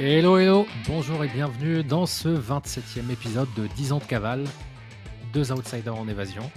Hello, 0.00 0.38
hello, 0.38 0.66
bonjour 0.88 1.22
et 1.22 1.28
bienvenue 1.28 1.84
dans 1.84 2.04
ce 2.04 2.28
27e 2.28 3.12
épisode 3.12 3.46
de 3.56 3.68
10 3.68 3.92
ans 3.92 3.98
de 3.98 4.04
cavale, 4.04 4.42
deux 5.32 5.52
outsiders 5.52 5.94
en 5.94 6.08
évasion. 6.08 6.50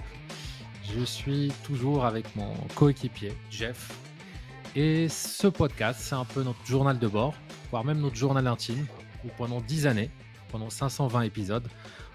Je 0.82 1.04
suis 1.04 1.52
toujours 1.62 2.04
avec 2.04 2.34
mon 2.34 2.52
coéquipier, 2.74 3.32
Jeff. 3.48 3.96
Et 4.74 5.08
ce 5.08 5.46
podcast, 5.46 6.00
c'est 6.02 6.16
un 6.16 6.24
peu 6.24 6.42
notre 6.42 6.66
journal 6.66 6.98
de 6.98 7.06
bord, 7.06 7.32
voire 7.70 7.84
même 7.84 8.00
notre 8.00 8.16
journal 8.16 8.44
intime, 8.48 8.88
où 9.24 9.28
pendant 9.36 9.60
10 9.60 9.86
années, 9.86 10.10
pendant 10.50 10.68
520 10.68 11.22
épisodes, 11.22 11.68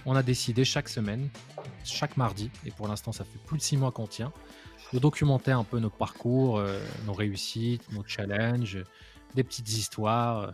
on 0.06 0.18
a 0.18 0.24
décidé 0.24 0.66
chaque 0.66 0.90
semaine, 0.90 1.30
chaque 1.86 2.18
mardi, 2.18 2.52
et 2.66 2.72
pour 2.72 2.90
l'instant 2.90 3.14
ça 3.14 3.24
fait 3.24 3.40
plus 3.46 3.60
de 3.60 3.64
6 3.64 3.78
mois 3.78 3.94
qu'on 3.94 4.08
tient, 4.08 4.34
de 4.92 5.00
documenter 5.00 5.54
un 5.54 5.64
peu 5.64 5.80
nos 5.80 5.90
parcours, 5.90 6.58
euh, 6.58 6.80
nos 7.06 7.14
réussites, 7.14 7.90
nos 7.94 8.04
challenges, 8.06 8.84
des 9.34 9.44
petites 9.44 9.70
histoires, 9.70 10.54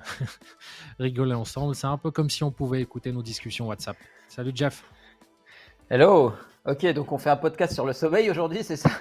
rigoler 1.00 1.34
ensemble. 1.34 1.76
C'est 1.76 1.88
un 1.88 1.98
peu 1.98 2.12
comme 2.12 2.30
si 2.30 2.44
on 2.44 2.52
pouvait 2.52 2.82
écouter 2.82 3.12
nos 3.12 3.22
discussions 3.22 3.68
WhatsApp. 3.68 3.98
Salut 4.28 4.52
Jeff. 4.54 4.84
Hello. 5.90 6.34
Ok, 6.66 6.86
donc 6.94 7.12
on 7.12 7.18
fait 7.18 7.32
un 7.32 7.38
podcast 7.38 7.74
sur 7.74 7.86
le 7.86 7.94
sommeil 7.94 8.30
aujourd'hui, 8.30 8.64
c'est 8.64 8.76
ça? 8.76 8.92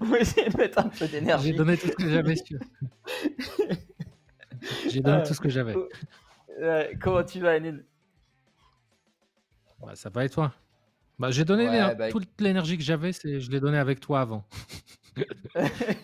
On 0.00 0.06
va 0.06 0.20
essayer 0.20 0.48
de 0.48 0.56
mettre 0.56 0.78
un 0.78 0.88
peu 0.88 1.06
d'énergie. 1.06 1.48
J'ai 1.48 1.52
donné 1.52 1.76
tout 1.76 1.88
ce 1.88 1.92
que 1.92 2.08
j'avais. 2.08 2.34
J'ai 4.88 5.00
donné 5.00 5.22
tout 5.22 5.34
ce 5.34 5.40
que 5.40 5.50
j'avais. 5.50 5.74
comment 7.00 7.22
tu 7.24 7.40
vas, 7.40 7.56
Enid 7.56 7.84
bah, 9.80 9.94
Ça 9.94 10.08
va 10.08 10.24
et 10.24 10.30
toi? 10.30 10.54
Bah, 11.18 11.30
J'ai 11.30 11.44
donné 11.44 11.66
bah, 11.66 12.10
toute 12.10 12.40
l'énergie 12.40 12.78
que 12.78 12.82
j'avais, 12.82 13.12
je 13.12 13.50
l'ai 13.50 13.60
donné 13.60 13.76
avec 13.76 14.00
toi 14.00 14.22
avant. 14.22 14.46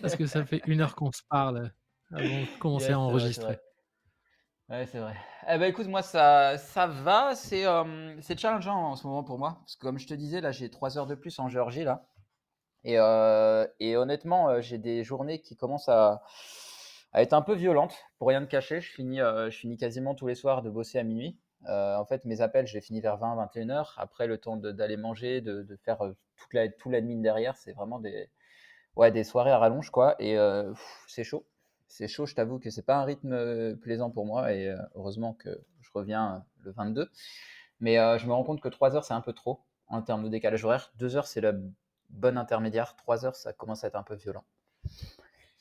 Parce 0.01 0.15
que 0.15 0.25
ça 0.25 0.45
fait 0.45 0.61
une 0.67 0.81
heure 0.81 0.95
qu'on 0.95 1.11
se 1.11 1.21
parle 1.29 1.71
avant 2.11 2.23
de 2.23 2.59
commencer 2.59 2.91
à 2.91 2.99
enregistrer. 2.99 3.59
Ouais, 4.69 4.85
c'est 4.85 4.99
vrai. 4.99 5.15
Eh 5.49 5.57
ben, 5.57 5.63
écoute, 5.69 5.87
moi, 5.87 6.01
ça, 6.01 6.57
ça 6.57 6.87
va. 6.87 7.35
C'est 7.35 7.65
euh, 7.65 8.19
challengeant 8.37 8.91
en 8.91 8.95
ce 8.97 9.07
moment 9.07 9.23
pour 9.23 9.39
moi. 9.39 9.59
Parce 9.61 9.77
que, 9.77 9.81
comme 9.81 9.97
je 9.97 10.07
te 10.07 10.13
disais, 10.13 10.41
là, 10.41 10.51
j'ai 10.51 10.69
trois 10.69 10.97
heures 10.97 11.07
de 11.07 11.15
plus 11.15 11.39
en 11.39 11.47
Géorgie, 11.47 11.85
là. 11.85 12.05
Et, 12.83 12.99
euh, 12.99 13.65
et 13.79 13.95
honnêtement, 13.95 14.49
euh, 14.49 14.61
j'ai 14.61 14.77
des 14.77 15.03
journées 15.05 15.39
qui 15.41 15.55
commencent 15.55 15.87
à, 15.87 16.21
à, 17.13 17.21
être 17.21 17.31
un 17.31 17.41
peu 17.41 17.55
violentes. 17.55 17.95
Pour 18.19 18.27
rien 18.27 18.41
te 18.43 18.49
cacher, 18.49 18.81
je 18.81 18.91
finis, 18.91 19.19
je 19.19 19.57
finis 19.57 19.77
quasiment 19.77 20.15
tous 20.15 20.27
les 20.27 20.35
soirs 20.35 20.61
de 20.61 20.69
bosser 20.69 20.99
à 20.99 21.03
minuit. 21.03 21.39
en 21.65 22.05
fait, 22.05 22.25
mes 22.25 22.41
appels, 22.41 22.67
j'ai 22.67 22.81
fini 22.81 22.99
vers 22.99 23.17
20, 23.17 23.35
21 23.35 23.69
heures. 23.69 23.95
Après, 23.97 24.27
le 24.27 24.37
temps 24.37 24.57
d'aller 24.57 24.97
manger, 24.97 25.39
de, 25.39 25.63
de 25.63 25.75
faire 25.77 25.99
toute 25.99 26.53
la, 26.53 26.67
tout 26.69 26.89
l'admin 26.89 27.21
derrière, 27.21 27.55
c'est 27.55 27.71
vraiment 27.71 27.99
des, 27.99 28.29
ouais, 28.97 29.11
des 29.11 29.23
soirées 29.23 29.51
à 29.51 29.57
rallonge, 29.57 29.89
quoi. 29.91 30.15
Et 30.19 30.37
euh, 30.37 30.73
c'est 31.07 31.23
chaud. 31.23 31.45
C'est 31.87 32.07
chaud, 32.07 32.25
je 32.25 32.35
t'avoue 32.35 32.59
que 32.59 32.69
c'est 32.69 32.85
pas 32.85 32.97
un 32.97 33.05
rythme 33.05 33.31
euh, 33.31 33.75
plaisant 33.75 34.09
pour 34.09 34.25
moi. 34.25 34.51
Et 34.51 34.67
euh, 34.67 34.77
heureusement 34.95 35.33
que 35.33 35.49
je 35.79 35.89
reviens 35.93 36.43
le 36.63 36.71
22. 36.71 37.09
Mais 37.79 37.95
je 38.17 38.25
me 38.25 38.33
rends 38.33 38.43
compte 38.43 38.59
que 38.59 38.69
3 38.69 38.95
heures, 38.95 39.05
c'est 39.05 39.13
un 39.13 39.21
peu 39.21 39.33
trop 39.33 39.61
en 39.87 40.01
termes 40.01 40.23
de 40.23 40.29
décalage 40.29 40.65
horaire. 40.65 40.91
2 40.97 41.15
heures, 41.15 41.27
c'est 41.27 41.41
le 41.41 41.61
bon 42.09 42.37
intermédiaire. 42.37 42.95
3 42.95 43.25
heures, 43.25 43.35
ça 43.35 43.53
commence 43.53 43.83
à 43.83 43.87
être 43.87 43.95
un 43.95 44.03
peu 44.03 44.15
violent. 44.15 44.43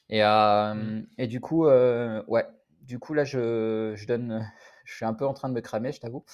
Et, 0.08 0.22
mmh. 0.22 1.06
et 1.18 1.26
du 1.26 1.40
coup, 1.40 1.66
ouais. 1.66 2.46
Du 2.80 2.98
coup, 3.00 3.14
là, 3.14 3.24
je, 3.24 3.92
je, 3.96 4.06
donne. 4.06 4.50
Je 4.84 4.94
suis 4.94 5.04
un 5.04 5.14
peu 5.14 5.26
en 5.26 5.34
train 5.34 5.48
de 5.48 5.54
me 5.54 5.60
cramer, 5.60 5.90
je 5.90 5.98
t'avoue. 6.00 6.24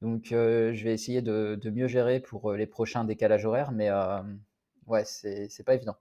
Donc, 0.00 0.26
je 0.26 0.84
vais 0.84 0.94
essayer 0.94 1.22
de, 1.22 1.58
de, 1.60 1.70
mieux 1.70 1.88
gérer 1.88 2.20
pour 2.20 2.52
les 2.52 2.66
prochains 2.66 3.04
décalages 3.04 3.44
horaires. 3.44 3.72
Mais 3.72 3.90
ouais, 4.86 5.04
c'est 5.04 5.64
pas 5.64 5.74
évident 5.74 5.96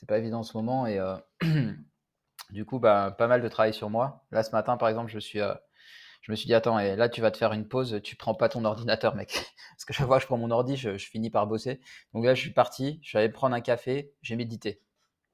c'est 0.00 0.06
pas 0.08 0.16
évident 0.16 0.38
en 0.38 0.42
ce 0.42 0.56
moment 0.56 0.86
et 0.86 0.98
euh, 0.98 1.14
du 2.50 2.64
coup, 2.64 2.78
bah, 2.78 3.14
pas 3.16 3.26
mal 3.26 3.42
de 3.42 3.48
travail 3.48 3.74
sur 3.74 3.90
moi. 3.90 4.24
Là, 4.30 4.42
ce 4.42 4.50
matin, 4.50 4.78
par 4.78 4.88
exemple, 4.88 5.10
je 5.10 5.18
suis, 5.18 5.40
euh, 5.40 5.52
je 6.22 6.32
me 6.32 6.36
suis 6.36 6.46
dit 6.46 6.54
attends, 6.54 6.78
et 6.78 6.96
là, 6.96 7.10
tu 7.10 7.20
vas 7.20 7.30
te 7.30 7.36
faire 7.36 7.52
une 7.52 7.68
pause. 7.68 8.00
Tu 8.02 8.16
prends 8.16 8.34
pas 8.34 8.48
ton 8.48 8.64
ordinateur, 8.64 9.14
mec, 9.14 9.30
parce 9.72 9.84
que 9.84 9.92
je 9.92 10.02
vois, 10.02 10.18
je 10.18 10.24
prends 10.24 10.38
mon 10.38 10.50
ordi, 10.50 10.76
je, 10.78 10.96
finis 10.96 11.28
par 11.28 11.46
bosser. 11.46 11.80
Donc 12.14 12.24
là, 12.24 12.34
je 12.34 12.40
suis 12.40 12.52
parti, 12.52 12.98
je 13.02 13.10
suis 13.10 13.18
allé 13.18 13.28
prendre 13.28 13.54
un 13.54 13.60
café, 13.60 14.14
j'ai 14.22 14.36
médité. 14.36 14.80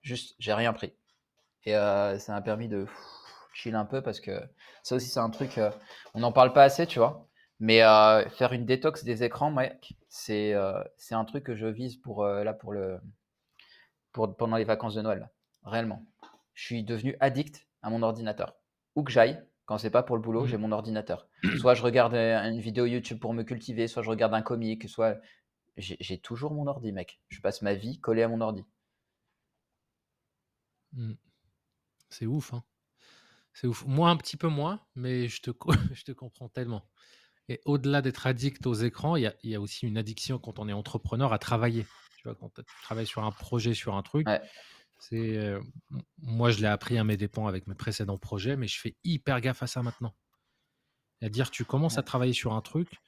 Juste, 0.03 0.35
j'ai 0.41 0.53
rien 0.53 0.73
pris. 0.73 0.93
Et 1.65 1.77
euh, 1.77 2.19
ça 2.19 2.33
m'a 2.33 2.43
permis 2.43 2.69
de 2.69 2.87
chill 3.55 3.77
un 3.77 3.85
peu 3.85 4.03
parce 4.03 4.21
que 4.21 4.41
ça 4.83 4.97
aussi, 4.97 5.09
c'est 5.09 5.21
un 5.21 5.31
truc, 5.31 5.61
on 6.15 6.21
n'en 6.21 6.33
parle 6.33 6.53
pas 6.53 6.65
assez, 6.65 6.89
tu 6.89 6.99
vois. 6.99 7.29
Mais 7.61 7.81
faire 8.31 8.53
une 8.53 8.67
détox 8.67 9.05
des 9.05 9.23
écrans, 9.25 9.51
mec, 9.51 9.95
c'est 10.09 10.55
c'est 10.97 11.15
un 11.15 11.25
truc 11.25 11.45
que 11.45 11.57
je 11.57 11.67
vise 11.67 11.97
pour 11.97 12.25
là 12.27 12.53
pour 12.53 12.73
le 12.73 13.01
pendant 14.39 14.57
les 14.57 14.65
vacances 14.65 14.95
de 14.95 15.03
Noël, 15.03 15.31
réellement. 15.65 16.05
Je 16.55 16.65
suis 16.65 16.85
devenu 16.85 17.17
addict 17.21 17.67
à 17.83 17.91
mon 17.91 18.03
ordinateur. 18.03 18.57
Où 18.95 19.03
que 19.03 19.13
j'aille, 19.13 19.43
quand 19.67 19.79
c'est 19.79 19.91
pas 19.91 20.03
pour 20.03 20.17
le 20.17 20.23
boulot, 20.23 20.45
mmh. 20.45 20.47
j'ai 20.47 20.57
mon 20.57 20.73
ordinateur. 20.73 21.29
Soit 21.61 21.75
je 21.75 21.83
regarde 21.83 22.15
une 22.15 22.61
vidéo 22.61 22.87
YouTube 22.87 23.19
pour 23.19 23.35
me 23.35 23.43
cultiver, 23.43 23.89
soit 23.89 24.03
je 24.03 24.11
regarde 24.11 24.33
un 24.35 24.43
comic, 24.43 24.89
soit 24.89 25.21
j'ai 25.77 26.19
toujours 26.19 26.55
mon 26.55 26.67
ordi, 26.67 26.93
mec. 26.93 27.21
Je 27.29 27.41
passe 27.41 27.61
ma 27.61 27.75
vie 27.75 28.01
collé 28.01 28.23
à 28.23 28.29
mon 28.29 28.41
ordi. 28.41 28.65
Mmh. 30.93 31.13
C'est 32.09 32.27
ouf, 32.27 32.55
hein. 32.55 32.65
C'est 33.53 33.67
ouf. 33.67 33.85
Moi, 33.87 34.09
un 34.09 34.17
petit 34.17 34.37
peu 34.37 34.49
moins, 34.49 34.81
mais 34.95 35.29
je 35.29 35.43
te, 35.43 35.51
je 35.93 36.05
te 36.05 36.13
comprends 36.13 36.49
tellement. 36.49 36.89
Et 37.49 37.61
au-delà 37.65 38.03
d'être 38.03 38.27
addict 38.27 38.67
aux 38.67 38.75
écrans, 38.75 39.17
il 39.17 39.33
y, 39.43 39.51
y, 39.51 39.55
a 39.55 39.61
aussi 39.61 39.87
une 39.87 39.99
addiction 39.99 40.39
quand 40.39 40.59
on 40.59 40.69
est 40.69 40.73
entrepreneur 40.73 41.33
à 41.33 41.39
travailler 41.39 41.87
quand 42.35 42.55
tu 42.55 42.83
travailles 42.83 43.07
sur 43.07 43.25
un 43.25 43.33
projet, 43.33 43.75
sur 43.75 43.95
un 43.95 44.03
truc, 44.03 44.27
c'est 44.99 45.55
moi 46.19 46.51
je 46.51 46.61
l'ai 46.61 46.67
appris 46.67 46.99
à 46.99 47.05
mes 47.05 47.17
dépens 47.17 47.47
avec 47.47 47.67
mes 47.67 47.75
précédents 47.75 48.19
projets, 48.19 48.57
mais 48.57 48.69
je 48.69 48.81
fais 48.81 48.97
hyper 49.05 49.41
gaffe 49.41 49.63
à 49.63 49.67
ça 49.67 49.83
maintenant. 49.83 50.15
C'est-à-dire, 51.19 51.51
tu 51.51 51.65
commences 51.65 51.99
à 51.99 52.03
travailler 52.03 52.35
sur 52.35 52.53
un 52.53 52.61
truc, 52.61 53.01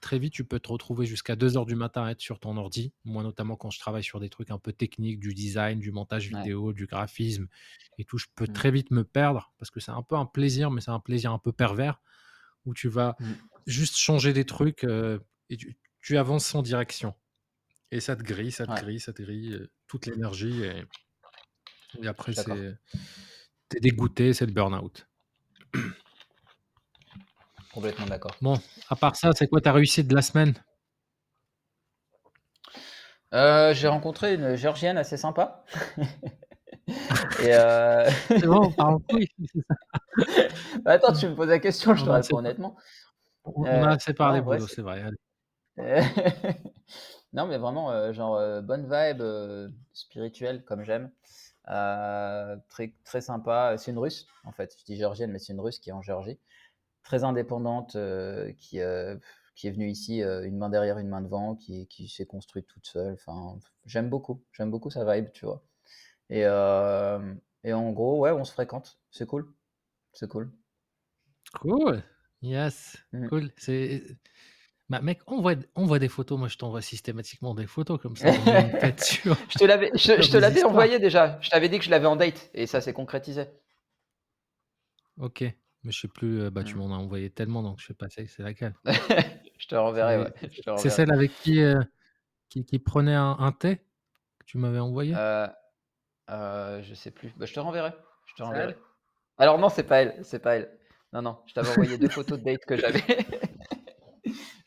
très 0.00 0.18
vite, 0.18 0.32
tu 0.32 0.44
peux 0.44 0.58
te 0.60 0.68
retrouver 0.68 1.06
jusqu'à 1.06 1.36
2 1.36 1.56
heures 1.56 1.66
du 1.66 1.74
matin 1.74 2.04
à 2.04 2.10
être 2.10 2.20
sur 2.20 2.40
ton 2.40 2.56
ordi. 2.56 2.92
Moi, 3.04 3.22
notamment 3.22 3.56
quand 3.56 3.70
je 3.70 3.78
travaille 3.78 4.02
sur 4.02 4.18
des 4.18 4.30
trucs 4.30 4.50
un 4.50 4.58
peu 4.58 4.72
techniques, 4.72 5.20
du 5.20 5.34
design, 5.34 5.78
du 5.78 5.92
montage 5.92 6.28
vidéo, 6.28 6.72
du 6.72 6.86
graphisme 6.86 7.48
et 7.98 8.04
tout, 8.04 8.18
je 8.18 8.26
peux 8.34 8.44
mmh. 8.44 8.52
très 8.52 8.70
vite 8.70 8.90
me 8.90 9.04
perdre 9.04 9.52
parce 9.58 9.70
que 9.70 9.80
c'est 9.80 9.90
un 9.90 10.02
peu 10.02 10.16
un 10.16 10.26
plaisir, 10.26 10.70
mais 10.70 10.80
c'est 10.80 10.90
un 10.90 11.00
plaisir 11.00 11.32
un 11.32 11.38
peu 11.38 11.52
pervers 11.52 12.00
où 12.64 12.74
tu 12.74 12.88
vas 12.88 13.16
mmh. 13.18 13.32
juste 13.66 13.96
changer 13.96 14.32
des 14.32 14.44
trucs 14.44 14.84
et 14.84 15.56
tu, 15.56 16.16
avances 16.16 16.46
sans 16.46 16.62
direction. 16.62 17.14
Et 17.92 18.00
ça 18.00 18.16
te 18.16 18.22
grille, 18.22 18.50
ça 18.50 18.66
te 18.66 18.72
grille, 18.80 18.98
ça 18.98 19.12
te 19.12 19.22
grille 19.22 19.68
toute 19.86 20.06
l'énergie. 20.06 20.64
Et, 20.64 22.06
après, 22.06 22.32
c'est. 22.32 22.74
T'es 23.68 23.80
dégoûté, 23.80 24.32
c'est 24.32 24.46
le 24.46 24.52
burn-out. 24.52 25.06
Complètement 27.72 28.06
d'accord. 28.06 28.34
Bon, 28.40 28.58
à 28.88 28.96
part 28.96 29.14
ça, 29.14 29.32
c'est 29.32 29.46
quoi 29.46 29.60
ta 29.60 29.72
réussite 29.72 30.08
de 30.08 30.14
la 30.14 30.22
semaine? 30.22 30.54
Euh, 33.34 33.72
J'ai 33.74 33.88
rencontré 33.88 34.34
une 34.34 34.56
Géorgienne 34.56 34.98
assez 34.98 35.16
sympa. 35.18 35.64
Et 37.40 37.54
euh... 37.54 38.10
C'est 38.28 38.46
bon, 38.46 38.66
on 38.66 38.72
parle 38.72 38.98
bah, 40.82 40.92
attends, 40.92 41.12
tu 41.12 41.28
me 41.28 41.34
poses 41.34 41.48
la 41.48 41.58
question, 41.58 41.94
je 41.94 42.04
te 42.04 42.10
réponds 42.10 42.38
honnêtement. 42.38 42.76
On 43.44 43.64
a 43.64 43.92
assez 43.92 44.14
parlé, 44.14 44.40
euh, 44.40 44.66
c'est 44.66 44.82
vrai. 44.82 45.04
Non, 47.32 47.46
mais 47.46 47.56
vraiment, 47.56 47.90
euh, 47.90 48.12
genre, 48.12 48.36
euh, 48.36 48.60
bonne 48.60 48.82
vibe, 48.82 49.22
euh, 49.22 49.68
spirituelle, 49.94 50.64
comme 50.64 50.84
j'aime. 50.84 51.10
très, 52.68 52.92
très 53.04 53.20
sympa. 53.20 53.76
C'est 53.78 53.90
une 53.90 53.98
russe, 53.98 54.26
en 54.44 54.52
fait. 54.52 54.74
Je 54.78 54.84
dis 54.84 54.96
géorgienne, 54.96 55.30
mais 55.30 55.38
c'est 55.38 55.52
une 55.52 55.60
russe 55.60 55.78
qui 55.78 55.90
est 55.90 55.92
en 55.92 56.02
Géorgie. 56.02 56.38
Très 57.02 57.24
indépendante, 57.24 57.96
qui, 58.58 58.78
qui 59.54 59.66
est 59.66 59.70
venue 59.70 59.88
ici, 59.88 60.20
une 60.20 60.56
main 60.58 60.68
derrière, 60.68 60.98
une 60.98 61.08
main 61.08 61.20
devant, 61.20 61.56
qui, 61.56 61.86
qui 61.88 62.08
s'est 62.08 62.26
construite 62.26 62.66
toute 62.66 62.86
seule. 62.86 63.14
Enfin, 63.14 63.58
j'aime 63.86 64.08
beaucoup. 64.08 64.42
J'aime 64.52 64.70
beaucoup 64.70 64.90
sa 64.90 65.04
vibe, 65.10 65.32
tu 65.32 65.46
vois. 65.46 65.64
Et, 66.30 66.42
et 66.42 67.72
en 67.72 67.92
gros, 67.92 68.20
ouais, 68.20 68.30
on 68.30 68.44
se 68.44 68.52
fréquente. 68.52 68.98
C'est 69.10 69.26
cool. 69.26 69.52
C'est 70.12 70.28
cool. 70.28 70.52
Cool. 71.54 72.02
Yes. 72.42 72.96
Mmh. 73.12 73.28
Cool. 73.28 73.50
C'est 73.56 74.02
bah, 74.92 75.00
mec, 75.00 75.20
on 75.26 75.40
voit, 75.40 75.54
on 75.74 75.86
voit 75.86 75.98
des 75.98 76.10
photos. 76.10 76.38
Moi, 76.38 76.48
je 76.48 76.58
t'envoie 76.58 76.82
systématiquement 76.82 77.54
des 77.54 77.66
photos 77.66 77.98
comme 77.98 78.14
ça. 78.14 78.30
je 78.32 79.58
te 79.58 79.64
l'avais, 79.64 79.90
je, 79.94 80.30
te 80.30 80.36
l'avais 80.36 80.64
envoyé 80.64 80.98
déjà. 80.98 81.38
Je 81.40 81.48
t'avais 81.48 81.70
dit 81.70 81.78
que 81.78 81.84
je 81.86 81.90
l'avais 81.90 82.04
en 82.04 82.14
date 82.14 82.50
et 82.52 82.66
ça 82.66 82.82
s'est 82.82 82.92
concrétisé. 82.92 83.46
Ok, 85.16 85.40
mais 85.40 85.92
je 85.92 85.98
sais 85.98 86.08
plus. 86.08 86.42
Euh, 86.42 86.50
bah, 86.50 86.62
tu 86.62 86.74
mmh. 86.74 86.78
m'en 86.78 86.94
as 86.94 86.98
envoyé 86.98 87.30
tellement, 87.30 87.62
donc 87.62 87.80
je 87.80 87.86
sais 87.86 87.94
pas 87.94 88.08
c'est 88.10 88.28
laquelle. 88.40 88.74
je 88.84 89.66
te 89.66 89.74
renverrai. 89.74 90.18
Ouais. 90.18 90.76
C'est 90.76 90.90
celle 90.90 91.10
avec 91.10 91.32
qui, 91.40 91.62
euh, 91.62 91.80
qui, 92.50 92.66
qui, 92.66 92.78
prenait 92.78 93.14
un, 93.14 93.52
thé 93.58 93.76
que 93.76 94.44
tu 94.44 94.58
m'avais 94.58 94.78
envoyé? 94.78 95.14
Euh, 95.16 95.46
euh, 96.28 96.82
je 96.82 96.92
sais 96.92 97.12
plus. 97.12 97.32
Bah, 97.38 97.46
je 97.46 97.54
te 97.54 97.60
renverrai. 97.60 97.94
Je 98.26 98.34
te 98.34 98.42
renverrai. 98.42 98.76
Alors 99.38 99.58
non, 99.58 99.70
c'est 99.70 99.84
pas 99.84 100.02
elle. 100.02 100.18
C'est 100.22 100.40
pas 100.40 100.56
elle. 100.56 100.70
Non, 101.14 101.22
non. 101.22 101.38
Je 101.46 101.54
t'avais 101.54 101.70
envoyé 101.70 101.96
deux 101.96 102.10
photos 102.10 102.38
de 102.38 102.44
date 102.44 102.66
que 102.66 102.76
j'avais. 102.76 103.02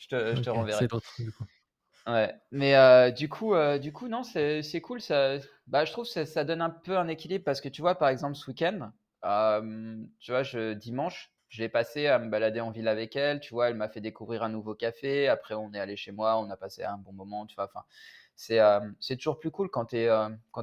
je 0.09 0.41
te, 0.41 0.49
renverrai. 0.49 0.87
Ouais, 2.07 2.35
mais 2.51 2.75
euh, 2.75 3.09
du 3.09 3.29
coup, 3.29 3.55
euh, 3.55 3.79
du 3.79 3.91
coup, 3.91 4.07
non, 4.07 4.23
c'est 4.23 4.81
cool. 4.81 5.01
Ça, 5.01 5.37
bah, 5.67 5.85
je 5.85 5.91
trouve 5.91 6.07
que 6.07 6.25
ça, 6.25 6.43
donne 6.43 6.61
un 6.61 6.69
peu 6.69 6.97
un 6.97 7.07
équilibre 7.07 7.43
parce 7.43 7.61
que 7.61 7.69
tu 7.69 7.81
vois, 7.81 7.95
par 7.95 8.09
exemple, 8.09 8.35
ce 8.35 8.47
week-end, 8.47 8.91
tu 10.19 10.31
vois, 10.31 10.43
je 10.43 10.73
dimanche, 10.73 11.31
je 11.49 11.63
l'ai 11.63 11.69
passé 11.69 12.05
à 12.07 12.19
me 12.19 12.29
balader 12.29 12.61
en 12.61 12.69
ville 12.69 12.87
avec 12.87 13.15
elle, 13.15 13.39
tu 13.39 13.53
vois? 13.53 13.69
Elle 13.69 13.75
m'a 13.75 13.89
fait 13.89 14.01
découvrir 14.01 14.43
un 14.43 14.49
nouveau 14.49 14.75
café. 14.75 15.27
Après, 15.27 15.55
on 15.55 15.73
est 15.73 15.79
allé 15.79 15.95
chez 15.95 16.11
moi, 16.11 16.37
on 16.37 16.49
a 16.51 16.57
passé 16.57 16.83
un 16.83 16.97
bon 16.97 17.13
moment, 17.13 17.47
tu 17.47 17.55
vois? 17.55 17.65
Enfin, 17.65 17.85
c'est, 18.35 18.59
c'est 18.99 19.15
toujours 19.15 19.39
plus 19.39 19.49
cool 19.49 19.69
quand 19.71 19.85
tu 19.85 19.97
es, 19.97 20.09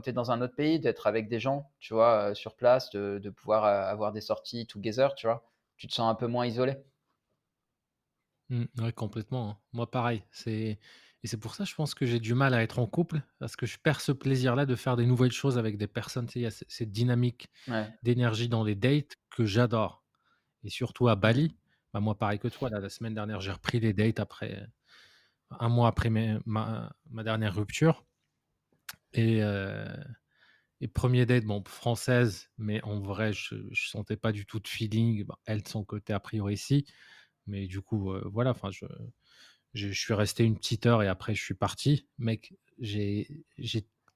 es 0.06 0.12
dans 0.12 0.30
un 0.30 0.42
autre 0.42 0.54
pays, 0.54 0.78
d'être 0.78 1.08
avec 1.08 1.28
des 1.28 1.40
gens, 1.40 1.72
tu 1.80 1.92
vois? 1.94 2.36
Sur 2.36 2.54
place, 2.54 2.90
de 2.90 3.18
de 3.20 3.30
pouvoir, 3.30 3.64
avoir 3.64 4.12
des 4.12 4.20
sorties 4.20 4.66
together, 4.68 5.16
tu 5.16 5.26
vois? 5.26 5.44
Tu 5.76 5.88
te 5.88 5.92
sens 5.92 6.08
un 6.08 6.14
peu 6.14 6.28
moins 6.28 6.46
isolé. 6.46 6.76
Mmh, 8.52 8.64
ouais, 8.81 8.93
complètement, 8.93 9.50
hein. 9.50 9.58
Moi, 9.72 9.90
pareil, 9.90 10.25
c'est 10.31 10.78
et 11.25 11.28
c'est 11.28 11.38
pour 11.38 11.54
ça, 11.54 11.64
je 11.64 11.75
pense 11.76 11.94
que 11.94 12.04
j'ai 12.04 12.19
du 12.20 12.34
mal 12.34 12.52
à 12.52 12.62
être 12.64 12.78
en 12.81 12.87
couple, 12.88 13.22
parce 13.38 13.54
que 13.56 13.64
je 13.64 13.78
perds 13.78 14.00
ce 14.02 14.10
plaisir-là 14.12 14.66
de 14.66 14.75
faire 14.76 14.96
des 14.96 15.06
nouvelles 15.06 15.31
choses 15.32 15.56
avec 15.56 15.78
des 15.78 15.87
personnes. 15.87 16.26
Tu 16.26 16.32
sais, 16.34 16.40
il 16.40 16.43
y 16.43 16.46
a 16.46 16.50
c 16.50 16.66
cette 16.69 16.90
dynamique 16.93 17.49
Ouais. 17.66 17.93
d'énergie 18.02 18.49
dans 18.49 18.64
les 18.64 18.76
dates 18.76 19.16
que 19.31 19.44
j'adore 19.46 20.04
et 20.64 20.70
surtout 20.70 21.08
à. 21.08 21.16
Bali, 21.16 21.58
bah, 21.94 22.00
moi, 22.00 22.19
pareil 22.19 22.38
que 22.40 22.49
toi, 22.49 22.70
là, 22.70 22.81
la 22.81 22.90
semaine 22.90 23.14
dernière, 23.14 23.40
j'ai 23.43 23.52
repris 23.52 23.81
les 23.81 23.94
dates 23.94 24.20
après 24.20 24.66
un 25.60 25.69
mois 25.70 25.88
après 25.88 26.10
mes 26.10 26.38
ma 26.46 26.93
ma 27.10 27.25
dernière 27.25 27.55
rupture 27.56 28.05
et 29.14 29.43
heu 29.43 29.87
et 30.82 30.88
1er 30.88 31.26
date, 31.26 31.44
bon, 31.46 31.62
française, 31.66 32.50
mais 32.58 32.82
en 32.84 33.00
vrai, 33.00 33.32
je 33.32 33.56
je 33.72 33.88
sentais 33.88 34.16
pas 34.19 34.32
du 34.32 34.46
tout 34.46 34.60
de 34.60 34.69
feeling. 34.69 35.25
Bah, 35.25 35.38
elle, 35.46 35.62
de 35.62 35.69
son 35.69 35.84
côté, 35.84 36.12
a 36.14 36.20
priori, 36.20 36.56
si, 36.58 36.87
mais 37.46 37.66
du 37.66 37.80
coup, 37.82 38.12
heu, 38.12 38.22
voilà, 38.32 38.50
enfin, 38.50 38.70
je 38.70 38.86
je 39.74 39.88
je 39.90 40.00
suis 40.00 40.14
resté 40.14 40.44
une 40.44 40.56
petite 40.58 40.86
heure 40.86 41.02
et 41.02 41.08
après 41.08 41.34
je 41.34 41.42
suis 41.44 41.54
parti. 41.54 42.06
Mec, 42.18 42.54
j'ai 42.80 43.28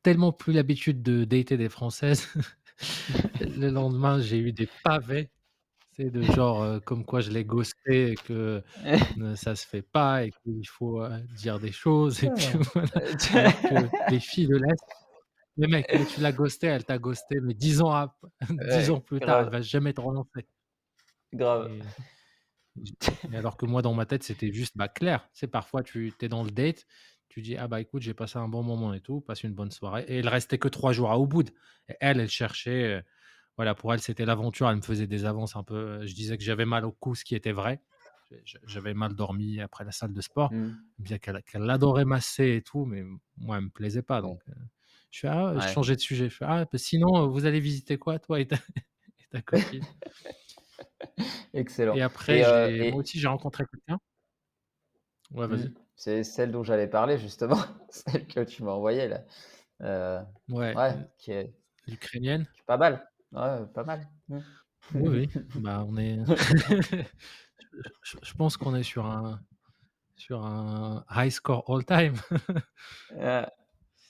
tellement 0.02 0.32
plus 0.32 0.52
l'habitude 0.52 1.02
de 1.02 1.24
dater 1.24 1.56
des 1.58 1.68
Françaises. 1.70 2.28
Le 3.40 3.70
lendemain, 3.70 4.20
j'ai 4.20 4.38
eu 4.38 4.52
des 4.52 4.68
pavés, 4.84 5.30
sais, 5.92 6.10
de 6.10 6.22
genre, 6.24 6.62
heu, 6.64 6.80
comme 6.80 7.04
quoi 7.06 7.20
je 7.22 7.30
l'ai 7.32 7.44
ghosté 7.46 8.12
et 8.12 8.18
que, 8.18 8.62
heu, 9.18 9.36
ça 9.36 9.56
se 9.56 9.66
fait 9.66 9.82
pas 9.82 10.24
et 10.26 10.32
qu'il 10.44 10.68
faut, 10.68 11.02
heu, 11.02 11.22
dire 11.30 11.60
des 11.60 11.72
choses 11.72 12.24
et 12.24 12.32
que 12.32 12.58
voilà. 12.74 12.90
Alors 13.34 13.62
que 13.64 13.90
les 14.08 14.20
filles 14.20 14.48
de 14.48 14.56
l'Est 14.56 14.78
mais 15.58 15.68
mec, 15.68 15.88
mais 15.94 16.06
tu 16.06 16.20
l'as 16.20 16.32
ghostée, 16.32 16.68
elle 16.68 16.84
t'a 16.86 16.98
ghosté, 16.98 17.36
mais 17.42 17.54
10 17.54 17.82
ans 17.82 17.92
ap 17.92 18.16
10 18.50 18.90
Ouais, 18.90 18.90
ans 18.90 19.00
plus 19.00 19.22
tard, 19.22 19.40
elle 19.42 19.50
va 19.50 19.60
jamais 19.62 19.92
te 19.94 20.00
relancer 20.02 20.48
grave. 21.32 21.68
et 21.68 21.94
et 23.32 23.36
alors 23.36 23.56
que 23.56 23.66
moi, 23.66 23.82
dans 23.82 23.94
ma 23.94 24.06
tête, 24.06 24.22
c'était 24.22 24.52
juste, 24.52 24.76
bah, 24.76 24.88
clair. 24.88 25.28
Sais, 25.32 25.46
parfois, 25.48 25.82
tu 25.82 26.12
es 26.20 26.28
dans 26.28 26.44
le 26.44 26.50
date, 26.50 26.86
tu 27.28 27.42
dis: 27.42 27.56
«Ah 27.56 27.68
bah, 27.68 27.80
écoute, 27.80 28.02
j'ai 28.02 28.14
passé 28.14 28.38
un 28.38 28.48
bon 28.48 28.62
moment 28.62 28.94
et 28.94 29.00
tout, 29.00 29.20
passe 29.20 29.42
une 29.44 29.54
bonne 29.54 29.70
soirée» 29.70 30.04
et 30.08 30.18
il 30.20 30.28
restait 30.28 30.58
que 30.58 30.68
3 30.68 30.92
jours 30.92 31.10
à 31.12 31.18
Ubud 31.18 31.50
et 31.88 31.94
elle, 32.00 32.20
elle 32.20 32.28
cherchait, 32.28 33.04
voilà, 33.56 33.74
pour 33.74 33.92
elle, 33.94 34.00
c'était 34.00 34.26
l'aventure. 34.26 34.68
Elle 34.70 34.76
me 34.76 34.82
faisait 34.82 35.06
des 35.08 35.24
avances 35.24 35.56
un 35.56 35.64
peu, 35.64 36.06
je 36.06 36.14
disais 36.14 36.36
que 36.38 36.44
j'avais 36.44 36.66
mal 36.66 36.84
au 36.86 36.92
cou, 36.92 37.14
ce 37.14 37.24
qui 37.24 37.34
était 37.34 37.52
vrai. 37.52 37.82
J'avais 38.64 38.94
mal 38.94 39.14
dormi 39.14 39.60
après 39.60 39.84
la 39.84 39.92
salle 39.92 40.12
de 40.12 40.20
sport. 40.20 40.54
Bien 40.98 41.18
qu'elle 41.18 41.42
qu'elle 41.44 41.68
adorait 41.70 42.04
masser 42.06 42.56
et 42.56 42.62
tout, 42.62 42.86
mais 42.86 43.04
moi, 43.36 43.58
elle 43.58 43.64
me 43.64 43.70
plaisait 43.70 44.02
pas 44.02 44.22
donc 44.22 44.42
heu, 44.48 44.54
je 45.10 45.20
fais: 45.20 45.28
«Ah» 45.28 45.54
je 45.58 45.66
ouais. 45.66 45.68
changeais 45.68 45.94
de 45.96 46.00
sujet. 46.00 46.28
Je 46.30 46.36
fais: 46.36 46.44
«Ah, 46.48 46.64
bah, 46.70 46.78
sinon, 46.78 47.28
vous 47.28 47.44
allez 47.46 47.60
visiter 47.60 47.98
quoi, 47.98 48.18
toi 48.18 48.40
et 48.40 48.46
ta 48.48 48.56
et 49.20 49.24
ta 49.30 49.42
copine?» 49.42 49.86
Excellent 51.54 51.98
et 51.98 52.00
après, 52.02 52.38
et 52.38 52.42
j'ai 52.42 52.84
moi 52.84 52.98
et 52.98 53.00
aussi, 53.00 53.18
j'ai 53.18 53.26
rencontré 53.28 53.64
quelqu'un 53.70 53.98
ouais, 55.30 55.46
mmh, 55.48 55.66
vas-y. 55.66 55.72
c'est 55.96 56.24
celle 56.24 56.50
dont 56.52 56.62
j'allais 56.62 56.88
parler 56.88 57.18
justement, 57.18 57.58
celle 57.90 58.26
que 58.26 58.40
tu 58.40 58.62
m'as 58.64 58.72
envoyée 58.72 59.08
là. 59.08 59.24
Heu, 59.82 60.24
Ouais, 60.48 60.78
ouais, 60.78 60.90
l 60.92 61.10
qui 61.18 61.32
est 61.32 61.54
l'ukrainienne. 61.88 62.46
pas 62.66 62.76
mal. 62.76 63.10
Ouais, 63.32 63.66
pas 63.74 63.84
mal. 63.84 64.08
Mmh. 64.28 64.40
Oui, 64.94 65.08
oui, 65.10 65.30
bah, 65.54 65.84
on 65.86 65.96
est 65.96 66.18
je 68.02 68.32
pense 68.34 68.56
qu'on 68.56 68.74
est 68.74 68.82
sur 68.82 69.06
un 69.06 69.40
sur 70.16 70.44
un 70.44 71.04
high 71.14 71.30
score 71.30 71.64
all 71.70 71.84
time. 71.84 72.14
Ouais, 73.10 73.46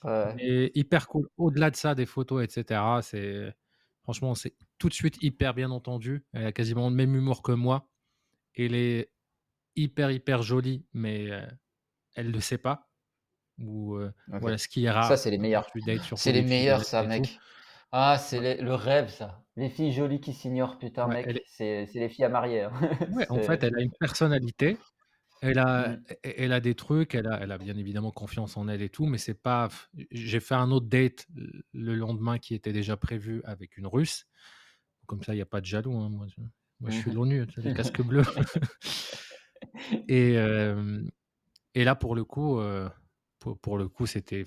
ouais, 0.04 0.36
Mais 0.36 0.70
hyper 0.74 1.08
cool. 1.08 1.28
Au-delà 1.36 1.70
de 1.70 1.76
ça, 1.76 1.94
des 1.94 2.06
photos 2.06 2.44
et 2.44 2.48
cetera, 2.50 3.02
c'est 3.02 3.54
franchement, 4.06 4.34
c'est 4.36 4.54
tout 4.78 4.88
de 4.88 4.94
suite 4.94 5.22
hyper 5.22 5.54
bien 5.54 5.70
entendu. 5.70 6.24
Elle 6.32 6.46
a 6.46 6.52
quasiment 6.52 6.88
le 6.90 6.94
même 6.94 7.14
humour 7.16 7.42
que 7.42 7.52
moi. 7.52 7.90
Elle 8.56 8.74
est 8.74 9.12
hyper, 9.76 10.10
hyper 10.12 10.42
jolie, 10.42 10.86
mais 10.94 11.26
heu, 11.30 11.42
elle 12.14 12.30
le 12.32 12.40
sait 12.40 12.58
pas 12.58 12.90
ou 13.58 13.98
OK. 14.32 14.42
voilà, 14.42 14.58
ce 14.58 14.68
qui 14.68 14.84
est 14.86 14.90
Ça, 15.00 15.16
rare 15.16 15.18
c'est 15.18 15.30
les 15.30 15.38
meilleurs. 15.38 15.70
C'est 16.14 16.32
les 16.32 16.42
meilleurs 16.42 16.84
ça, 16.84 17.04
tout. 17.04 17.08
mec. 17.08 17.38
Ah, 17.92 18.18
c'est 18.18 18.40
Ouais, 18.40 18.62
le 18.62 18.74
rêve 18.74 19.08
ça. 19.10 19.44
Les 19.56 19.70
filles 19.70 19.92
jolies 19.92 20.20
qui 20.20 20.32
s'ignorent, 20.34 20.78
putain 20.78 21.06
ouais, 21.06 21.08
mec, 21.08 21.28
est 21.36 21.46
c'est 21.46 21.86
les 21.94 22.08
filles 22.08 22.24
à 22.26 22.28
marier, 22.28 22.62
hein. 22.62 22.72
ouais, 23.06 23.26
en 23.30 23.40
fait, 23.40 23.62
elle 23.64 23.76
a 23.76 23.82
une 23.82 23.92
personnalité 23.98 24.78
Elle 25.42 25.58
a 25.58 25.88
mmh, 25.88 26.02
e 26.10 26.16
elle 26.22 26.52
a 26.52 26.60
des 26.60 26.74
trucs, 26.74 27.14
elle 27.14 27.26
a 27.26 27.38
elle 27.40 27.52
a 27.52 27.58
bien 27.58 27.76
évidemment 27.76 28.10
confiance 28.10 28.56
en 28.56 28.68
elle 28.68 28.82
et 28.82 28.88
tout, 28.88 29.06
mais 29.06 29.18
c'est 29.18 29.34
pas 29.34 29.68
j'ai 30.10 30.40
fait 30.40 30.54
un 30.54 30.70
autre 30.70 30.86
date 30.86 31.26
le 31.72 31.94
lendemain 31.94 32.38
qui 32.38 32.54
était 32.54 32.72
déjà 32.72 32.96
prévu 32.96 33.42
avec 33.44 33.76
une 33.76 33.86
Russe. 33.86 34.26
Comme 35.06 35.22
ça, 35.22 35.34
il 35.34 35.38
y 35.38 35.42
a 35.42 35.46
pas 35.46 35.60
de 35.60 35.66
jaloux, 35.66 35.96
hein, 35.96 36.08
moi 36.08 36.26
je 36.26 36.40
moi 36.80 36.90
je 36.90 36.96
suis 36.96 37.10
mmh 37.10 37.14
l'ONU, 37.14 37.46
les 37.58 37.74
casques 37.74 38.02
bleus 38.02 38.24
et 40.08 40.36
et 41.74 41.84
là 41.84 41.94
pour 41.94 42.14
le 42.14 42.24
coup, 42.24 42.60
pour 43.38 43.58
pour 43.58 43.78
le 43.78 43.88
coup, 43.88 44.06
c'était 44.06 44.44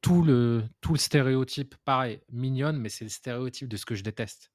tout 0.00 0.22
le 0.22 0.64
tout 0.80 0.92
le 0.92 0.98
stéréotype 0.98 1.74
pareil, 1.84 2.20
mignonne, 2.30 2.78
mais 2.78 2.88
c'est 2.88 3.04
le 3.04 3.10
stéréotype 3.10 3.68
de 3.68 3.76
ce 3.76 3.84
que 3.86 3.94
je 3.94 4.02
déteste. 4.02 4.52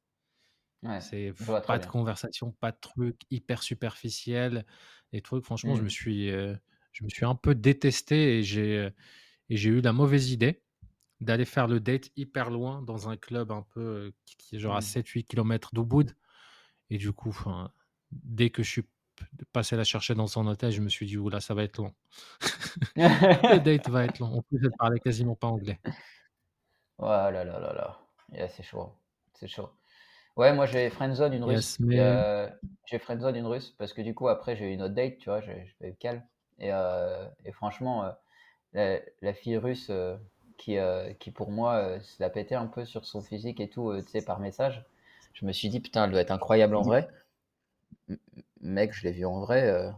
Ouais, 0.84 1.02
C'est 1.02 1.34
pas 1.66 1.80
de 1.80 1.86
bien. 1.86 1.88
conversation, 1.88 2.52
pas 2.54 2.72
de 2.72 2.78
trucs, 2.82 3.22
hyper 3.32 3.64
superficiel, 3.64 4.66
les 5.14 5.22
trucs 5.22 5.46
franchement 5.46 5.76
je 5.76 5.84
me 5.84 5.90
Mmh. 5.90 5.92
suis, 5.92 6.30
heu, 6.32 6.58
je 6.94 7.04
me 7.04 7.10
suis 7.10 7.26
un 7.26 7.36
peu 7.36 7.56
détesté 7.56 8.40
et 8.40 8.44
j'ai, 8.44 8.78
heu 8.80 8.94
et 9.50 9.58
j'ai 9.58 9.70
eu 9.72 9.82
la 9.82 9.94
mauvaise 9.94 10.32
idée 10.32 10.64
d'aller 11.22 11.46
faire 11.46 11.68
le 11.68 11.80
date 11.82 12.12
hyper 12.18 12.52
loin 12.52 12.82
dans 12.84 13.10
un 13.10 13.18
club 13.18 13.52
un 13.52 13.64
peu, 13.64 13.82
heu, 13.82 14.14
qui 14.26 14.58
est 14.58 14.60
genre 14.60 14.76
à 14.78 14.82
Mmh. 14.82 14.84
7-8 14.84 15.26
kilomètres 15.26 15.72
d'Ubud 15.76 16.16
et 16.92 16.98
du 17.00 17.14
coup, 17.14 17.36
dès 18.12 18.50
que 18.52 18.64
je 18.64 18.70
suis 18.72 18.84
passé 19.54 19.76
la 19.78 19.84
chercher 19.86 20.16
dans 20.16 20.28
son 20.28 20.48
hôtel, 20.48 20.72
je 20.72 20.82
me 20.82 20.90
suis 20.90 21.06
dit: 21.08 21.18
«Ouh 21.18 21.30
là, 21.30 21.42
ça 21.42 21.54
va 21.56 21.64
être 21.64 21.78
long. 21.80 21.94
Le 23.50 23.60
date 23.60 23.90
va 23.90 24.06
être 24.06 24.20
long». 24.20 24.28
En 24.38 24.42
plus, 24.44 24.60
elle 24.64 24.74
parlait 24.74 25.00
quasiment 25.00 25.36
pas 25.36 25.48
anglais. 25.48 25.80
Oh 26.98 27.06
là 27.06 27.30
là 27.32 27.44
là 27.60 27.72
là. 27.74 28.00
Yeah, 28.32 28.48
c'est 28.50 28.64
chaud, 28.64 28.92
c'est 29.34 29.48
chaud. 29.48 29.70
Ouais, 30.36 30.54
moi 30.54 30.66
j'ai 30.66 30.90
friendzone 30.90 31.34
une 31.34 31.44
Russe 31.44 31.80
mais 31.92 32.00
heu, 32.00 32.50
j'ai 32.86 32.98
friendzone 33.00 33.36
une 33.36 33.46
Russe 33.46 33.72
parce 33.78 33.94
que 33.94 34.02
du 34.02 34.16
coup 34.16 34.28
après 34.28 34.56
j'ai 34.56 34.66
eu 34.70 34.74
une 34.74 34.82
autre 34.82 34.94
date, 34.96 35.18
tu 35.20 35.30
vois? 35.30 35.42
J'ai 35.42 35.66
je 35.68 35.74
fais 35.80 35.94
calme 36.00 36.24
et 36.60 36.70
et 37.46 37.52
franchement, 37.52 38.06
heu, 38.06 38.12
la 38.74 39.00
la 39.22 39.34
fille 39.34 39.58
russe, 39.58 39.92
qui, 40.58 40.78
qui 41.20 41.32
pour 41.32 41.52
moi, 41.52 42.00
se 42.02 42.22
la 42.24 42.30
pétait 42.32 42.56
un 42.56 42.68
peu 42.68 42.86
sur 42.86 43.06
son 43.06 43.22
physique 43.22 43.60
et 43.62 43.70
tout, 43.70 43.94
tu 44.04 44.10
sais, 44.12 44.22
par 44.24 44.40
message. 44.40 44.86
Je 45.34 45.46
me 45.46 45.52
suis 45.54 45.70
dit: 45.70 45.80
«Putain, 45.82 46.06
elle 46.06 46.12
doit 46.12 46.22
être 46.22 46.32
incroyable 46.32 46.76
en 46.76 46.84
vrai». 46.84 47.10
M 48.10 48.18
mec, 48.62 48.94
je 48.94 49.04
l'ai 49.04 49.12
vue 49.12 49.26
en 49.26 49.42
vrai, 49.42 49.92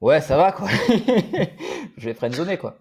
ouais, 0.00 0.20
ça 0.20 0.36
va 0.36 0.52
quoi. 0.52 0.68
Je 1.96 2.06
l'ai 2.08 2.14
friendzoné 2.14 2.58
quoi. 2.58 2.78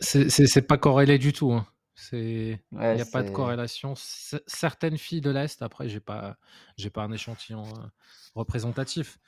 c'est 0.00 0.66
pas 0.66 0.78
corrélé 0.78 1.18
du 1.18 1.32
tout, 1.32 1.52
hein. 1.52 1.66
C'est 1.94 2.64
il 2.90 2.96
Ouais, 2.96 2.98
y 2.98 3.00
a 3.00 3.06
pas 3.06 3.22
de 3.22 3.30
corrélation. 3.30 3.94
Ce 3.96 4.36
certaines 4.46 4.98
filles 4.98 5.20
de 5.20 5.30
l'Est, 5.30 5.62
après 5.62 5.88
j'ai 5.88 6.00
pas 6.00 6.38
j'ai 6.76 6.90
pas 6.90 7.02
un 7.04 7.12
échantillon, 7.12 7.78
heu, 7.84 7.90
représentatif, 8.34 9.18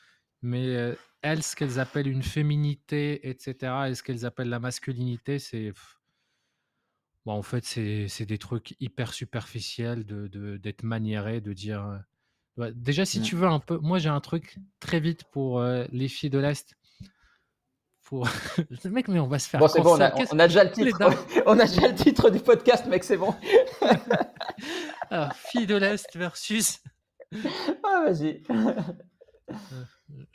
mais 0.42 0.66
heu, 0.76 1.04
elles, 1.22 1.42
ce 1.42 1.56
qu'elles 1.56 1.80
appellent 1.80 2.08
une 2.08 2.22
féminité 2.22 3.28
et 3.28 3.36
cetera 3.40 3.90
et 3.90 3.94
ce 3.94 4.02
qu'elles 4.02 4.26
appellent 4.26 4.48
la 4.48 4.60
masculinité, 4.60 5.38
c'est 5.38 5.72
bah, 7.24 7.32
en 7.32 7.42
fait, 7.42 7.64
c'est 7.64 8.26
des 8.26 8.38
trucs 8.38 8.76
hyper 8.80 9.12
superficiels 9.12 10.04
de 10.06 10.56
d'être 10.58 10.82
maniéré, 10.84 11.40
de 11.40 11.52
dire, 11.52 11.82
heu 11.84 11.98
bah, 12.56 12.70
déjà 12.72 13.04
si 13.06 13.20
tu 13.22 13.36
veux 13.36 13.46
un 13.48 13.60
peu 13.60 13.78
moi 13.78 13.98
j'ai 13.98 14.08
un 14.10 14.20
truc 14.20 14.58
très 14.80 15.00
vite 15.00 15.24
pour, 15.24 15.62
les 15.92 16.08
filles 16.08 16.30
de 16.30 16.38
l'Est, 16.38 16.76
pour 18.06 18.28
mec, 18.84 19.08
mais 19.08 19.18
on 19.18 19.26
va 19.26 19.38
se 19.38 19.50
Bon, 19.56 19.66
faire 19.66 19.70
c'est 19.70 19.82
bon, 19.82 19.96
on 19.96 20.00
a 20.00 20.10
Qu'est-ce 20.12 20.34
on 20.34 20.38
a 20.38 20.46
déjà 20.46 20.64
le 20.64 20.70
titre. 20.70 20.98
On 21.44 21.58
a 21.58 21.66
déjà 21.66 21.88
le 21.88 21.94
titre 21.94 22.30
du 22.30 22.38
podcast, 22.38 22.86
mec, 22.86 23.04
c'est 23.04 23.16
bon. 23.16 23.34
alors 25.10 25.32
filles 25.34 25.66
de 25.66 25.74
l'Est 25.76 26.16
versus 26.16 26.78
Ah, 27.84 28.04
vas-y. 28.06 28.42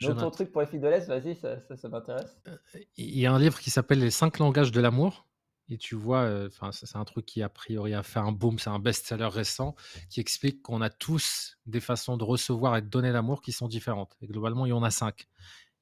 Donc 0.00 0.18
ton 0.18 0.30
truc 0.30 0.52
pour 0.52 0.60
les 0.60 0.66
filles 0.66 0.80
de 0.80 0.88
l'Est, 0.88 1.06
vas-y, 1.06 1.34
ça 1.34 1.60
ça 1.60 1.76
ça 1.76 1.88
m'intéresse. 1.88 2.38
Il 2.96 3.18
y 3.18 3.26
a 3.26 3.32
un 3.32 3.38
livre 3.38 3.58
qui 3.58 3.70
s'appelle 3.70 4.00
«Les 4.00 4.10
5 4.10 4.38
langages 4.38 4.70
de 4.70 4.80
l'amour» 4.80 5.26
et 5.68 5.78
tu 5.78 5.94
vois, 5.94 6.28
enfin, 6.46 6.72
ça 6.72 6.86
c'est 6.86 6.98
un 6.98 7.04
truc 7.04 7.24
qui 7.24 7.42
a 7.42 7.48
priori 7.48 7.94
a 7.94 8.02
fait 8.02 8.18
un 8.18 8.32
boom, 8.32 8.58
c'est 8.58 8.68
un 8.68 8.80
best-seller 8.80 9.28
récent 9.28 9.74
qui 10.10 10.20
explique 10.20 10.60
qu'on 10.60 10.82
a 10.82 10.90
tous 10.90 11.56
des 11.64 11.80
façons 11.80 12.18
de 12.18 12.24
recevoir 12.24 12.76
et 12.76 12.82
de 12.82 12.88
donner 12.88 13.12
l'amour 13.12 13.40
qui 13.40 13.52
sont 13.52 13.68
différentes 13.68 14.14
et 14.20 14.26
globalement, 14.26 14.66
il 14.66 14.70
y 14.70 14.72
en 14.74 14.82
a 14.82 14.90
5. 14.90 15.26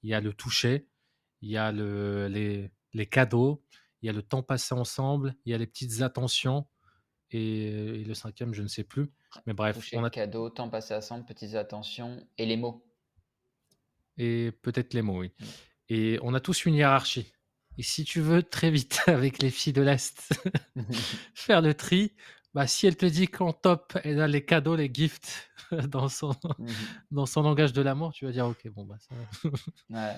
Il 0.02 0.10
y 0.10 0.14
a 0.14 0.20
le 0.20 0.32
toucher, 0.32 0.86
il 1.42 1.50
y 1.50 1.56
a 1.56 1.72
le 1.72 2.28
les 2.28 2.70
les 2.92 3.06
cadeaux, 3.06 3.62
il 4.02 4.06
y 4.06 4.08
a 4.08 4.12
le 4.12 4.22
temps 4.22 4.42
passé 4.42 4.74
ensemble, 4.74 5.34
il 5.44 5.52
y 5.52 5.54
a 5.54 5.58
les 5.58 5.66
petites 5.66 6.02
attentions 6.02 6.66
et, 7.32 8.04
le 8.04 8.14
cinquième, 8.14 8.54
je 8.54 8.62
ne 8.62 8.68
sais 8.68 8.84
plus. 8.84 9.12
Mais 9.46 9.52
bref, 9.52 9.78
on 9.92 10.04
a 10.04 10.10
cadeau, 10.10 10.50
temps 10.50 10.68
passé 10.68 10.94
ensemble, 10.94 11.24
petites 11.24 11.54
attentions 11.54 12.26
et 12.38 12.46
les 12.46 12.56
mots. 12.56 12.84
Et 14.18 14.52
peut-être 14.62 14.94
les 14.94 15.02
mots, 15.02 15.20
oui. 15.20 15.32
Mm. 15.38 15.44
Et 15.90 16.18
on 16.22 16.34
a 16.34 16.40
tous 16.40 16.64
une 16.66 16.74
hiérarchie. 16.74 17.32
Et 17.78 17.82
si 17.82 18.04
tu 18.04 18.20
veux 18.20 18.42
très 18.42 18.70
vite 18.70 19.02
avec 19.06 19.40
les 19.40 19.50
filles 19.50 19.72
de 19.72 19.82
l'Est 19.82 20.32
faire 21.34 21.62
le 21.62 21.74
tri, 21.74 22.12
bah, 22.52 22.66
si 22.66 22.86
elle 22.86 22.96
te 22.96 23.06
dit 23.06 23.28
qu'en 23.28 23.52
top, 23.52 23.96
elle 24.02 24.20
a 24.20 24.26
les 24.26 24.44
cadeaux, 24.44 24.74
les 24.74 24.90
gifts 24.92 25.50
dans 25.88 26.08
son, 26.08 26.34
mmh 26.58 26.66
dans 27.12 27.26
son 27.26 27.42
langage 27.42 27.72
de 27.72 27.82
l'amour, 27.82 28.12
tu 28.12 28.24
vas 28.24 28.32
dire 28.32 28.46
ok, 28.46 28.68
bon, 28.70 28.84
bah 28.84 28.96
ça. 28.98 29.14
ouais. 29.90 30.16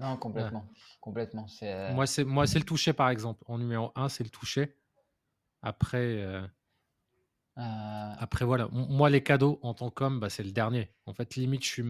Non, 0.00 0.16
complètement. 0.16 0.66
Complètement. 1.00 1.46
C'est, 1.46 1.72
euh 1.72 1.92
Moi, 1.92 2.06
c'est, 2.06 2.24
moi, 2.24 2.46
c'est 2.46 2.58
le 2.58 2.64
toucher, 2.64 2.92
par 2.92 3.10
exemple. 3.10 3.44
En 3.46 3.58
numéro 3.58 3.92
1, 3.94 4.08
c'est 4.08 4.24
le 4.24 4.30
toucher. 4.30 4.74
Après, 5.62 5.98
euh, 5.98 6.42
euh 7.58 8.14
après 8.18 8.46
voilà. 8.46 8.68
Moi, 8.72 9.10
les 9.10 9.22
cadeaux, 9.22 9.58
en 9.62 9.74
tant 9.74 9.90
qu'homme, 9.90 10.18
bah, 10.18 10.30
c'est 10.30 10.42
le 10.42 10.52
dernier. 10.52 10.90
En 11.04 11.12
fait, 11.12 11.36
limite, 11.36 11.62
je 11.64 11.68
suis, 11.68 11.84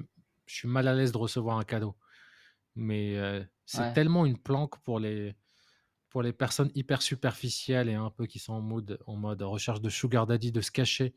je 0.47 0.55
suis 0.55 0.69
mal 0.69 0.89
à 0.89 0.95
l'aise 0.95 1.13
de 1.13 1.19
recevoir 1.19 1.59
un 1.59 1.65
cadeau. 1.65 1.97
Mais 2.75 3.17
euh, 3.17 3.45
c'est 3.65 3.93
tellement 3.93 4.27
une 4.27 4.39
planque 4.39 4.79
pour 4.83 4.99
les, 4.99 5.37
pour 6.09 6.23
les 6.23 6.33
personnes 6.33 6.71
hyper 6.75 7.03
superficielles 7.03 7.89
et 7.89 7.95
un 7.95 8.11
peu 8.11 8.27
qui 8.27 8.41
sont 8.41 8.55
en 8.55 8.61
mode, 8.61 8.99
en 9.07 9.15
mode 9.15 9.43
recherche 9.43 9.81
de 9.81 9.89
sugar 9.89 10.27
daddy, 10.27 10.51
de 10.51 10.61
se 10.61 10.73
cacher 10.73 11.15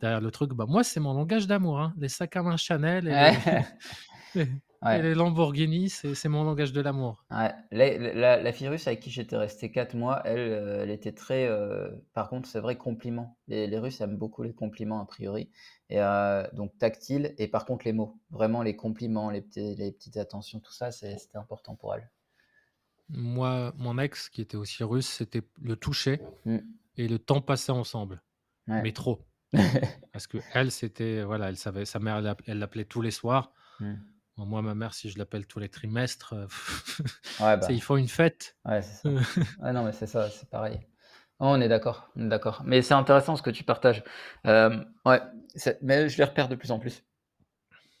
derrière 0.00 0.20
le 0.20 0.30
truc, 0.32 0.52
bah 0.52 0.66
moi, 0.68 0.82
c'est 0.82 1.00
mon 1.00 1.14
langage 1.14 1.46
d'amour. 1.46 1.80
Hein. 1.80 1.94
Les 1.98 2.08
sacs 2.08 2.36
à 2.36 2.42
main 2.42 2.56
Chanel 2.56 3.06
et, 3.06 4.34
les, 4.34 4.46
et 4.90 5.14
Lamborghini, 5.14 5.88
c'est 5.90 6.28
mon 6.28 6.44
langage 6.44 6.72
de 6.72 6.80
l'amour. 6.80 7.24
La, 7.30 7.54
la, 7.70 8.42
la, 8.42 8.52
fille 8.52 8.68
russe 8.68 8.86
avec 8.86 9.00
qui 9.00 9.10
j'étais 9.10 9.36
resté 9.36 9.70
4 9.70 9.94
mois, 9.94 10.22
elle, 10.24 10.38
euh, 10.38 10.82
elle 10.82 10.90
était 10.90 11.12
très. 11.12 11.46
Euh, 11.46 11.88
par 12.14 12.28
contre, 12.28 12.48
c'est 12.48 12.58
vrai, 12.60 12.76
compliments. 12.76 13.38
Les, 13.46 13.66
les, 13.66 13.78
Russes 13.78 14.00
aiment 14.00 14.16
beaucoup 14.16 14.42
les 14.42 14.54
compliments, 14.54 15.00
a 15.00 15.06
priori. 15.06 15.50
Et 15.88 16.00
euh, 16.00 16.44
donc, 16.52 16.76
tactile, 16.78 17.34
et 17.38 17.48
par 17.48 17.64
contre, 17.64 17.84
les 17.84 17.92
mots. 17.92 18.18
Vraiment, 18.30 18.62
les 18.62 18.74
compliments, 18.74 19.30
les, 19.30 19.44
les 19.54 19.92
petites 19.92 20.16
attentions, 20.16 20.58
tout 20.58 20.72
ça, 20.72 20.90
c'était 20.90 21.38
important 21.38 21.76
pour 21.76 21.94
elle. 21.94 22.10
Moi, 23.08 23.72
mon 23.76 23.98
ex, 23.98 24.28
qui 24.30 24.40
était 24.40 24.56
aussi 24.56 24.82
russe, 24.82 25.08
c'était 25.08 25.42
le 25.60 25.76
toucher 25.76 26.20
mm. 26.44 26.58
et 26.96 27.08
le 27.08 27.18
temps 27.18 27.40
passé 27.40 27.70
ensemble. 27.70 28.22
Mais 28.66 28.92
trop. 28.92 29.20
Parce 30.12 30.26
que 30.26 30.38
elle, 30.54 30.70
c'était, 30.70 31.22
voilà, 31.22 31.50
elle 31.50 31.56
savait, 31.56 31.84
sa 31.84 31.98
mère, 31.98 32.22
elle 32.46 32.58
l'appelait 32.58 32.84
tous 32.84 33.02
les 33.02 33.10
soirs. 33.10 33.52
Mm. 33.80 33.94
Moi, 34.46 34.62
ma 34.62 34.74
mère, 34.74 34.94
si 34.94 35.10
je 35.10 35.18
l'appelle 35.18 35.46
tous 35.46 35.58
les 35.58 35.68
trimestres, 35.68 36.34
euh, 36.34 36.46
ouais, 37.40 37.56
bah. 37.56 37.66
il 37.70 37.82
faut 37.82 37.96
une 37.96 38.08
fête. 38.08 38.56
Ouais, 38.64 38.82
ça. 38.82 39.08
non, 39.72 39.84
mais 39.84 39.92
c'est 39.92 40.06
ça, 40.06 40.30
c'est 40.30 40.48
pareil. 40.48 40.80
Oh, 41.38 41.46
on 41.46 41.60
est 41.60 41.68
d'accord, 41.68 42.10
d'accord. 42.14 42.62
Mais 42.64 42.82
c'est 42.82 42.94
intéressant 42.94 43.36
ce 43.36 43.42
que 43.42 43.50
tu 43.50 43.64
partages. 43.64 44.04
Euh, 44.46 44.84
ouais, 45.04 45.20
mais 45.82 46.08
je 46.08 46.18
les 46.18 46.24
repère 46.24 46.48
de 46.48 46.54
plus 46.54 46.70
en 46.70 46.78
plus. 46.78 47.04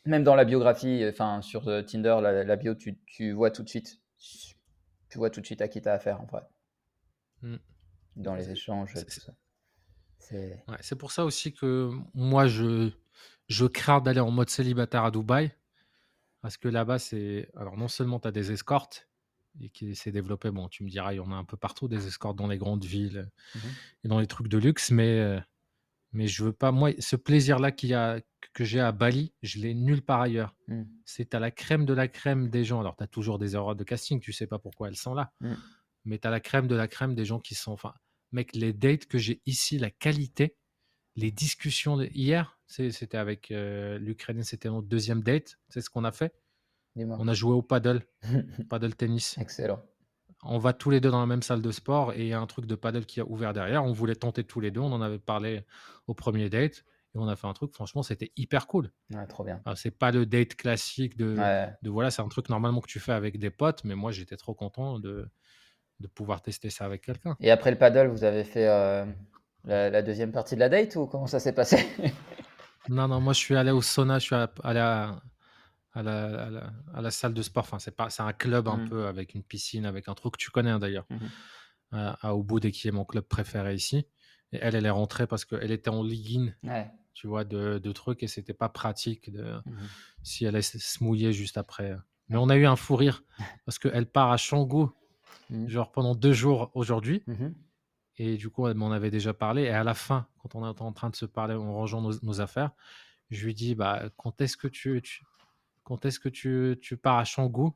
Même 0.04 0.24
dans 0.24 0.34
la 0.34 0.44
biographie, 0.44 1.04
enfin 1.08 1.42
sur 1.42 1.68
euh, 1.68 1.82
Tinder, 1.82 2.18
la, 2.20 2.56
bio, 2.56 2.74
tu, 2.74 2.98
tu, 3.06 3.32
vois 3.32 3.50
tout 3.50 3.62
de 3.62 3.68
suite 3.68 4.00
tu 5.12 5.18
vois 5.18 5.28
tout 5.28 5.42
de 5.42 5.46
suite 5.46 5.60
à 5.60 5.68
qui 5.68 5.82
tu 5.82 5.88
as 5.90 5.92
affaire 5.92 6.22
en 6.22 6.24
vrai. 6.24 6.40
Mmh. 7.42 7.56
Dans 8.16 8.34
les 8.34 8.50
échanges. 8.50 8.94
C'est 10.18 10.96
pour 10.96 11.12
ça 11.12 11.26
aussi 11.26 11.52
que 11.52 11.90
moi, 12.14 12.46
je, 12.46 12.90
je 13.48 13.66
crains 13.66 14.00
d'aller 14.00 14.20
en 14.20 14.30
mode 14.30 14.48
célibataire 14.48 15.04
à 15.04 15.10
Dubaï. 15.10 15.52
Parce 16.42 16.56
que 16.56 16.68
là-bas, 16.68 16.98
c'est. 16.98 17.48
Alors, 17.56 17.76
non 17.76 17.88
seulement 17.88 18.20
tu 18.20 18.28
as 18.28 18.32
des 18.32 18.52
escortes, 18.52 19.08
et 19.60 19.70
qui 19.70 19.94
s'est 19.94 20.12
développé, 20.12 20.50
bon, 20.50 20.68
tu 20.68 20.84
me 20.84 20.90
diras, 20.90 21.12
il 21.12 21.16
y 21.16 21.20
en 21.20 21.32
a 21.32 21.36
un 21.36 21.44
peu 21.44 21.56
partout, 21.56 21.88
des 21.88 22.06
escortes 22.06 22.36
dans 22.36 22.48
les 22.48 22.58
grandes 22.58 22.84
villes 22.84 23.30
mmh 23.54 23.58
et 24.04 24.08
dans 24.08 24.18
les 24.18 24.26
trucs 24.26 24.48
de 24.48 24.58
luxe, 24.58 24.90
mais, 24.90 25.40
mais 26.12 26.26
je 26.26 26.44
veux 26.44 26.52
pas. 26.52 26.72
Moi, 26.72 26.92
ce 26.98 27.16
plaisir-là 27.16 27.70
qu'il 27.70 27.90
y 27.90 27.94
a, 27.94 28.20
que 28.52 28.64
j'ai 28.64 28.80
à 28.80 28.92
Bali, 28.92 29.32
je 29.42 29.58
l'ai 29.58 29.74
nulle 29.74 30.02
part 30.02 30.20
ailleurs. 30.20 30.54
Mmh. 30.68 30.82
C'est 31.04 31.34
à 31.34 31.40
la 31.40 31.50
crème 31.50 31.86
de 31.86 31.94
la 31.94 32.08
crème 32.08 32.50
des 32.50 32.64
gens. 32.64 32.80
Alors, 32.80 32.96
tu 32.96 33.04
as 33.04 33.06
toujours 33.06 33.38
des 33.38 33.54
erreurs 33.54 33.76
de 33.76 33.84
casting, 33.84 34.20
tu 34.20 34.32
sais 34.32 34.46
pas 34.46 34.58
pourquoi 34.58 34.88
elles 34.88 34.96
sont 34.96 35.14
là. 35.14 35.32
Mmh. 35.40 35.54
Mais 36.04 36.18
tu 36.18 36.26
as 36.26 36.30
la 36.30 36.40
crème 36.40 36.66
de 36.66 36.74
la 36.74 36.88
crème 36.88 37.14
des 37.14 37.24
gens 37.24 37.40
qui 37.40 37.54
sont. 37.54 37.72
Enfin, 37.72 37.94
mec, 38.32 38.54
les 38.54 38.72
dates 38.72 39.06
que 39.06 39.18
j'ai 39.18 39.40
ici, 39.46 39.78
la 39.78 39.90
qualité, 39.90 40.56
les 41.16 41.30
discussions. 41.30 41.96
De... 41.96 42.06
Hier, 42.06 42.58
c'était 42.72 43.18
avec 43.18 43.50
euh, 43.50 43.98
l'Ukraine, 43.98 44.42
c'était 44.42 44.68
notre 44.68 44.88
deuxième 44.88 45.22
date. 45.22 45.58
C'est 45.68 45.80
ce 45.80 45.90
qu'on 45.90 46.04
a 46.04 46.12
fait. 46.12 46.34
On 46.96 47.26
a 47.26 47.34
joué 47.34 47.54
au 47.54 47.62
paddle, 47.62 48.02
paddle 48.68 48.94
tennis. 48.94 49.38
Excellent. 49.38 49.82
On 50.44 50.58
va 50.58 50.72
tous 50.72 50.90
les 50.90 51.00
deux 51.00 51.10
dans 51.10 51.20
la 51.20 51.26
même 51.26 51.42
salle 51.42 51.62
de 51.62 51.70
sport 51.70 52.12
et 52.12 52.22
il 52.22 52.26
y 52.26 52.32
a 52.32 52.40
un 52.40 52.46
truc 52.46 52.66
de 52.66 52.74
paddle 52.74 53.06
qui 53.06 53.20
a 53.20 53.24
ouvert 53.24 53.52
derrière. 53.52 53.84
On 53.84 53.92
voulait 53.92 54.16
tenter 54.16 54.44
tous 54.44 54.60
les 54.60 54.70
deux. 54.70 54.80
On 54.80 54.92
en 54.92 55.00
avait 55.00 55.20
parlé 55.20 55.64
au 56.08 56.14
premier 56.14 56.50
date 56.50 56.84
et 57.14 57.18
on 57.18 57.28
a 57.28 57.36
fait 57.36 57.46
un 57.46 57.52
truc, 57.52 57.72
franchement, 57.74 58.02
c'était 58.02 58.32
hyper 58.36 58.66
cool. 58.66 58.90
Ouais, 59.10 59.26
trop 59.26 59.44
bien. 59.44 59.60
c'est 59.76 59.90
pas 59.90 60.10
le 60.10 60.24
date 60.26 60.54
classique 60.54 61.16
de, 61.16 61.36
de 61.82 61.90
voilà, 61.90 62.10
c'est 62.10 62.22
un 62.22 62.28
truc 62.28 62.48
normalement 62.48 62.80
que 62.80 62.88
tu 62.88 63.00
fais 63.00 63.12
avec 63.12 63.38
des 63.38 63.50
potes, 63.50 63.84
mais 63.84 63.94
moi 63.94 64.12
j'étais 64.12 64.36
trop 64.36 64.54
content 64.54 64.98
de, 64.98 65.28
de 66.00 66.06
pouvoir 66.08 66.42
tester 66.42 66.70
ça 66.70 66.84
avec 66.84 67.02
quelqu'un. 67.02 67.36
Et 67.40 67.50
après 67.50 67.70
le 67.70 67.78
paddle, 67.78 68.08
vous 68.08 68.24
avez 68.24 68.44
fait 68.44 68.66
euh, 68.66 69.04
la, 69.64 70.02
deuxième 70.02 70.32
partie 70.32 70.54
de 70.54 70.60
la 70.60 70.68
date 70.68 70.96
ou 70.96 71.06
comment 71.06 71.26
ça 71.26 71.40
s'est 71.40 71.54
passé? 71.54 71.86
Non, 72.88 73.08
non, 73.08 73.20
moi 73.20 73.32
je 73.32 73.38
suis 73.38 73.56
allé 73.56 73.70
au 73.70 73.82
sauna, 73.82 74.18
je 74.18 74.24
suis 74.24 74.34
allé 74.34 74.80
à, 74.80 75.22
à, 75.92 76.02
la, 76.02 76.70
à, 76.94 77.00
la, 77.00 77.10
salle 77.10 77.34
de 77.34 77.42
sport. 77.42 77.64
Enfin, 77.64 77.78
c'est 77.78 77.94
pas, 77.94 78.10
c'est 78.10 78.22
un 78.22 78.32
club 78.32 78.68
un 78.68 78.78
mmh. 78.78 78.88
peu 78.88 79.06
avec 79.06 79.34
une 79.34 79.42
piscine, 79.42 79.86
avec 79.86 80.08
un 80.08 80.14
truc 80.14 80.34
que 80.34 80.38
tu 80.38 80.50
connais 80.50 80.70
hein, 80.70 80.78
d'ailleurs, 80.78 81.06
mmh 81.10 81.16
à, 81.94 82.34
au 82.34 82.42
bout 82.42 82.58
qui 82.58 82.88
est 82.88 82.90
mon 82.90 83.04
club 83.04 83.24
préféré 83.24 83.74
ici. 83.74 84.06
Et 84.52 84.58
elle, 84.62 84.74
elle 84.74 84.86
est 84.86 84.90
rentrée 84.90 85.26
parce 85.26 85.44
qu'elle 85.44 85.70
était 85.70 85.90
en 85.90 86.02
ligue 86.02 86.54
ouais 86.62 86.90
tu 87.12 87.26
vois, 87.26 87.44
de, 87.44 87.78
de 87.78 87.92
trucs 87.92 88.22
et 88.22 88.28
c'était 88.28 88.54
pas 88.54 88.70
pratique 88.70 89.30
de, 89.30 89.60
mmh 89.66 89.72
si 90.22 90.44
elle 90.46 90.54
allait 90.54 90.62
se 90.62 91.04
mouiller 91.04 91.34
juste 91.34 91.58
après. 91.58 91.94
Mais 92.28 92.38
on 92.38 92.48
a 92.48 92.56
eu 92.56 92.64
un 92.64 92.76
fou 92.76 92.96
rire 92.96 93.22
parce 93.66 93.78
qu'elle 93.78 94.06
part 94.06 94.32
à 94.32 94.36
Canggu, 94.38 94.86
mmh. 95.50 95.68
genre 95.68 95.92
pendant 95.92 96.14
deux 96.14 96.32
jours 96.32 96.70
aujourd'hui. 96.74 97.22
Et 98.22 98.36
du 98.36 98.50
coup, 98.50 98.68
elle 98.68 98.74
m'en 98.74 98.92
avait 98.92 99.10
déjà 99.10 99.34
parlé. 99.34 99.62
Et 99.62 99.70
à 99.70 99.82
la 99.82 99.94
fin, 99.94 100.28
quand 100.38 100.54
on 100.54 100.64
est 100.64 100.80
en 100.80 100.92
train 100.92 101.10
de 101.10 101.16
se 101.16 101.26
parler 101.26 101.54
en 101.54 101.74
rangeant 101.74 102.00
nos, 102.00 102.40
affaires, 102.40 102.70
je 103.30 103.44
lui 103.44 103.54
dis 103.54 103.74
bah, 103.74 104.04
quand 104.16 104.40
est-ce 104.40 104.56
que 104.56 104.68
tu, 104.68 105.02
quand 105.82 106.04
est-ce 106.04 106.20
que 106.20 106.28
tu, 106.28 106.78
tu 106.80 106.96
pars 106.96 107.18
à 107.18 107.24
Canggu 107.24 107.70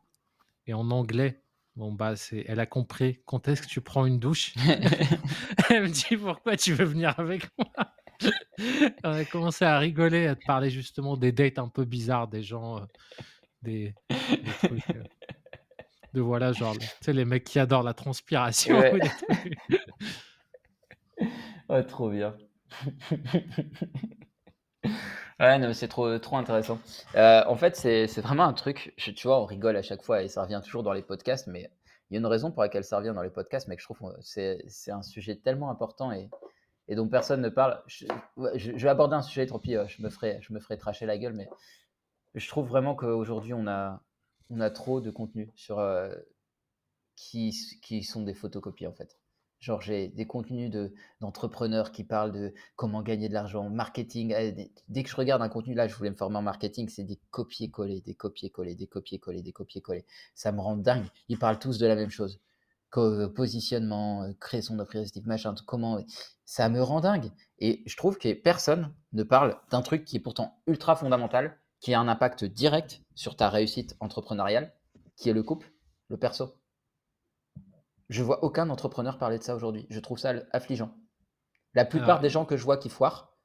Et 0.67 0.75
en 0.75 0.91
anglais, 0.91 1.43
Bon, 1.75 1.93
bah, 1.93 2.17
c'est, 2.17 2.43
elle 2.49 2.59
a 2.59 2.65
compris. 2.65 3.21
Quand 3.27 3.49
est-ce 3.49 3.61
que 3.61 3.67
tu 3.67 3.83
prends 3.83 4.07
une 4.07 4.19
douche? 4.19 4.55
Elle 5.69 5.83
me 5.83 5.89
dit 5.89 6.17
pourquoi 6.17 6.57
tu 6.57 6.73
veux 6.73 6.87
venir 6.87 7.15
avec 7.19 7.47
moi? 7.59 7.69
On 9.05 9.11
a 9.11 9.27
commencé 9.27 9.67
à 9.67 9.79
rigoler, 9.79 10.27
à 10.27 10.37
te 10.37 10.45
parler 10.47 10.71
justement 10.71 11.19
des 11.19 11.33
dates 11.33 11.59
un 11.59 11.69
peu 11.69 11.85
bizarres 11.85 12.29
des 12.29 12.43
gens, 12.43 12.79
euh, 12.79 12.85
des, 13.61 13.95
trucs. 14.63 14.89
Euh, 14.89 15.05
de 16.15 16.21
voilà, 16.23 16.53
genre, 16.53 16.79
tu 16.79 16.87
sais, 17.03 17.13
les 17.13 17.27
mecs 17.27 17.45
qui 17.45 17.59
adorent 17.59 17.83
la 17.83 17.93
transpiration. 17.93 18.79
Ouais, 18.79 18.99
trop 21.89 22.11
bien. 22.11 22.37
Ouais, 25.39 25.59
non, 25.59 25.75
c'est 25.75 25.89
trop, 25.89 26.19
trop 26.19 26.37
intéressant. 26.39 26.79
Euh, 27.15 27.45
en 27.47 27.57
fait, 27.57 27.77
c'est, 27.77 28.07
vraiment 28.21 28.45
un 28.45 28.55
truc, 28.55 28.95
tu 28.97 29.27
vois, 29.27 29.41
on 29.43 29.45
rigole 29.45 29.77
à 29.77 29.83
chaque 29.83 30.03
fois 30.03 30.23
et 30.23 30.29
ça 30.29 30.43
revient 30.43 30.63
toujours 30.65 30.83
dans 30.83 30.95
les 30.95 31.03
podcasts, 31.03 31.47
mais 31.47 31.71
il 32.09 32.15
y 32.15 32.17
a 32.17 32.21
une 32.21 32.27
raison 32.27 32.51
pour 32.51 32.63
laquelle 32.63 32.85
ça 32.85 32.97
revient 32.97 33.13
dans 33.15 33.23
les 33.23 33.31
podcasts, 33.31 33.69
mais 33.69 33.77
que 33.77 33.83
je 33.83 33.87
trouve 33.87 34.17
c'est, 34.23 34.65
un 34.89 35.03
sujet 35.03 35.37
tellement 35.37 35.71
important 35.71 36.11
et, 36.11 36.31
et 36.89 36.95
dont 36.95 37.07
personne 37.09 37.43
ne 37.43 37.51
parle. 37.51 37.83
Je, 37.87 38.07
vais 38.73 38.89
aborder 38.89 39.17
un 39.17 39.23
sujet, 39.23 39.47
tant 39.47 39.59
pis, 39.59 39.77
euh, 39.77 39.87
je 39.89 40.01
me 40.01 40.09
ferai, 40.09 40.39
je 40.41 40.55
me 40.55 40.61
ferai 40.61 40.79
tracher 40.79 41.05
la 41.05 41.19
gueule, 41.19 41.35
mais 41.35 41.51
je 42.35 42.49
trouve 42.49 42.67
vraiment 42.69 42.95
qu'aujourd'hui, 42.95 43.53
on 43.53 43.67
a, 43.67 44.01
on 44.49 44.61
a 44.61 44.71
trop 44.71 45.03
de 45.03 45.11
contenu 45.11 45.51
sur, 45.55 45.81
euh, 45.81 46.15
qui, 47.15 47.55
qui 47.83 48.03
sont 48.03 48.23
des 48.23 48.35
photocopies, 48.35 48.87
en 48.87 48.93
fait. 48.93 49.19
Genre, 49.67 49.81
j'ai 49.81 50.07
des 50.07 50.29
contenus 50.29 50.71
de, 50.71 50.95
d'entrepreneurs 51.21 51.91
qui 51.91 52.05
parlent 52.05 52.31
de 52.31 52.55
comment 52.77 53.03
gagner 53.03 53.29
de 53.29 53.35
l'argent, 53.35 53.69
marketing. 53.69 54.33
Eh, 54.39 54.71
dès 54.87 55.03
que 55.03 55.11
je 55.11 55.17
regarde 55.17 55.43
un 55.43 55.49
contenu, 55.49 55.75
là, 55.75 55.89
je 55.89 55.95
voulais 55.97 56.11
me 56.11 56.15
former 56.15 56.37
en 56.37 56.43
marketing, 56.43 56.89
c'est 56.89 57.03
des 57.03 57.19
copier-coller, 57.33 58.01
des 58.01 58.15
copier-coller, 58.15 58.77
des 58.77 58.87
copier-coller, 58.87 59.43
des 59.43 59.51
copier-coller. 59.51 60.07
Ça 60.37 60.53
me 60.53 60.61
rend 60.61 60.77
dingue. 60.77 61.07
Ils 61.29 61.37
parlent 61.37 61.59
tous 61.59 61.79
de 61.79 61.87
la 61.89 61.97
même 61.97 62.11
chose. 62.11 62.41
Positionnement, 63.35 64.23
euh, 64.23 64.35
créer 64.39 64.63
son 64.63 64.79
offre 64.79 64.97
machin, 65.25 65.53
comment 65.67 65.99
ça 66.45 66.69
me 66.69 66.81
rend 66.81 67.01
dingue. 67.01 67.33
Et 67.59 67.83
je 67.87 67.97
trouve 67.97 68.19
que 68.19 68.33
personne 68.35 68.95
ne 69.15 69.25
parle 69.25 69.59
d'un 69.73 69.83
truc 69.83 70.05
qui 70.05 70.15
est 70.15 70.21
pourtant 70.21 70.63
ultra 70.69 70.95
fondamental, 70.95 71.59
qui 71.81 71.93
a 71.93 71.99
un 71.99 72.07
impact 72.07 72.45
direct 72.45 73.03
sur 73.17 73.35
ta 73.35 73.51
réussite 73.51 73.97
entrepreneuriale, 73.99 74.73
qui 75.17 75.29
est 75.29 75.33
le 75.33 75.43
couple, 75.43 75.73
le 76.09 76.19
perso. 76.19 76.55
Je 78.09 78.23
vois 78.23 78.45
aucun 78.45 78.71
entrepreneur 78.71 79.19
parler 79.19 79.39
de 79.39 79.43
ça 79.43 79.55
aujourd'hui. 79.55 79.87
Je 79.91 80.01
trouve 80.01 80.19
ça 80.19 80.35
affligeant. 80.53 80.97
La 81.75 81.85
plupart 81.85 82.21
des 82.21 82.31
gens 82.31 82.45
que 82.45 82.57
je 82.57 82.65
vois 82.65 82.79
qui 82.79 82.89
foirent, 82.89 83.37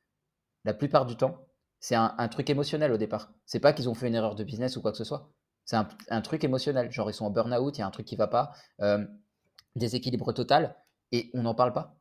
la 0.64 0.74
plupart 0.74 1.06
du 1.06 1.18
temps, 1.18 1.48
c'est 1.80 1.96
un, 1.96 2.28
truc 2.28 2.50
émotionnel 2.50 2.92
au 2.92 2.98
départ. 2.98 3.34
C'est 3.46 3.60
pas 3.60 3.74
qu'ils 3.74 3.90
ont 3.90 3.96
fait 3.96 4.08
une 4.08 4.16
erreur 4.16 4.36
de 4.36 4.44
business 4.44 4.78
ou 4.78 4.82
quoi 4.82 4.92
que 4.92 4.98
ce 4.98 5.04
soit. 5.04 5.34
C'est 5.66 5.76
un, 5.76 6.22
truc 6.22 6.44
émotionnel. 6.44 6.92
Genre, 6.92 7.10
ils 7.10 7.14
sont 7.14 7.26
en 7.26 7.32
burn-out, 7.32 7.78
il 7.78 7.82
y 7.82 7.84
a 7.84 7.88
un 7.88 7.92
truc 7.92 8.06
qui 8.06 8.16
va 8.16 8.28
pas, 8.28 8.54
euh, 8.82 9.04
déséquilibre 9.76 10.32
total, 10.34 10.76
et 11.12 11.32
on 11.34 11.42
n'en 11.44 11.56
parle 11.56 11.74
pas. 11.74 12.00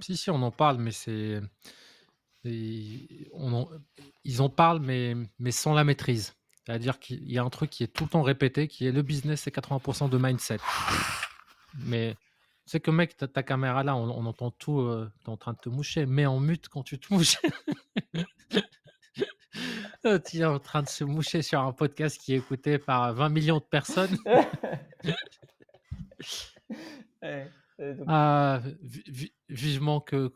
Si, 0.00 0.16
si, 0.16 0.30
on 0.30 0.42
en 0.42 0.50
parle, 0.50 0.78
mais 0.78 0.92
c'est. 0.92 1.40
et 2.44 3.28
on 3.32 3.52
en- 3.52 3.68
Ils 4.24 4.40
en 4.40 4.48
parlent, 4.48 4.80
mais, 4.80 5.14
mais 5.38 5.50
sans 5.50 5.74
la 5.74 5.84
maîtrise. 5.84 6.37
C'est-à-dire 6.68 6.98
qu'il 6.98 7.30
y 7.32 7.38
a 7.38 7.42
un 7.42 7.48
truc 7.48 7.70
qui 7.70 7.82
est 7.82 7.86
tout 7.88 8.04
le 8.04 8.10
temps 8.10 8.20
répété, 8.22 8.68
qui 8.68 8.86
est 8.86 8.92
le 8.92 9.00
business, 9.00 9.40
c'est 9.40 9.54
80% 9.54 10.10
de 10.10 10.18
mindset. 10.18 10.58
Mais 11.80 12.14
sais 12.66 12.78
que 12.78 12.90
mec, 12.90 13.16
ta, 13.16 13.42
caméra 13.42 13.82
là, 13.82 13.96
on, 13.96 14.10
on 14.10 14.26
entend 14.26 14.50
tout, 14.50 14.80
euh, 14.80 15.10
t'es 15.24 15.30
en 15.30 15.38
train 15.38 15.54
de 15.54 15.58
te 15.58 15.70
moucher, 15.70 16.04
mais 16.04 16.26
en 16.26 16.38
mute 16.40 16.68
quand 16.68 16.82
tu 16.82 16.98
te 16.98 17.12
mouches. 17.12 17.38
Tu 20.30 20.38
es 20.38 20.44
en 20.44 20.58
train 20.60 20.82
de 20.82 20.88
se 20.88 21.02
moucher 21.04 21.42
sur 21.42 21.60
un 21.60 21.72
podcast 21.72 22.20
qui 22.20 22.32
est 22.32 22.36
écouté 22.36 22.78
par 22.78 23.12
20 23.14 23.28
millions 23.30 23.58
de 23.58 23.64
personnes. 23.64 24.16
Ouais, 27.22 27.50
donc- 27.78 28.04
Ah, 28.06 28.60
vi- 28.82 29.02
vi- 29.08 29.32
vivement 29.48 30.00
que. 30.00 30.32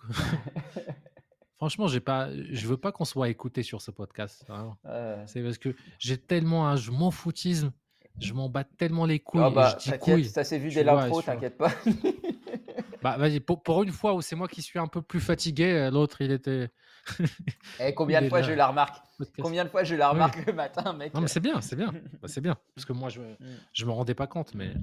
Franchement, 1.62 1.87
j'ai 1.87 2.00
pas, 2.00 2.28
je 2.50 2.66
veux 2.66 2.76
pas 2.76 2.90
qu'on 2.90 3.04
soit 3.04 3.28
écouté 3.28 3.62
sur 3.62 3.81
ce 3.81 3.92
podcast. 3.92 4.45
Ouais. 4.49 5.16
C'est 5.26 5.40
parce 5.45 5.59
que 5.59 5.76
j'ai 6.00 6.19
tellement 6.19 6.66
un 6.66 6.75
je 6.75 6.90
m'en 6.90 7.12
foutisme, 7.12 7.71
je 8.19 8.33
m'en 8.33 8.49
bats 8.49 8.64
tellement 8.64 9.07
les 9.07 9.21
couilles 9.21 9.42
Ah 9.45 9.49
et 9.49 9.54
bah, 9.54 9.76
je 9.78 9.85
dis 9.85 9.90
t'inquiète, 9.90 10.14
couilles. 10.16 10.25
ça 10.25 10.42
s'est 10.42 10.59
vu 10.59 10.71
dès 10.71 10.83
l'intro, 10.83 11.23
t'inquiète 11.23 11.57
pas. 11.57 11.71
Bah 13.00 13.16
vas-y, 13.16 13.38
pour, 13.38 13.62
pour 13.62 13.85
une 13.85 13.92
fois 13.92 14.14
où 14.14 14.23
c'est 14.23 14.35
moi 14.35 14.49
qui 14.49 14.61
suis 14.62 14.78
un 14.81 14.87
peu 14.88 15.02
plus 15.02 15.21
fatigué, 15.21 15.73
euh, 15.73 15.90
l'autre 15.92 16.21
il 16.21 16.33
était. 16.33 16.69
Eh, 17.81 17.95
combien 17.95 18.21
Il 18.21 18.25
de 18.25 18.28
fois 18.28 18.40
là. 18.40 18.47
je 18.49 18.52
la 18.54 18.66
remarque 18.66 18.97
podcast. 19.19 19.40
Combien 19.40 19.64
de 19.64 19.69
fois 19.71 19.85
je 19.85 19.95
la 19.95 20.09
Oui. 20.09 20.14
remarque 20.14 20.45
le 20.45 20.52
matin, 20.52 20.92
mec 20.95 21.14
Non 21.14 21.21
mais 21.21 21.28
c'est 21.28 21.38
bien, 21.40 21.61
c'est 21.61 21.76
bien, 21.76 21.92
Bah, 22.23 22.26
c'est 22.28 22.40
bien 22.40 22.57
parce 22.75 22.85
que 22.87 22.92
moi 22.92 23.09
je 23.09 23.21
Mm. 23.21 23.37
je 23.73 23.85
me 23.87 23.90
rendais 23.92 24.14
pas 24.16 24.26
compte, 24.26 24.52
mais 24.57 24.75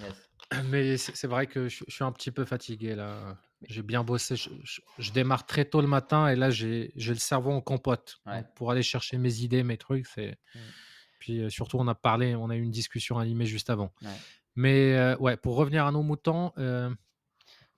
Yes. 0.00 0.30
mais 0.70 0.96
c'est 0.96 1.16
c'est 1.16 1.26
vrai 1.26 1.48
que 1.48 1.68
je, 1.68 1.82
je 1.88 1.92
suis 1.92 2.04
un 2.04 2.12
petit 2.12 2.30
peu 2.30 2.44
fatigué 2.44 2.94
là. 2.94 3.36
J'ai 3.68 3.82
bien 3.82 4.04
bossé, 4.04 4.36
je, 4.36 4.50
je- 4.62 4.80
je 4.98 5.12
démarre 5.12 5.46
très 5.46 5.64
tôt 5.64 5.80
le 5.80 5.86
matin 5.86 6.28
et 6.28 6.36
là 6.36 6.50
j'ai 6.50 6.92
le 6.96 7.14
cerveau 7.14 7.50
en 7.52 7.60
compote 7.60 8.20
Ouais. 8.26 8.42
Donc, 8.42 8.54
pour 8.54 8.70
aller 8.70 8.82
chercher 8.82 9.18
mes 9.18 9.40
idées, 9.40 9.62
mes 9.62 9.76
trucs. 9.78 10.06
C'est 10.06 10.38
Mm. 10.54 10.58
puis 11.18 11.40
euh, 11.42 11.50
surtout 11.50 11.78
on 11.78 11.88
a 11.88 11.94
parlé, 11.94 12.34
on 12.34 12.50
a 12.50 12.56
eu 12.56 12.62
une 12.62 12.70
discussion 12.70 13.18
animée 13.18 13.46
juste 13.46 13.70
avant. 13.70 13.92
Ouais. 14.02 14.08
Mais 14.56 14.94
euh, 14.96 15.16
ouais, 15.18 15.36
pour 15.36 15.56
revenir 15.56 15.84
à 15.86 15.90
nos 15.92 16.02
moutons, 16.02 16.52
euh, 16.58 16.94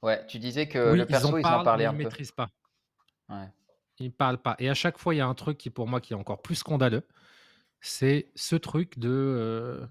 Ouais, 0.02 0.24
tu 0.26 0.38
disais 0.38 0.68
que 0.68 0.92
oui, 0.92 0.98
le 0.98 1.06
perso, 1.06 1.28
ils 1.28 1.32
en 1.34 1.38
ils 1.38 1.42
parlent, 1.42 1.60
en 1.60 1.64
parlaient 1.64 1.84
mais 1.84 1.88
un 1.88 1.92
ils 1.92 1.96
peu. 1.98 2.02
maîtrisent 2.04 2.32
pas. 2.32 2.50
Ils 3.98 4.12
parlent 4.12 4.42
pas. 4.42 4.54
Et 4.58 4.68
à 4.68 4.74
chaque 4.74 4.98
fois, 4.98 5.14
il 5.14 5.18
y 5.18 5.20
a 5.20 5.26
un 5.26 5.34
truc 5.34 5.56
qui, 5.56 5.70
pour 5.70 5.88
moi, 5.88 6.00
qui 6.02 6.12
est 6.12 6.16
encore 6.16 6.42
plus 6.42 6.56
scandaleux. 6.56 7.02
C'est 7.80 8.30
ce 8.34 8.56
truc 8.56 8.98
de. 8.98 9.88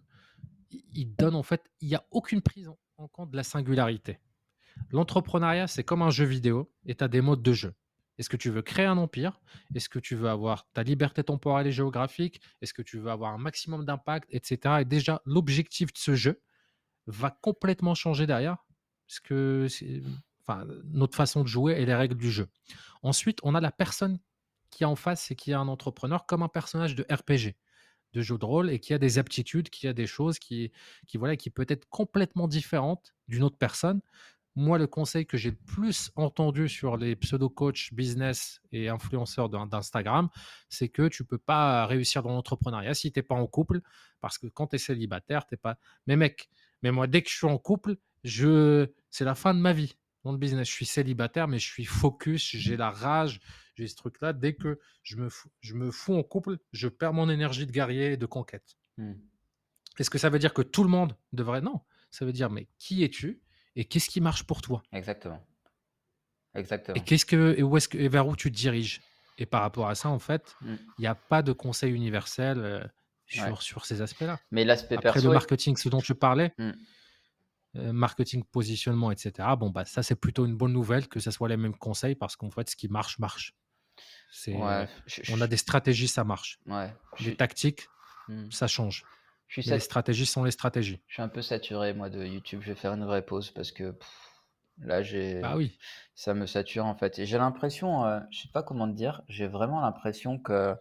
ils 0.71 0.83
ils 0.93 1.15
donnent 1.15 1.35
en 1.35 1.43
fait. 1.43 1.63
Il 1.81 1.87
n'y 1.87 1.95
a 1.95 2.05
aucune 2.11 2.41
prise 2.41 2.69
en 2.97 3.07
compte 3.07 3.31
de 3.31 3.37
la 3.37 3.43
singularité. 3.43 4.19
L'entrepreneuriat, 4.91 5.67
c'est 5.67 5.83
comme 5.83 6.01
un 6.01 6.09
jeu 6.09 6.25
vidéo 6.25 6.71
et 6.85 6.95
tu 6.95 7.03
as 7.03 7.07
des 7.07 7.21
modes 7.21 7.41
de 7.41 7.53
jeu. 7.53 7.73
Est-ce 8.17 8.29
que 8.29 8.37
tu 8.37 8.49
veux 8.49 8.61
créer 8.61 8.85
un 8.85 8.97
empire? 8.97 9.41
Est-ce 9.73 9.89
que 9.89 9.99
tu 9.99 10.15
veux 10.15 10.29
avoir 10.29 10.69
ta 10.71 10.83
liberté 10.83 11.23
temporelle 11.23 11.67
et 11.67 11.71
géographique? 11.71 12.41
Est-ce 12.61 12.73
que 12.73 12.81
tu 12.81 12.97
veux 12.97 13.11
avoir 13.11 13.33
un 13.33 13.37
maximum 13.37 13.85
d'impact, 13.85 14.29
etc. 14.31 14.75
Et 14.81 14.85
déjà, 14.85 15.21
l'objectif 15.25 15.91
de 15.91 15.97
ce 15.97 16.15
jeu 16.15 16.41
va 17.07 17.29
complètement 17.29 17.93
changer 17.93 18.25
derrière, 18.25 18.57
parce 19.07 19.19
que 19.19 19.67
notre 20.85 21.15
façon 21.15 21.43
de 21.43 21.47
jouer 21.47 21.73
et 21.73 21.85
les 21.85 21.95
règles 21.95 22.15
du 22.15 22.31
jeu. 22.31 22.47
Ensuite, 23.03 23.39
on 23.43 23.53
a 23.53 23.61
la 23.61 23.71
personne 23.71 24.19
qui 24.69 24.83
est 24.83 24.87
en 24.87 24.95
face 24.95 25.31
et 25.31 25.35
qui 25.35 25.51
est 25.51 25.55
un 25.55 25.67
entrepreneur 25.67 26.25
comme 26.25 26.43
un 26.43 26.47
personnage 26.47 26.95
de 26.95 27.05
RPG, 27.11 27.55
de 28.13 28.21
jeu 28.21 28.37
de 28.37 28.45
rôle, 28.45 28.69
et 28.69 28.79
qui 28.79 28.93
a 28.93 28.97
des 28.97 29.17
aptitudes, 29.19 29.69
qui 29.69 29.87
a 29.87 29.93
des 29.93 30.07
choses 30.07 30.39
qui, 30.39 30.71
qui, 31.05 31.17
voilà, 31.17 31.35
qui 31.35 31.49
peut 31.49 31.65
être 31.67 31.87
complètement 31.89 32.47
différentes 32.47 33.13
d'une 33.27 33.43
autre 33.43 33.57
personne. 33.57 34.01
Moi, 34.57 34.77
le 34.77 34.87
conseil 34.87 35.25
que 35.25 35.35
j'ai 35.35 35.49
le 35.49 35.57
plus 35.57 36.11
entendu 36.15 36.69
sur 36.69 36.95
les 36.95 37.15
pseudo-coachs 37.15 37.93
business 37.93 38.61
et 38.71 38.87
influenceurs 38.87 39.49
d'In- 39.49 39.67
d'Instagram, 39.67 40.29
c'est 40.69 40.87
que 40.87 41.09
tu 41.09 41.25
peux 41.25 41.37
pas 41.37 41.85
réussir 41.85 42.23
dans 42.23 42.29
l'entrepreneuriat 42.29 42.93
si 42.93 43.11
tu 43.11 43.19
n'es 43.19 43.23
pas 43.23 43.35
en 43.35 43.47
couple, 43.47 43.81
parce 44.21 44.37
que 44.37 44.47
quand 44.47 44.67
tu 44.67 44.77
es 44.77 44.79
célibataire, 44.79 45.45
tu 45.45 45.57
pas... 45.57 45.77
Mais 46.07 46.15
mec, 46.15 46.49
mais 46.83 46.91
moi, 46.91 47.07
dès 47.07 47.21
que 47.21 47.29
je 47.29 47.35
suis 47.35 47.47
en 47.47 47.57
couple, 47.57 47.97
je... 48.23 48.87
c'est 49.09 49.25
la 49.25 49.35
fin 49.35 49.53
de 49.53 49.59
ma 49.59 49.73
vie 49.73 49.97
dans 50.23 50.31
le 50.31 50.37
business. 50.37 50.69
Je 50.69 50.73
suis 50.73 50.85
célibataire, 50.85 51.49
mais 51.49 51.59
je 51.59 51.67
suis 51.67 51.85
focus, 51.85 52.55
j'ai 52.55 52.77
la 52.77 52.91
rage, 52.91 53.41
j'ai 53.75 53.87
ce 53.87 53.95
truc-là. 53.95 54.31
Dès 54.31 54.55
que 54.55 54.79
je 55.03 55.17
me, 55.17 55.27
fous, 55.27 55.49
je 55.59 55.73
me 55.73 55.91
fous 55.91 56.15
en 56.15 56.23
couple, 56.23 56.59
je 56.71 56.87
perds 56.87 57.13
mon 57.13 57.29
énergie 57.29 57.67
de 57.67 57.71
guerrier 57.71 58.13
et 58.13 58.17
de 58.17 58.25
conquête. 58.25 58.77
Mm. 58.97 59.13
Est-ce 59.99 60.09
que 60.09 60.17
ça 60.17 60.29
veut 60.29 60.39
dire 60.39 60.53
que 60.53 60.61
tout 60.61 60.83
le 60.83 60.89
monde 60.89 61.17
devrait? 61.33 61.61
Non. 61.61 61.81
Ça 62.09 62.25
veut 62.25 62.33
dire, 62.33 62.49
mais 62.49 62.69
qui 62.79 63.03
es-tu? 63.03 63.41
Et 63.75 63.85
qu'est-ce 63.85 64.09
qui 64.09 64.21
marche 64.21 64.43
pour 64.43 64.61
toi? 64.61 64.81
Exactement. 64.91 65.41
Exactement. 66.53 66.95
Et 66.95 67.01
qu'est-ce 67.01 67.25
que 67.25 67.55
et 67.57 67.63
où 67.63 67.75
est-ce 67.77 67.89
que 67.89 67.97
et 67.97 68.07
vers 68.07 68.27
où 68.27 68.35
tu 68.35 68.51
te 68.51 68.55
diriges? 68.57 69.01
Et 69.37 69.45
par 69.45 69.61
rapport 69.61 69.89
à 69.89 69.95
ça, 69.95 70.07
en 70.09 70.19
fait, 70.19 70.55
il 70.61 70.67
Mm. 70.71 70.77
n'y 70.99 71.07
a 71.07 71.15
pas 71.15 71.41
de 71.41 71.51
conseil 71.51 71.91
universel 71.93 72.57
euh, 72.59 72.83
sur, 73.25 73.43
Ouais. 73.43 73.55
sur 73.59 73.85
ces 73.85 74.01
aspects-là. 74.01 74.39
Mais 74.51 74.63
l'aspect 74.63 74.95
Après 74.95 75.11
perso, 75.11 75.27
le 75.27 75.31
est- 75.31 75.33
marketing, 75.33 75.75
ce 75.75 75.89
dont 75.89 75.99
tu 76.01 76.15
parlais, 76.15 76.53
Mm. 76.57 76.71
euh, 77.77 77.91
marketing, 77.91 78.43
positionnement, 78.45 79.11
etc. 79.11 79.49
Bon, 79.59 79.69
bah 79.71 79.83
ça 79.83 80.01
c'est 80.03 80.15
plutôt 80.15 80.45
une 80.45 80.55
bonne 80.55 80.71
nouvelle 80.71 81.07
que 81.09 81.19
ce 81.19 81.31
soit 81.31 81.49
les 81.49 81.57
mêmes 81.57 81.75
conseils 81.75 82.15
parce 82.15 82.37
qu'en 82.37 82.49
fait, 82.51 82.69
ce 82.69 82.75
qui 82.77 82.87
marche 82.87 83.19
marche. 83.19 83.53
C'est, 84.31 84.53
ouais, 84.55 84.87
je- 85.07 85.21
on 85.33 85.41
a 85.41 85.47
des 85.47 85.57
stratégies, 85.57 86.07
ça 86.07 86.23
marche. 86.23 86.59
ouais, 86.67 86.93
je 87.17 87.25
Des 87.31 87.35
tactiques, 87.35 87.87
Mm. 88.29 88.49
ça 88.51 88.67
change. 88.67 89.03
Je 89.47 89.61
suis 89.61 89.63
Mais 89.65 89.75
les 89.75 89.79
stratégies 89.79 90.25
sont 90.25 90.43
les 90.43 90.51
stratégies. 90.51 91.01
je 91.07 91.13
suis 91.13 91.21
un 91.21 91.29
peu 91.29 91.41
saturé, 91.41 91.93
moi, 91.93 92.09
de 92.09 92.23
YouTube. 92.25 92.61
Je 92.61 92.69
vais 92.69 92.75
faire 92.75 92.93
une 92.93 93.05
vraie 93.05 93.25
pause 93.25 93.51
parce 93.51 93.71
que 93.71 93.91
pff, 93.91 94.09
là, 94.79 95.01
j'ai, 95.03 95.41
Bah 95.41 95.55
oui. 95.55 95.77
ça 96.15 96.33
me 96.33 96.45
sature 96.45 96.85
en 96.85 96.95
fait. 96.95 97.19
Et 97.19 97.25
j'ai 97.25 97.37
l'impression, 97.37 98.05
euh, 98.05 98.19
je 98.31 98.41
sais 98.41 98.49
pas 98.51 98.63
comment 98.63 98.87
te 98.87 98.95
dire, 98.95 99.21
j'ai 99.27 99.47
vraiment 99.47 99.81
l'impression 99.81 100.39
que 100.39 100.75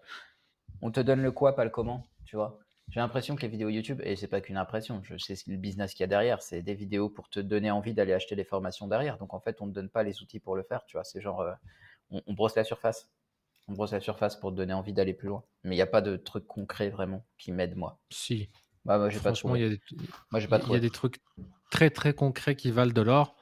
on 0.83 0.91
te 0.91 1.01
donne 1.01 1.23
le 1.23 1.33
quoi, 1.33 1.55
pas 1.57 1.65
le 1.65 1.71
comment, 1.71 2.05
tu 2.25 2.37
vois. 2.37 2.59
J'ai 2.91 3.01
l'impression 3.01 3.35
que 3.37 3.43
les 3.43 3.49
vidéos 3.49 3.71
YouTube, 3.71 4.01
et 4.05 4.15
c'est 4.17 4.29
pas 4.29 4.41
qu'une 4.43 4.59
impression, 4.59 5.01
je 5.05 5.17
sais 5.17 5.35
le 5.47 5.57
business 5.57 5.93
qu'il 5.95 6.03
y 6.03 6.05
a 6.05 6.09
derrière, 6.09 6.43
c'est 6.43 6.63
des 6.63 6.75
vidéos 6.75 7.09
pour 7.09 7.31
te 7.31 7.41
donner 7.41 7.71
envie 7.71 7.95
d'aller 7.95 8.13
acheter 8.13 8.37
des 8.37 8.45
formations 8.45 8.89
derrière. 8.89 9.19
Donc 9.19 9.33
en 9.35 9.41
fait, 9.41 9.61
on 9.63 9.67
ne 9.67 9.71
te 9.71 9.75
donne 9.77 9.89
pas 9.91 10.03
les 10.03 10.23
outils 10.23 10.41
pour 10.41 10.57
le 10.57 10.63
faire, 10.63 10.85
tu 10.87 10.97
vois. 10.97 11.05
C'est 11.05 11.21
genre, 11.23 11.41
euh, 11.41 11.53
on, 12.11 12.23
on 12.27 12.35
brosse 12.35 12.57
la 12.57 12.65
surface. 12.65 13.09
On 13.69 13.73
brosse 13.73 13.93
la 13.93 14.01
surface 14.01 14.37
pour 14.37 14.51
te 14.51 14.57
donner 14.57 14.75
envie 14.75 14.93
d'aller 14.93 15.15
plus 15.15 15.29
loin. 15.29 15.43
Mais 15.63 15.75
il 15.75 15.79
n'y 15.79 15.83
a 15.83 15.87
pas 15.87 16.03
de 16.03 16.17
truc 16.17 16.47
concret 16.47 16.91
vraiment 16.91 17.25
qui 17.39 17.53
m'aide, 17.53 17.77
moi. 17.77 17.99
Si. 18.11 18.51
Bah, 18.85 18.99
moi, 18.99 19.09
j'ai 19.09 19.19
pas 19.19 19.31
Franchement, 19.31 19.57
il 19.57 19.63
y, 19.63 19.67
a 19.67 19.71
des, 19.71 19.81
Moi, 20.31 20.41
j'ai 20.41 20.49
pas 20.49 20.61
il 20.67 20.73
y 20.73 20.77
a 20.77 20.81
des 20.81 20.91
trucs 20.91 21.17
très 21.71 21.91
très 21.91 22.13
concrets 22.13 22.57
qui 22.57 22.71
valent 22.71 22.93
de 22.93 23.01
l'or. 23.01 23.37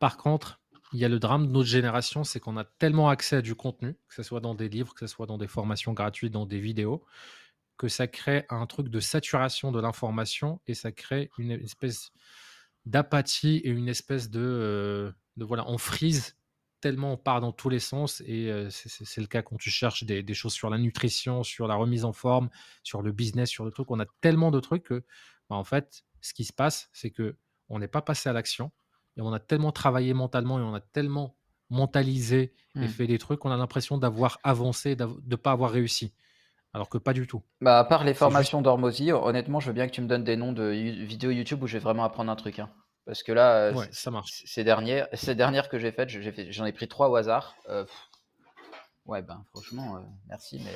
Par 0.00 0.16
contre, 0.16 0.60
il 0.92 0.98
y 0.98 1.04
a 1.04 1.08
le 1.08 1.20
drame 1.20 1.46
de 1.46 1.52
notre 1.52 1.68
génération, 1.68 2.24
c'est 2.24 2.40
qu'on 2.40 2.56
a 2.56 2.64
tellement 2.64 3.08
accès 3.08 3.36
à 3.36 3.42
du 3.42 3.54
contenu, 3.54 3.94
que 4.08 4.14
ce 4.14 4.22
soit 4.22 4.40
dans 4.40 4.54
des 4.54 4.68
livres, 4.68 4.92
que 4.94 5.00
ce 5.00 5.06
soit 5.06 5.26
dans 5.26 5.38
des 5.38 5.46
formations 5.46 5.92
gratuites, 5.92 6.32
dans 6.32 6.46
des 6.46 6.58
vidéos, 6.58 7.04
que 7.76 7.88
ça 7.88 8.08
crée 8.08 8.44
un 8.50 8.66
truc 8.66 8.88
de 8.88 9.00
saturation 9.00 9.70
de 9.70 9.80
l'information 9.80 10.60
et 10.66 10.74
ça 10.74 10.90
crée 10.90 11.30
une 11.38 11.52
espèce 11.52 12.12
d'apathie 12.86 13.58
et 13.58 13.70
une 13.70 13.88
espèce 13.88 14.30
de, 14.30 14.40
euh, 14.40 15.12
de 15.36 15.44
voilà, 15.44 15.64
on 15.68 15.78
frise 15.78 16.36
tellement 16.80 17.12
on 17.14 17.16
part 17.16 17.40
dans 17.40 17.52
tous 17.52 17.68
les 17.68 17.78
sens 17.80 18.22
et 18.26 18.50
euh, 18.50 18.70
c'est- 18.70 19.20
le 19.20 19.26
cas 19.26 19.42
quand 19.42 19.56
tu 19.56 19.70
cherches 19.70 20.04
des, 20.04 20.22
des 20.22 20.34
choses 20.34 20.52
sur 20.54 20.70
la 20.70 20.78
nutrition, 20.78 21.42
sur 21.42 21.66
la 21.68 21.74
remise 21.76 22.04
en 22.04 22.12
forme, 22.12 22.50
sur 22.82 23.02
le 23.02 23.12
business, 23.12 23.50
sur 23.50 23.64
le 23.64 23.70
truc. 23.70 23.90
On 23.90 24.00
a 24.00 24.06
tellement 24.20 24.50
de 24.50 24.60
trucs 24.60 24.84
que, 24.84 25.04
bah, 25.48 25.56
en 25.56 25.64
fait, 25.64 26.02
ce 26.20 26.34
qui 26.34 26.44
se 26.44 26.52
passe, 26.52 26.88
c'est 26.92 27.10
que 27.10 27.36
on 27.68 27.78
n'est 27.78 27.88
pas 27.88 28.02
passé 28.02 28.28
à 28.28 28.32
l'action 28.32 28.72
et 29.16 29.20
on 29.22 29.32
a 29.32 29.40
tellement 29.40 29.72
travaillé 29.72 30.14
mentalement 30.14 30.58
et 30.58 30.62
on 30.62 30.74
a 30.74 30.80
tellement 30.80 31.36
mentalisé 31.70 32.54
et 32.80 32.88
Hmm. 32.88 32.88
fait 32.88 33.06
des 33.06 33.18
trucs 33.18 33.40
qu'on 33.40 33.50
a 33.52 33.56
l'impression 33.56 33.98
d'avoir 33.98 34.38
avancé, 34.42 34.96
de 34.96 35.06
ne 35.26 35.36
pas 35.36 35.52
avoir 35.52 35.70
réussi. 35.70 36.14
Alors 36.74 36.88
que 36.90 36.98
pas 36.98 37.12
du 37.14 37.26
tout. 37.26 37.42
Bah, 37.62 37.78
à 37.78 37.84
part 37.84 38.04
les 38.04 38.12
juste. 38.18 38.20
formations 38.20 38.60
d'Hormozy, 38.60 39.12
honnêtement, 39.12 39.60
je 39.60 39.68
veux 39.68 39.72
bien 39.72 39.86
que 39.86 39.92
tu 39.92 40.02
me 40.02 40.06
donnes 40.06 40.24
des 40.24 40.36
noms 40.36 40.52
de 40.52 40.64
vidéos 40.64 41.30
YouTube 41.30 41.62
où 41.62 41.66
je 41.66 41.72
vais 41.72 41.78
vraiment 41.82 42.04
apprendre 42.04 42.30
un 42.30 42.36
truc. 42.36 42.58
hein. 42.58 42.68
Parce 43.06 43.22
que 43.22 43.32
là, 43.32 43.72
Ouais, 43.72 43.86
c- 43.86 43.90
ça 43.92 44.10
marche. 44.10 44.30
c- 44.32 44.44
ces 44.46 44.64
dernières, 44.64 45.08
ces 45.14 45.34
dernières 45.34 45.68
que 45.68 45.78
j'ai 45.78 45.92
faites, 45.92 46.10
j'en 46.10 46.64
ai 46.66 46.72
pris 46.72 46.88
trois 46.88 47.08
au 47.08 47.16
hasard. 47.16 47.56
Euh, 47.68 47.84
ouais, 49.06 49.22
ben 49.22 49.44
franchement, 49.50 49.96
euh, 49.96 50.00
merci, 50.28 50.60
mais 50.64 50.72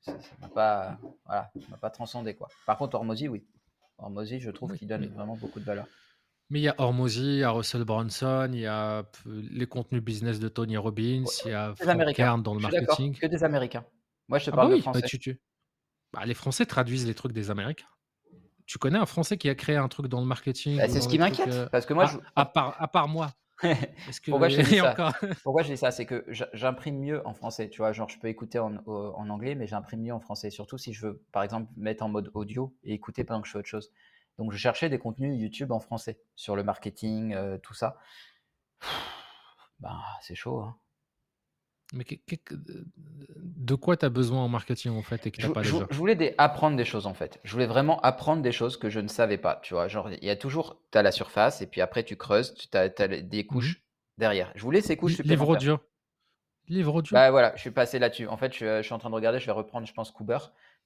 ça 0.00 0.12
ça 0.20 0.34
m'a 0.40 0.48
pas, 0.48 0.98
voilà, 1.24 1.50
pas 1.80 1.90
transcendé 1.90 2.34
quoi. 2.34 2.48
Par 2.66 2.78
contre, 2.78 2.96
Hormozy, 2.96 3.28
oui. 3.28 3.44
Hormozy, 3.98 4.40
je 4.40 4.50
trouve 4.50 4.72
Oui, 4.72 4.78
qu'il 4.78 4.88
donne 4.88 5.06
vraiment 5.14 5.36
beaucoup 5.36 5.60
de 5.60 5.64
valeur. 5.64 5.86
Mais 6.48 6.60
il 6.60 6.62
y 6.62 6.68
a 6.68 6.74
Hormozy, 6.78 7.22
il 7.24 7.38
y 7.38 7.42
a 7.42 7.50
Russell 7.50 7.84
Brunson, 7.84 8.50
il 8.52 8.60
y 8.60 8.66
a 8.66 9.04
les 9.26 9.66
contenus 9.66 10.02
business 10.02 10.38
de 10.38 10.48
Tony 10.48 10.76
Robbins, 10.76 11.24
Ouais, 11.24 11.32
il 11.44 11.50
y 11.50 11.54
a 11.54 11.74
Frank. 11.74 12.12
Kern 12.14 12.42
dans 12.42 12.54
le 12.54 12.60
Je 12.60 12.64
suis 12.66 12.72
d'accord. 12.72 12.96
marketing. 12.96 13.18
Que 13.18 13.26
des 13.26 13.42
Américains. 13.42 13.84
Moi, 14.28 14.38
je 14.38 14.44
te 14.46 14.50
Ah 14.50 14.56
bah 14.56 14.62
parle 14.62 14.68
de 14.68 14.74
oui, 14.74 14.80
bah 14.82 14.92
français. 14.92 15.08
tu, 15.08 15.18
tu- 15.18 15.40
bah, 16.12 16.24
les 16.24 16.34
Français 16.34 16.66
traduisent 16.66 17.06
les 17.06 17.14
trucs 17.14 17.32
des 17.32 17.50
Américains. 17.50 17.86
Tu 18.66 18.78
connais 18.78 18.98
un 18.98 19.06
Français 19.06 19.38
qui 19.38 19.48
a 19.48 19.54
créé 19.54 19.76
un 19.76 19.88
truc 19.88 20.08
dans 20.08 20.20
le 20.20 20.26
marketing 20.26 20.76
Bah, 20.78 20.88
c'est 20.88 21.00
ce 21.00 21.08
qui 21.08 21.18
m'inquiète. 21.18 21.48
euh, 21.48 21.68
Parce 21.70 21.86
que 21.86 21.94
moi, 21.94 22.04
à, 22.04 22.06
je... 22.08 22.18
à 22.34 22.44
part, 22.44 22.76
à 22.78 22.88
part 22.88 23.08
moi 23.08 23.30
que 23.62 24.30
Pourquoi 24.30 24.48
je 24.48 24.60
dis 24.60 24.80
encore 24.82 25.14
Pourquoi 25.42 25.62
je 25.62 25.68
dis 25.72 25.76
ça? 25.78 25.90
C'est 25.90 26.04
que 26.04 26.26
j'imprime 26.52 26.98
mieux 26.98 27.26
en 27.26 27.32
français. 27.32 27.70
Tu 27.70 27.78
vois, 27.78 27.92
genre, 27.92 28.08
je 28.08 28.18
peux 28.18 28.28
écouter 28.28 28.58
en, 28.58 28.76
anglais, 29.30 29.54
mais 29.54 29.66
j'imprime 29.66 30.02
mieux 30.02 30.12
en 30.12 30.20
français. 30.20 30.50
Surtout 30.50 30.76
si 30.78 30.92
je 30.92 31.06
veux, 31.06 31.22
par 31.32 31.42
exemple, 31.42 31.70
mettre 31.76 32.04
en 32.04 32.08
mode 32.08 32.30
audio 32.34 32.74
et 32.82 32.92
écouter 32.92 33.24
pendant 33.24 33.40
que 33.40 33.46
je 33.46 33.52
fais 33.52 33.58
autre 33.58 33.68
chose. 33.68 33.90
Donc, 34.38 34.52
je 34.52 34.58
cherchais 34.58 34.90
des 34.90 34.98
contenus 34.98 35.40
YouTube 35.40 35.72
en 35.72 35.80
français 35.80 36.20
sur 36.34 36.56
le 36.56 36.62
marketing, 36.64 37.32
euh, 37.32 37.56
tout 37.56 37.72
ça. 37.72 37.96
Ben, 39.80 39.98
c'est 40.20 40.34
chaud. 40.34 40.60
Hein. 40.60 40.76
Mais 41.92 42.04
de 43.36 43.74
quoi 43.74 43.96
tu 43.96 44.04
as 44.04 44.08
besoin 44.08 44.40
en 44.40 44.48
marketing 44.48 44.92
en 44.92 45.02
fait 45.02 45.26
et 45.26 45.30
que 45.30 45.40
je, 45.40 45.48
pas 45.48 45.62
je, 45.62 45.72
déjà? 45.72 45.86
je 45.88 45.96
voulais 45.96 46.16
des, 46.16 46.34
apprendre 46.36 46.76
des 46.76 46.84
choses 46.84 47.06
en 47.06 47.14
fait. 47.14 47.38
Je 47.44 47.52
voulais 47.52 47.66
vraiment 47.66 48.00
apprendre 48.00 48.42
des 48.42 48.52
choses 48.52 48.76
que 48.76 48.90
je 48.90 48.98
ne 48.98 49.08
savais 49.08 49.38
pas. 49.38 49.60
Tu 49.62 49.74
vois, 49.74 49.86
genre, 49.86 50.10
il 50.10 50.24
y 50.24 50.30
a 50.30 50.36
toujours, 50.36 50.80
tu 50.90 50.98
as 50.98 51.02
la 51.02 51.12
surface 51.12 51.62
et 51.62 51.66
puis 51.66 51.80
après 51.80 52.02
tu 52.02 52.16
creuses, 52.16 52.54
tu 52.54 52.76
as, 52.76 52.88
des 52.88 53.44
Mmh 53.44 53.46
couches 53.46 53.82
derrière. 54.18 54.50
Je 54.56 54.62
voulais 54.62 54.80
ces 54.80 54.96
couches 54.96 55.18
livre 55.18 55.44
supplémentaires. 55.46 55.74
audio. 55.74 55.78
Livre 56.68 56.94
audio? 56.96 57.14
Bah 57.14 57.30
voilà, 57.30 57.54
je 57.54 57.60
suis 57.60 57.70
passé 57.70 58.00
là-dessus. 58.00 58.26
En 58.26 58.36
fait, 58.36 58.52
je, 58.52 58.78
je 58.78 58.82
suis 58.82 58.92
en 58.92 58.98
train 58.98 59.10
de 59.10 59.14
regarder, 59.14 59.38
je 59.38 59.46
vais 59.46 59.52
reprendre, 59.52 59.86
je 59.86 59.92
pense, 59.92 60.10
Cooper 60.10 60.38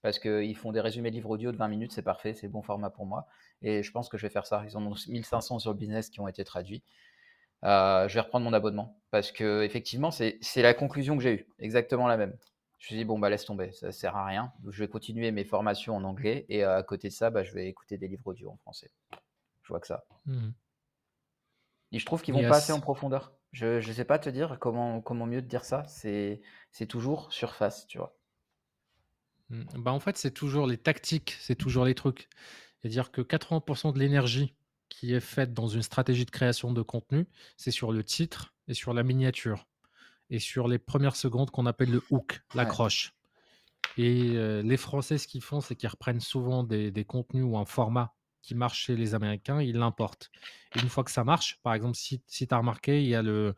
parce 0.02 0.18
qu'ils 0.18 0.56
font 0.56 0.72
des 0.72 0.80
résumés 0.80 1.10
de 1.10 1.16
livres 1.16 1.30
audio 1.30 1.52
de 1.52 1.56
20 1.56 1.68
minutes, 1.68 1.92
c'est 1.92 2.02
parfait, 2.02 2.32
c'est 2.32 2.48
bon 2.48 2.62
format 2.62 2.90
pour 2.90 3.06
moi. 3.06 3.26
Et 3.62 3.82
je 3.82 3.90
pense 3.90 4.08
que 4.08 4.16
je 4.16 4.22
vais 4.26 4.30
faire 4.32 4.46
ça. 4.46 4.64
Ils 4.66 4.76
en 4.76 4.86
ont 4.86 4.94
1500 5.08 5.58
sur 5.58 5.72
le 5.72 5.76
business 5.76 6.08
qui 6.08 6.20
ont 6.20 6.28
été 6.28 6.44
traduits. 6.44 6.82
Euh, 7.64 8.08
je 8.08 8.14
vais 8.14 8.20
reprendre 8.20 8.44
mon 8.44 8.52
abonnement 8.52 9.00
parce 9.10 9.32
que 9.32 9.62
effectivement, 9.62 10.10
c'est 10.10 10.40
la 10.56 10.74
conclusion 10.74 11.16
que 11.16 11.22
j'ai 11.22 11.32
eue, 11.32 11.46
exactement 11.58 12.06
la 12.06 12.16
même. 12.16 12.36
Je 12.78 12.86
me 12.86 12.86
suis 12.86 12.96
dit, 12.96 13.04
bon, 13.04 13.18
bah 13.18 13.28
laisse 13.28 13.44
tomber, 13.44 13.72
ça 13.72 13.92
sert 13.92 14.16
à 14.16 14.24
rien. 14.24 14.52
je 14.66 14.78
vais 14.82 14.88
continuer 14.88 15.30
mes 15.32 15.44
formations 15.44 15.94
en 15.94 16.04
anglais 16.04 16.46
et 16.48 16.64
euh, 16.64 16.78
à 16.78 16.82
côté 16.82 17.08
de 17.08 17.12
ça, 17.12 17.28
bah, 17.28 17.44
je 17.44 17.52
vais 17.52 17.66
écouter 17.66 17.98
des 17.98 18.08
livres 18.08 18.26
audio 18.26 18.50
en 18.50 18.56
français. 18.56 18.90
Je 19.62 19.68
vois 19.68 19.80
que 19.80 19.86
ça. 19.86 20.04
Mmh. 20.24 20.50
Et 21.92 21.98
je 21.98 22.06
trouve 22.06 22.22
qu'ils 22.22 22.32
vont 22.32 22.48
pas 22.48 22.56
assez 22.56 22.72
en 22.72 22.80
profondeur. 22.80 23.34
Je 23.52 23.86
ne 23.86 23.92
sais 23.92 24.04
pas 24.04 24.18
te 24.18 24.30
dire 24.30 24.58
comment, 24.60 25.02
comment 25.02 25.26
mieux 25.26 25.42
te 25.42 25.46
dire 25.46 25.64
ça. 25.64 25.84
C'est 25.88 26.40
toujours 26.88 27.32
surface, 27.32 27.86
tu 27.86 27.98
vois. 27.98 28.16
Mmh. 29.50 29.64
Bah 29.74 29.92
en 29.92 30.00
fait, 30.00 30.16
c'est 30.16 30.30
toujours 30.30 30.66
les 30.66 30.78
tactiques, 30.78 31.36
c'est 31.40 31.56
toujours 31.56 31.84
les 31.84 31.94
trucs. 31.94 32.30
C'est-à-dire 32.80 33.10
que 33.10 33.20
80% 33.20 33.92
de 33.92 33.98
l'énergie 33.98 34.54
qui 34.90 35.14
est 35.14 35.20
faite 35.20 35.54
dans 35.54 35.68
une 35.68 35.82
stratégie 35.82 36.26
de 36.26 36.30
création 36.30 36.72
de 36.72 36.82
contenu, 36.82 37.26
c'est 37.56 37.70
sur 37.70 37.92
le 37.92 38.04
titre 38.04 38.52
et 38.68 38.74
sur 38.74 38.92
la 38.92 39.02
miniature 39.02 39.66
et 40.28 40.38
sur 40.38 40.68
les 40.68 40.78
premières 40.78 41.16
secondes 41.16 41.50
qu'on 41.50 41.66
appelle 41.66 41.90
le 41.90 42.02
hook, 42.10 42.42
l'accroche. 42.54 43.14
Et 43.96 44.32
euh, 44.36 44.62
les 44.62 44.76
Français, 44.76 45.18
ce 45.18 45.26
qu'ils 45.26 45.42
font, 45.42 45.60
c'est 45.60 45.74
qu'ils 45.74 45.88
reprennent 45.88 46.20
souvent 46.20 46.62
des, 46.62 47.04
contenus 47.04 47.44
ou 47.44 47.56
un 47.56 47.64
format 47.64 48.14
qui 48.42 48.54
marche 48.54 48.84
chez 48.84 48.96
les 48.96 49.14
Américains, 49.14 49.60
ils 49.60 49.76
l'importent. 49.76 50.30
Et 50.76 50.80
une 50.80 50.88
fois 50.88 51.04
que 51.04 51.10
ça 51.10 51.24
marche, 51.24 51.58
par 51.62 51.74
exemple, 51.74 51.96
si, 51.96 52.22
si 52.26 52.46
tu 52.46 52.54
as 52.54 52.58
remarqué, 52.58 53.02
il 53.02 53.08
y 53.08 53.14
a 53.14 53.22
le, 53.22 53.54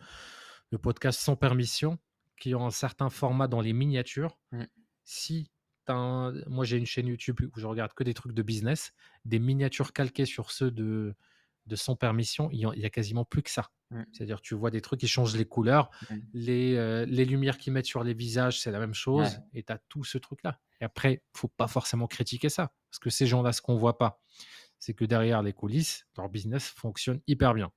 le, 0.71 0.79
podcast 0.79 1.21
Sans 1.21 1.37
Permission 1.37 1.99
qui 2.41 2.55
ont 2.55 2.67
un 2.67 2.73
certain 2.73 3.11
format 3.11 3.47
dans 3.47 3.61
les 3.61 3.73
miniatures. 3.73 4.37
Mmh. 4.51 4.65
Si 5.05 5.52
moi, 5.89 6.65
j'ai 6.65 6.77
une 6.77 6.87
chaîne 6.87 7.07
YouTube 7.07 7.41
où 7.41 7.61
je 7.61 7.67
regarde 7.67 7.93
que 7.95 8.05
des 8.05 8.15
trucs 8.15 8.33
de 8.33 8.43
business, 8.43 8.93
des 9.25 9.39
miniatures 9.39 9.93
calquées 9.93 10.27
sur 10.27 10.51
ceux 10.51 10.71
de, 10.71 11.15
de 11.67 11.77
sans 11.77 11.97
permission, 11.97 12.49
il 12.53 12.61
y, 12.61 12.85
a, 12.85 12.91
quasiment 12.91 13.25
plus 13.25 13.43
que 13.43 13.51
ça. 13.51 13.71
Mmh. 13.91 14.03
C'est-à-dire, 14.13 14.41
tu 14.41 14.55
vois 14.55 14.71
des 14.71 14.81
trucs 14.81 15.01
qui 15.01 15.09
changent 15.09 15.37
les 15.37 15.45
couleurs, 15.45 15.91
mmh. 16.11 16.17
les, 16.35 16.77
euh, 16.77 17.05
les, 17.07 17.25
lumières 17.25 17.59
qu'ils 17.59 17.73
mettent 17.73 17.87
sur 17.87 18.03
les 18.03 18.15
visages, 18.15 18.61
c'est 18.61 18.71
la 18.71 18.79
même 18.79 18.95
chose, 18.95 19.41
et 19.53 19.63
tu 19.63 19.73
as 19.73 19.79
tout 19.89 20.05
ce 20.05 20.19
truc-là. 20.19 20.59
Et 20.81 20.85
après, 20.85 21.23
faut 21.35 21.49
pas 21.49 21.69
forcément 21.69 22.07
critiquer 22.07 22.49
ça, 22.49 22.73
parce 22.91 22.99
que 22.99 23.11
ces 23.11 23.27
gens-là, 23.27 23.53
ce 23.53 23.63
qu'on 23.63 23.77
voit 23.77 23.99
pas, 23.99 24.21
c'est 24.79 24.95
que 24.95 25.05
derrière 25.05 25.43
les 25.43 25.53
coulisses, 25.53 26.07
leur 26.17 26.29
business 26.29 26.69
fonctionne 26.69 27.21
hyper 27.27 27.55
bien. 27.55 27.71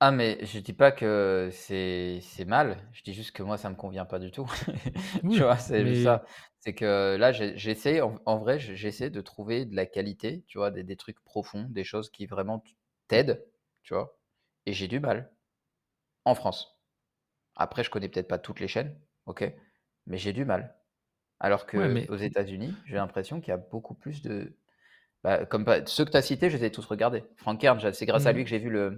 Ah, 0.00 0.10
mais 0.12 0.44
je 0.44 0.58
dis 0.58 0.74
pas 0.74 0.92
que 0.92 1.48
c'est 1.52 2.20
c'est 2.20 2.44
mal, 2.44 2.86
je 2.92 3.02
dis 3.02 3.14
juste 3.14 3.30
que 3.32 3.42
moi 3.42 3.56
ça 3.56 3.70
me 3.70 3.76
convient 3.76 4.04
pas 4.04 4.18
du 4.18 4.30
tout. 4.30 4.44
Tu 5.30 5.42
vois? 5.42 5.56
C'est 5.56 5.94
ça. 5.94 6.24
C'est 6.58 6.74
que 6.74 7.16
là, 7.16 7.32
j'essaie 7.32 8.00
en 8.02 8.38
vrai, 8.38 8.58
j'essaie 8.58 9.08
de 9.10 9.20
trouver 9.22 9.64
de 9.64 9.74
la 9.74 9.86
qualité, 9.86 10.44
tu 10.48 10.58
vois? 10.58 10.70
Des 10.70 10.84
des 10.84 10.96
trucs 10.96 11.20
profonds, 11.24 11.66
des 11.70 11.84
choses 11.84 12.10
qui 12.10 12.26
vraiment 12.26 12.62
t'aident, 13.08 13.46
tu 13.82 13.94
vois? 13.94 14.18
Et 14.66 14.72
j'ai 14.74 14.86
du 14.88 15.00
mal, 15.00 15.32
en 16.24 16.34
France. 16.34 16.80
Après, 17.56 17.84
je 17.84 17.90
connais 17.90 18.08
peut-être 18.08 18.28
pas 18.28 18.38
toutes 18.38 18.60
les 18.60 18.68
chaînes, 18.68 19.00
OK? 19.26 19.44
Mais 20.06 20.18
j'ai 20.18 20.32
du 20.34 20.44
mal. 20.46 20.76
Alors 21.40 21.66
que 21.66 22.04
aux 22.08 22.16
États-Unis, 22.16 22.82
j'ai 22.86 22.96
l'impression 22.96 23.40
qu'il 23.40 23.50
y 23.50 23.54
a 23.54 23.58
beaucoup 23.58 23.94
plus 23.94 24.22
de 24.22 24.56
bah, 25.26 25.44
comme 25.44 25.64
ceux 25.86 26.04
que 26.04 26.12
tu 26.12 26.16
as 26.16 26.22
cités, 26.22 26.50
je 26.50 26.56
les 26.56 26.66
ai 26.66 26.70
tous 26.70 26.86
regardés. 26.86 27.24
Frank 27.34 27.60
Kern, 27.60 27.92
c'est 27.92 28.06
grâce 28.06 28.26
à 28.26 28.32
mmh. 28.32 28.36
lui 28.36 28.44
que 28.44 28.48
j'ai 28.48 28.60
vu 28.60 28.70
le, 28.70 28.96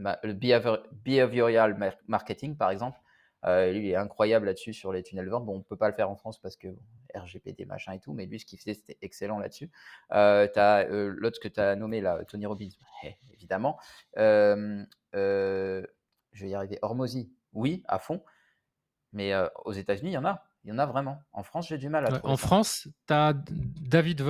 behavioral 0.93 1.97
marketing, 2.07 2.55
par 2.55 2.71
exemple. 2.71 3.01
Euh, 3.47 3.73
lui, 3.73 3.79
il 3.79 3.91
est 3.93 3.97
incroyable 3.97 4.45
là-dessus 4.45 4.75
sur 4.75 4.93
les 4.93 5.03
tunnels 5.03 5.31
ventes. 5.31 5.47
Bon, 5.47 5.55
on 5.55 5.59
ne 5.61 5.63
peut 5.63 5.79
pas 5.79 5.89
le 5.89 5.95
faire 5.95 6.11
en 6.11 6.17
France 6.17 6.39
parce 6.39 6.59
que 6.59 6.69
RGPD, 7.15 7.65
machin 7.65 7.95
et 7.95 7.99
tout, 7.99 8.13
mais 8.13 8.27
lui, 8.27 8.39
ce 8.39 8.45
qu'il 8.45 8.59
faisait, 8.59 8.75
c'était 8.75 8.99
excellent 9.01 9.39
là-dessus. 9.39 9.71
Euh, 10.13 10.47
euh, 10.59 11.15
l'autre 11.17 11.41
que 11.41 11.49
tu 11.49 11.61
as 11.61 11.75
nommé 11.77 12.03
là, 12.03 12.23
Tony 12.27 12.45
Robbins, 12.45 12.69
eh, 13.05 13.17
évidemment. 13.33 13.79
je 14.15 14.85
vais 15.15 16.51
y 16.51 16.55
arriver. 16.55 16.79
Hormozy, 16.83 17.33
oui, 17.55 17.83
à 17.89 17.99
fond. 17.99 18.23
Mais 19.15 19.33
aux 19.65 19.73
États-Unis, 19.73 20.11
il 20.11 20.15
y 20.15 20.19
en 20.19 20.27
a. 20.27 20.45
Il 20.65 20.69
y 20.69 20.73
en 20.75 20.79
a 20.79 20.85
vraiment. 20.85 21.23
En 21.33 21.43
France, 21.43 21.69
j'ai 21.69 21.79
du 21.79 21.89
mal 21.89 22.05
à 22.05 22.09
trouver. 22.09 22.31
En 22.31 22.37
France, 22.37 22.87
tu 23.07 23.15
as 23.15 23.33
David 23.33 24.21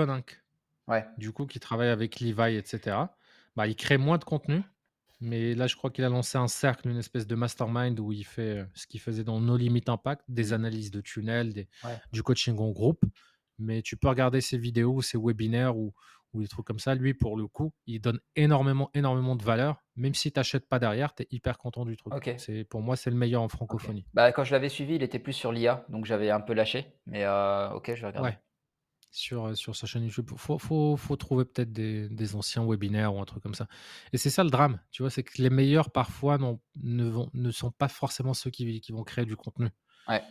Du 1.19 1.33
coup, 1.33 1.47
qui 1.47 1.61
travaille 1.61 1.89
avec 1.89 2.21
Levi, 2.21 2.57
etc. 2.57 2.97
Bah, 3.57 3.67
il 3.67 3.77
crée 3.77 3.99
moins 3.99 4.19
de 4.19 4.25
contenu, 4.25 4.63
mais 5.21 5.55
là, 5.55 5.67
je 5.67 5.77
crois 5.77 5.91
qu'il 5.91 6.05
a 6.05 6.09
lancé 6.09 6.39
un 6.39 6.49
cercle, 6.49 6.89
une 6.89 6.97
espèce 6.99 7.27
de 7.27 7.35
mastermind 7.35 7.99
où 7.99 8.13
il 8.13 8.25
fait 8.25 8.59
euh, 8.59 8.65
ce 8.75 8.87
qu'il 8.87 9.01
faisait 9.01 9.25
dans 9.25 9.41
No 9.41 9.57
Limit 9.57 9.85
Impact, 9.89 10.23
des 10.29 10.53
analyses 10.53 10.91
de 10.91 11.01
tunnels, 11.01 11.53
des, 11.53 11.69
du 12.13 12.23
coaching 12.23 12.57
en 12.59 12.71
groupe. 12.71 13.05
Mais 13.59 13.83
tu 13.83 13.97
peux 13.97 14.09
regarder 14.09 14.41
ses 14.41 14.57
vidéos, 14.57 15.03
ses 15.03 15.19
webinaires 15.19 15.77
ou, 15.77 15.93
ou 16.33 16.43
des 16.43 16.47
trucs 16.47 16.65
comme 16.65 16.79
ça. 16.79 16.95
Lui, 16.95 17.15
pour 17.15 17.37
le 17.37 17.49
coup, 17.49 17.73
il 17.87 18.01
donne 18.01 18.21
énormément, 18.37 18.91
énormément 18.95 19.35
de 19.35 19.43
valeur. 19.43 19.83
Même 19.97 20.15
si 20.15 20.31
tu 20.31 20.39
n'achètes 20.39 20.69
pas 20.69 20.79
derrière, 20.79 21.13
tu 21.13 21.25
es 21.25 21.27
hyper 21.33 21.59
content 21.59 21.85
du 21.85 21.97
truc. 21.97 22.15
C'est, 22.39 22.63
pour 22.65 22.81
moi, 22.83 22.95
c'est 22.95 23.11
le 23.11 23.17
meilleur 23.17 23.43
en 23.43 23.49
francophonie. 23.49 24.07
Bah, 24.15 24.31
quand 24.31 24.45
je 24.45 24.53
l'avais 24.53 24.69
suivi, 24.69 24.95
il 24.95 25.03
était 25.03 25.19
plus 25.19 25.33
sur 25.33 25.51
l'IA, 25.51 25.85
donc 25.89 26.05
j'avais 26.05 26.31
un 26.31 26.41
peu 26.41 26.53
lâché. 26.53 26.87
Mais 27.07 27.25
euh, 27.25 27.71
ok, 27.71 27.93
je 27.95 28.01
vais 28.01 28.07
regarder 28.07 28.37
sur, 29.11 29.47
euh, 29.47 29.55
sur 29.55 29.77
sa 29.77 29.87
chaîne 29.87 30.05
YouTube. 30.05 30.29
Il 30.33 30.39
faut, 30.39 30.59
faut, 30.59 30.97
faut, 30.97 31.17
trouver 31.17 31.45
peut-être 31.45 31.73
des, 31.73 32.09
des, 32.09 32.37
anciens 32.37 32.65
webinaires 32.65 33.15
ou 33.15 33.21
un 33.21 33.25
truc 33.25 33.43
comme 33.43 33.55
ça. 33.55 33.67
Et 34.13 34.19
c'est 34.19 34.31
ça 34.31 34.45
le 34.45 34.51
drame, 34.51 34.81
tu 34.91 35.03
vois, 35.03 35.11
c'est 35.11 35.23
que 35.23 35.41
les 35.41 35.51
meilleurs 35.51 35.91
parfois 35.91 36.39
ne, 36.39 37.05
vont, 37.05 37.31
ne 37.33 37.51
sont 37.51 37.71
pas 37.71 37.89
forcément 37.89 38.35
ceux 38.35 38.51
qui, 38.51 38.81
qui 38.81 38.93
vont 38.93 39.05
créer 39.05 39.25
du 39.25 39.37
contenu. 39.37 39.69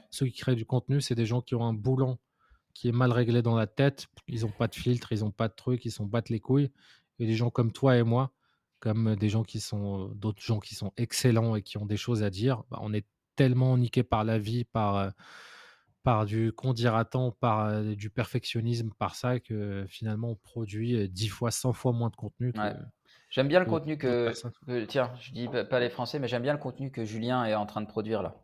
Ceux 0.10 0.26
qui 0.26 0.40
créent 0.40 0.56
du 0.56 0.66
contenu, 0.66 1.02
c'est 1.02 1.13
des 1.13 1.28
gens 1.28 1.42
qui 1.42 1.54
ont 1.54 1.63
un 1.63 1.74
boulon 1.74 2.18
qui 2.74 2.90
est 2.90 2.92
mal 2.92 3.12
réglé 3.12 3.44
dans 3.44 3.56
la 3.56 3.68
tête. 3.68 4.08
Ils 4.28 4.42
n'ont 4.42 4.52
pas 4.52 4.68
de 4.68 4.76
filtre, 4.76 5.12
ils 5.12 5.20
n'ont 5.20 5.32
pas 5.32 5.48
de 5.48 5.54
trucs, 5.54 5.86
ils 5.86 5.92
s'en 5.92 6.06
battent 6.06 6.30
les 6.30 6.40
couilles. 6.40 6.72
Et 7.20 7.28
des 7.28 7.36
gens 7.36 7.52
comme 7.52 7.72
toi 7.72 7.96
et 7.96 8.04
moi, 8.04 8.32
comme 8.80 9.16
des 9.16 9.30
gens 9.30 9.44
qui 9.44 9.60
sont, 9.60 10.10
d'autres 10.16 10.42
gens 10.42 10.60
qui 10.60 10.76
sont 10.76 10.94
excellents 10.98 11.56
et 11.56 11.62
qui 11.62 11.78
ont 11.78 11.86
des 11.86 11.98
choses 11.98 12.24
à 12.24 12.32
dire, 12.32 12.63
bah, 12.72 12.80
on 12.82 12.92
est 12.94 13.06
tellement 13.36 13.78
niqué 13.78 14.04
par 14.04 14.24
la 14.24 14.40
vie, 14.40 14.63
par. 14.63 15.12
Par 16.08 16.26
du 16.26 16.54
qu'on 16.54 16.74
par 17.41 17.84
du 17.84 18.10
perfectionnisme, 18.10 18.91
par 18.98 19.15
ça 19.15 19.41
que 19.41 19.86
finalement 19.89 20.30
on 20.30 20.36
produit 20.36 21.10
10 21.10 21.28
fois, 21.28 21.52
100 21.52 21.74
fois 21.74 21.91
moins 21.91 22.08
de 22.08 22.15
contenu. 22.15 22.54
J'aime 23.30 23.50
bien 23.50 23.60
le 23.60 23.65
contenu 23.65 23.98
que, 23.98 24.32
tiens, 24.86 25.12
je 25.20 25.34
dis 25.34 25.50
pas 25.70 25.82
les 25.82 25.89
Français, 25.89 26.17
mais 26.20 26.30
j'aime 26.30 26.43
bien 26.43 26.54
le 26.54 26.60
contenu 26.60 26.91
que 26.91 27.04
Julien 27.04 27.43
est 27.43 27.56
en 27.56 27.65
train 27.65 27.82
de 27.82 27.88
produire 27.88 28.24
là. 28.24 28.38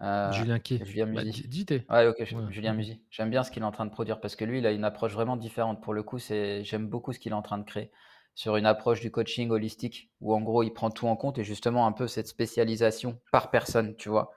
Euh, 0.00 0.30
Julien 0.30 0.60
qui? 0.60 0.78
Julien 0.84 1.12
bah, 1.12 1.24
Musi. 1.24 1.66
ouais, 1.90 2.06
ok, 2.06 2.24
Julien 2.50 2.72
Musi. 2.72 3.02
J'aime 3.10 3.30
bien 3.30 3.42
ce 3.42 3.50
qu'il 3.50 3.64
est 3.64 3.66
en 3.66 3.72
train 3.72 3.86
de 3.86 3.90
produire 3.90 4.20
parce 4.20 4.36
que 4.36 4.44
lui, 4.44 4.58
il 4.58 4.66
a 4.66 4.70
une 4.70 4.84
approche 4.84 5.14
vraiment 5.14 5.36
différente. 5.36 5.82
Pour 5.82 5.92
le 5.92 6.04
coup, 6.04 6.20
c'est 6.20 6.62
j'aime 6.62 6.86
beaucoup 6.86 7.12
ce 7.12 7.18
qu'il 7.18 7.32
est 7.32 7.34
en 7.34 7.42
train 7.42 7.58
de 7.58 7.64
créer 7.64 7.90
sur 8.36 8.56
une 8.56 8.66
approche 8.66 9.00
du 9.00 9.10
coaching 9.10 9.50
holistique 9.50 10.12
où 10.20 10.32
en 10.32 10.40
gros 10.40 10.62
il 10.62 10.70
prend 10.70 10.90
tout 10.90 11.08
en 11.08 11.16
compte 11.16 11.38
et 11.38 11.42
justement 11.42 11.84
un 11.88 11.92
peu 11.92 12.06
cette 12.06 12.28
spécialisation 12.28 13.18
par 13.32 13.50
personne, 13.50 13.96
tu 13.96 14.08
vois? 14.08 14.30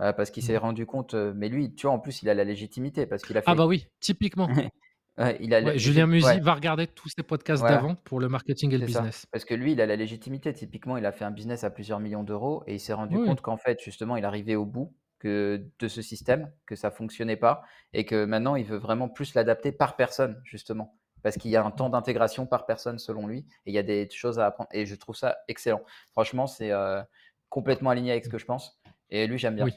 Euh, 0.00 0.12
parce 0.12 0.30
qu'il 0.30 0.44
s'est 0.44 0.54
mmh. 0.54 0.58
rendu 0.58 0.86
compte. 0.86 1.14
Euh, 1.14 1.32
mais 1.34 1.48
lui, 1.48 1.74
tu 1.74 1.86
vois, 1.86 1.94
en 1.94 1.98
plus, 1.98 2.22
il 2.22 2.28
a 2.28 2.34
la 2.34 2.44
légitimité 2.44 3.06
parce 3.06 3.22
qu'il 3.22 3.36
a 3.36 3.40
ah 3.40 3.42
fait. 3.42 3.50
Ah 3.50 3.54
bah 3.56 3.66
oui, 3.66 3.88
typiquement. 4.00 4.48
il 5.40 5.52
a 5.52 5.76
Julien 5.76 6.06
Musi 6.06 6.38
va 6.38 6.54
regarder 6.54 6.86
tous 6.86 7.08
ses 7.08 7.24
podcasts 7.24 7.64
d'avant 7.64 7.96
pour 7.96 8.20
le 8.20 8.28
marketing 8.28 8.72
et 8.74 8.78
le 8.78 8.86
business. 8.86 9.26
Parce 9.32 9.44
que 9.44 9.54
lui, 9.54 9.72
il 9.72 9.80
a 9.80 9.86
la 9.86 9.96
légitimité. 9.96 10.52
Typiquement, 10.52 10.96
il 10.96 11.06
a 11.06 11.10
fait 11.10 11.24
un 11.24 11.32
business 11.32 11.64
à 11.64 11.70
plusieurs 11.70 11.98
millions 11.98 12.22
d'euros 12.22 12.62
et 12.66 12.74
il 12.74 12.80
s'est 12.80 12.92
rendu 12.92 13.16
compte 13.16 13.40
qu'en 13.40 13.56
fait, 13.56 13.82
justement, 13.82 14.16
il 14.16 14.24
arrivait 14.24 14.54
au 14.54 14.64
bout 14.64 14.94
que 15.18 15.66
de 15.80 15.88
ce 15.88 16.00
système, 16.00 16.52
que 16.64 16.76
ça 16.76 16.92
fonctionnait 16.92 17.36
pas 17.36 17.62
et 17.92 18.04
que 18.04 18.24
maintenant, 18.24 18.54
il 18.54 18.64
veut 18.64 18.76
vraiment 18.76 19.08
plus 19.08 19.34
l'adapter 19.34 19.72
par 19.72 19.96
personne, 19.96 20.40
justement. 20.44 20.96
Parce 21.24 21.36
qu'il 21.36 21.50
y 21.50 21.56
a 21.56 21.64
un 21.64 21.72
temps 21.72 21.90
d'intégration 21.90 22.46
par 22.46 22.66
personne 22.66 23.00
selon 23.00 23.26
lui 23.26 23.38
et 23.66 23.72
il 23.72 23.74
y 23.74 23.78
a 23.78 23.82
des 23.82 24.08
choses 24.08 24.38
à 24.38 24.46
apprendre. 24.46 24.70
Et 24.72 24.86
je 24.86 24.94
trouve 24.94 25.16
ça 25.16 25.38
excellent. 25.48 25.82
Franchement, 26.12 26.46
c'est 26.46 26.70
euh, 26.70 27.02
complètement 27.48 27.90
aligné 27.90 28.12
avec 28.12 28.24
ce 28.24 28.28
que 28.28 28.38
je 28.38 28.44
pense. 28.44 28.80
Et 29.10 29.26
lui, 29.26 29.36
j'aime 29.36 29.56
bien. 29.56 29.64
Oui. 29.64 29.72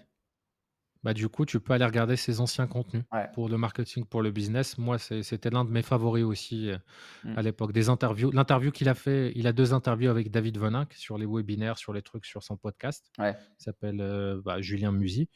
Bah, 1.04 1.14
du 1.14 1.30
coup, 1.30 1.46
tu 1.46 1.60
peux 1.60 1.74
aller 1.74 1.86
regarder 1.86 2.16
ses 2.16 2.40
anciens 2.42 2.68
contenus 2.68 3.04
pour 3.34 3.50
le 3.50 3.58
marketing, 3.58 4.06
pour 4.06 4.22
le 4.22 4.30
business. 4.32 4.78
Moi, 4.78 4.98
c'était 5.00 5.50
l'un 5.50 5.66
de 5.66 5.72
mes 5.72 5.82
favoris 5.82 6.24
aussi 6.24 6.70
euh, 6.70 6.78
mmh. 7.24 7.38
à 7.38 7.42
l'époque. 7.42 7.72
Des 7.72 7.90
interviews. 7.90 8.32
L'interview 8.32 8.72
qu'il 8.72 8.88
a 8.88 8.94
fait, 8.94 9.32
il 9.36 9.48
a 9.48 9.54
deux 9.54 9.74
interviews 9.74 10.10
avec 10.12 10.30
David 10.30 10.60
Veninck 10.60 10.94
sur 10.94 11.18
les 11.18 11.26
webinaires, 11.26 11.78
sur 11.78 11.92
les 11.92 12.04
trucs 12.04 12.26
sur 12.26 12.44
son 12.44 12.56
podcast. 12.56 13.12
Il 13.18 13.36
s'appelle 13.58 14.00
euh, 14.00 14.42
bah, 14.44 14.62
Julien 14.62 14.92
Musy. 14.92 15.28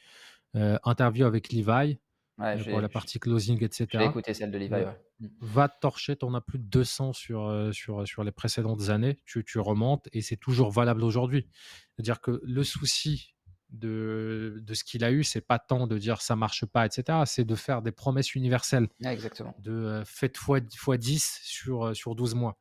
Euh, 0.55 0.77
interview 0.83 1.25
avec 1.25 1.51
Levi. 1.51 1.99
Ouais, 2.37 2.47
euh, 2.47 2.57
j'ai 2.57 2.71
pour 2.71 2.81
la 2.81 2.89
partie 2.89 3.19
closing, 3.19 3.57
j'ai 3.59 3.65
etc. 3.65 4.03
écouté 4.03 4.33
celle 4.33 4.51
de 4.51 4.57
Levi, 4.57 4.73
Euh, 4.73 4.85
ouais. 4.85 4.97
Mmh. 5.19 5.27
va 5.39 5.69
torcher, 5.69 6.17
tu 6.17 6.25
en 6.25 6.33
as 6.33 6.41
plus 6.41 6.59
de 6.59 6.65
200 6.65 7.13
sur, 7.13 7.45
euh, 7.45 7.71
sur, 7.71 8.05
sur 8.05 8.23
les 8.25 8.31
précédentes 8.31 8.89
années, 8.89 9.17
tu, 9.25 9.45
tu 9.45 9.59
remontes 9.59 10.09
et 10.11 10.21
c'est 10.21 10.35
toujours 10.35 10.71
valable 10.71 11.03
aujourd'hui. 11.03 11.47
C'est-à-dire 11.95 12.19
que 12.19 12.41
le 12.43 12.63
souci 12.63 13.34
de, 13.69 14.59
de 14.61 14.73
ce 14.73 14.83
qu'il 14.83 15.03
a 15.03 15.11
eu, 15.11 15.23
c'est 15.23 15.41
pas 15.41 15.59
tant 15.59 15.87
de 15.87 15.97
dire 15.97 16.21
ça 16.21 16.35
marche 16.35 16.65
pas, 16.65 16.85
etc. 16.85 17.19
C'est 17.25 17.45
de 17.45 17.55
faire 17.55 17.81
des 17.81 17.91
promesses 17.91 18.35
universelles, 18.35 18.87
Ouais, 19.01 19.13
exactement. 19.13 19.55
de 19.59 19.71
euh, 19.71 20.05
faites 20.05 20.37
fois, 20.37 20.59
fois 20.77 20.97
10 20.97 21.39
sur, 21.43 21.87
euh, 21.87 21.93
sur 21.93 22.15
12 22.15 22.35
mois. 22.35 22.57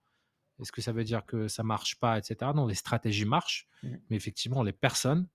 Est-ce 0.61 0.73
que 0.73 0.81
ça 0.83 0.93
veut 0.93 1.05
dire 1.05 1.25
que 1.27 1.49
ça 1.49 1.63
marche 1.63 1.97
pas, 1.99 2.17
etc. 2.19 2.51
Non, 2.55 2.67
les 2.67 2.75
stratégies 2.75 3.25
marchent, 3.27 3.67
Mmh. 3.83 3.89
mais 4.09 4.17
effectivement, 4.17 4.63
les 4.63 4.73
personnes 4.73 5.29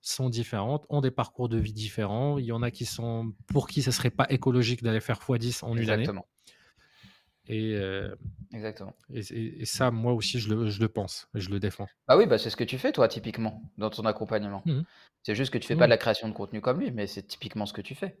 sont 0.00 0.30
différentes, 0.30 0.86
ont 0.88 1.02
des 1.02 1.10
parcours 1.10 1.50
de 1.50 1.58
vie 1.58 1.74
différents. 1.74 2.38
Il 2.38 2.46
y 2.46 2.52
en 2.52 2.62
a 2.62 2.70
qui 2.70 2.86
sont 2.86 3.34
pour 3.46 3.68
qui 3.68 3.82
ce 3.82 3.90
serait 3.90 4.10
pas 4.10 4.26
écologique 4.30 4.82
d'aller 4.82 5.00
faire 5.00 5.18
x10 5.18 5.62
en 5.64 5.76
une 5.76 5.90
année. 5.90 6.08
Et, 7.52 7.74
euh, 7.74 8.14
Exactement. 8.52 8.94
et, 9.12 9.20
et- 9.20 9.62
et 9.62 9.64
ça, 9.64 9.90
moi 9.90 10.12
aussi, 10.12 10.38
je 10.40 10.48
le, 10.54 10.70
je 10.70 10.80
le 10.80 10.88
pense 10.88 11.28
et 11.34 11.40
je 11.40 11.50
le 11.50 11.60
défends. 11.60 11.88
Bah 12.08 12.16
oui, 12.16 12.26
bah 12.26 12.38
c'est 12.38 12.50
ce 12.50 12.56
que 12.56 12.64
tu 12.64 12.78
fais 12.78 12.92
toi 12.92 13.08
typiquement 13.08 13.62
dans 13.78 13.90
ton 13.90 14.04
accompagnement. 14.04 14.62
Mhm. 14.66 14.84
C'est 15.22 15.34
juste 15.34 15.52
que 15.52 15.58
tu 15.58 15.66
fais 15.66 15.76
pas 15.76 15.86
de 15.86 15.90
Oui, 15.90 15.90
la 15.90 15.98
création 15.98 16.28
de 16.28 16.32
contenu 16.34 16.60
comme 16.60 16.80
lui, 16.80 16.90
mais 16.90 17.06
c'est 17.06 17.22
typiquement 17.22 17.66
ce 17.66 17.72
que 17.72 17.82
tu 17.82 17.94
fais. 17.94 18.18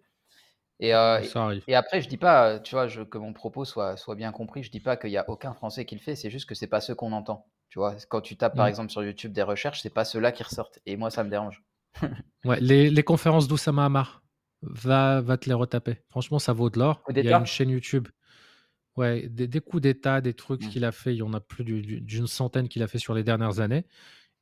Et, 0.80 0.94
euh, 0.94 1.20
et, 1.68 1.74
après, 1.74 2.00
je 2.02 2.08
dis 2.08 2.16
pas, 2.16 2.54
euh, 2.54 2.58
tu 2.60 2.74
vois, 2.74 2.88
je, 2.88 3.02
que 3.02 3.18
mon 3.18 3.32
propos 3.34 3.64
soit, 3.66 3.96
soit 3.96 4.14
bien 4.16 4.32
compris, 4.32 4.62
je 4.62 4.70
dis 4.70 4.80
pas 4.80 4.96
qu'il 4.96 5.10
y 5.10 5.18
a 5.18 5.28
aucun 5.28 5.54
Français 5.54 5.84
qui 5.84 5.94
le 5.94 6.00
fait, 6.00 6.16
c'est 6.16 6.30
juste 6.30 6.48
que 6.48 6.54
c'est 6.54 6.66
pas 6.68 6.80
ceux 6.80 6.94
qu'on 6.94 7.12
entend. 7.12 7.46
Tu 7.68 7.78
vois, 7.78 7.96
quand 8.08 8.20
tu 8.22 8.36
tapes 8.36 8.56
par 8.56 8.66
Mhm. 8.66 8.70
exemple 8.70 8.90
sur 8.90 9.04
YouTube 9.04 9.32
des 9.32 9.42
recherches, 9.42 9.82
c'est 9.82 9.90
pas 9.94 10.04
ceux-là 10.06 10.32
qui 10.32 10.42
ressortent. 10.42 10.80
Et 10.86 10.96
moi, 10.96 11.10
ça 11.10 11.24
me 11.24 11.30
dérange. 11.30 11.62
Ouais, 12.44 12.58
les, 12.60 12.90
les 12.90 13.02
conférences 13.02 13.48
d'Oussama 13.48 13.84
Hamar, 13.84 14.22
va, 14.62 15.20
va 15.20 15.36
te 15.36 15.48
les 15.48 15.54
retaper. 15.54 15.98
Franchement, 16.08 16.38
ça 16.38 16.52
vaut 16.52 16.70
de 16.70 16.78
l'or. 16.78 17.02
Il 17.14 17.24
y 17.24 17.32
a 17.32 17.38
une 17.38 17.46
chaîne 17.46 17.70
YouTube. 17.70 18.08
Ouais, 18.96 19.28
des, 19.28 19.46
des 19.48 19.60
coups 19.60 19.82
d'état, 19.82 20.20
des 20.20 20.34
trucs 20.34 20.64
Mm. 20.64 20.68
qu'il 20.68 20.84
a 20.84 20.92
fait. 20.92 21.14
Il 21.14 21.18
y 21.18 21.22
en 21.22 21.32
a 21.32 21.40
plus 21.40 21.64
du- 21.64 21.80
du- 21.82 22.00
d'une 22.00 22.26
centaine 22.26 22.68
qu'il 22.68 22.82
a 22.82 22.88
fait 22.88 22.98
sur 22.98 23.14
les 23.14 23.22
dernières 23.24 23.60
années. 23.60 23.84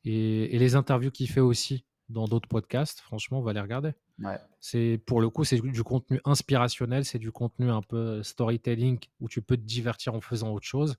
Et, 0.04 0.54
et 0.54 0.58
les 0.58 0.74
interviews 0.76 1.11
qu'il 1.11 1.28
fait 1.28 1.40
aussi 1.40 1.84
dans 2.08 2.26
d'autres 2.26 2.48
podcasts, 2.48 3.00
franchement, 3.00 3.40
on 3.40 3.42
va 3.42 3.52
les 3.52 3.61
regarder. 3.61 3.92
Ouais. 4.20 4.38
C'est 4.61 4.98
pour 5.06 5.20
le 5.20 5.28
coup, 5.28 5.44
c'est 5.44 5.61
du 5.61 5.82
contenu 5.84 6.20
inspirationnel, 6.24 7.04
c'est 7.04 7.18
du 7.18 7.30
contenu 7.30 7.70
un 7.70 7.82
peu 7.82 8.22
storytelling 8.22 8.98
où 9.20 9.28
tu 9.28 9.42
peux 9.42 9.56
te 9.56 9.62
divertir 9.62 10.14
en 10.14 10.20
faisant 10.20 10.52
autre 10.52 10.66
chose. 10.66 10.96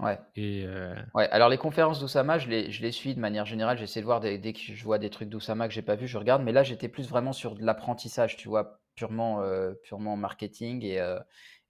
Ouais. 0.00 0.18
Et 0.34 0.64
euh, 0.66 0.94
Ouais, 1.14 1.28
alors 1.30 1.48
les 1.48 1.56
conférences 1.56 2.00
d'Oussama, 2.00 2.38
je 2.38 2.48
les, 2.48 2.72
je 2.72 2.82
les 2.82 2.90
suis 2.90 3.14
de 3.14 3.20
manière 3.20 3.46
générale. 3.46 3.78
J'essaie 3.78 4.00
de 4.00 4.04
voir 4.04 4.18
des- 4.20 4.36
dès 4.38 4.52
que 4.52 4.58
je 4.60 4.84
vois 4.84 4.98
des 4.98 5.08
trucs 5.10 5.28
d'Oussama 5.28 5.68
que 5.68 5.74
j'ai 5.74 5.82
pas 5.82 5.94
vu, 5.94 6.08
je 6.08 6.18
regarde. 6.18 6.42
Mais 6.42 6.52
là, 6.52 6.64
j'étais 6.64 6.88
plus 6.88 7.08
vraiment 7.08 7.32
sur 7.32 7.54
de 7.54 7.64
l'apprentissage, 7.64 8.36
tu 8.36 8.48
vois, 8.48 8.80
purement, 8.96 9.40
euh, 9.42 9.74
purement 9.84 10.16
marketing. 10.16 10.84
Et, 10.84 10.98
euh, 11.00 11.20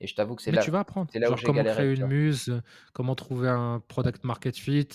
et 0.00 0.06
je 0.06 0.14
t'avoue 0.14 0.36
que 0.36 0.42
c'est 0.42 0.50
mais 0.50 0.56
là, 0.58 0.62
tu 0.62 0.70
vas 0.70 0.80
apprendre, 0.80 1.10
là 1.14 1.28
genre 1.28 1.40
comment 1.42 1.56
galéré, 1.56 1.76
créer 1.76 1.94
une 1.96 2.06
muse, 2.06 2.62
comment 2.92 3.14
trouver 3.14 3.48
un 3.48 3.80
product 3.88 4.24
market 4.24 4.56
fit, 4.56 4.88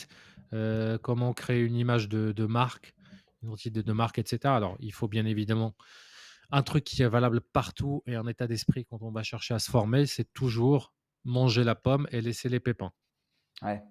euh, 0.54 0.98
comment 0.98 1.34
créer 1.34 1.62
une 1.62 1.76
image 1.76 2.08
de, 2.10 2.32
de 2.32 2.46
marque, 2.46 2.94
une 3.42 3.50
identité 3.50 3.84
de 3.84 3.94
marque, 3.94 4.20
etc. 4.20 4.40
Alors, 4.46 4.78
il 4.80 4.94
faut 4.94 5.08
bien 5.08 5.26
évidemment 5.26 5.76
un 6.52 6.62
truc 6.64 6.84
qui 6.84 7.02
est 7.02 7.08
valable 7.08 7.42
partout 7.42 8.04
et 8.06 8.16
un 8.16 8.28
état 8.28 8.48
d'esprit 8.48 8.86
quand 8.86 9.02
on 9.02 9.12
va 9.12 9.24
chercher 9.24 9.54
à 9.56 9.60
se 9.60 9.72
former, 9.72 10.06
c'est 10.06 10.32
toujours 10.34 10.94
manger 11.26 11.64
la 11.64 11.76
pomme 11.76 12.08
et 12.12 12.22
laisser 12.22 12.48
les 12.50 12.60
pépins. 12.60 12.92
Ouais. 13.62 13.82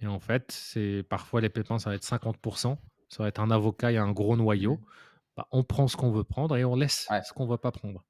Et 0.00 0.06
en 0.06 0.20
fait, 0.20 0.52
c'est 0.52 1.02
parfois 1.08 1.40
les 1.40 1.48
pépins, 1.48 1.78
ça 1.78 1.90
va 1.90 1.96
être 1.96 2.04
50%, 2.04 2.78
ça 3.08 3.22
va 3.22 3.28
être 3.28 3.40
un 3.40 3.50
avocat 3.50 3.92
et 3.92 3.96
un 3.96 4.12
gros 4.12 4.36
noyau. 4.36 4.76
Mhm. 4.76 4.84
Bah, 5.36 5.48
on 5.50 5.64
prend 5.64 5.86
ce 5.88 5.96
qu'on 5.96 6.10
veut 6.12 6.24
prendre 6.24 6.56
et 6.56 6.64
on 6.64 6.76
laisse 6.76 7.06
Ouais. 7.10 7.22
ce 7.22 7.32
qu'on 7.32 7.44
ne 7.46 7.50
veut 7.50 7.58
pas 7.58 7.72
prendre. 7.72 8.04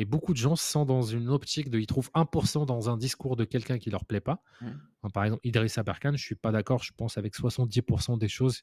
Et 0.00 0.04
beaucoup 0.04 0.32
de 0.32 0.38
gens 0.38 0.54
sont 0.54 0.84
dans 0.84 1.02
une 1.02 1.28
optique 1.28 1.70
de, 1.70 1.78
ils 1.80 1.86
trouvent 1.88 2.10
1% 2.14 2.64
dans 2.66 2.88
un 2.88 2.96
discours 2.96 3.34
de 3.34 3.44
quelqu'un 3.44 3.78
qui 3.78 3.90
leur 3.90 4.04
plaît 4.04 4.20
pas. 4.20 4.42
Enfin, 5.02 5.10
par 5.12 5.24
exemple, 5.24 5.40
Idriss 5.44 5.76
Aberkan, 5.76 6.12
je 6.14 6.22
suis 6.24 6.36
pas 6.36 6.52
d'accord, 6.52 6.84
je 6.84 6.92
pense, 6.96 7.18
avec 7.18 7.34
70% 7.34 8.16
des 8.16 8.28
choses 8.28 8.62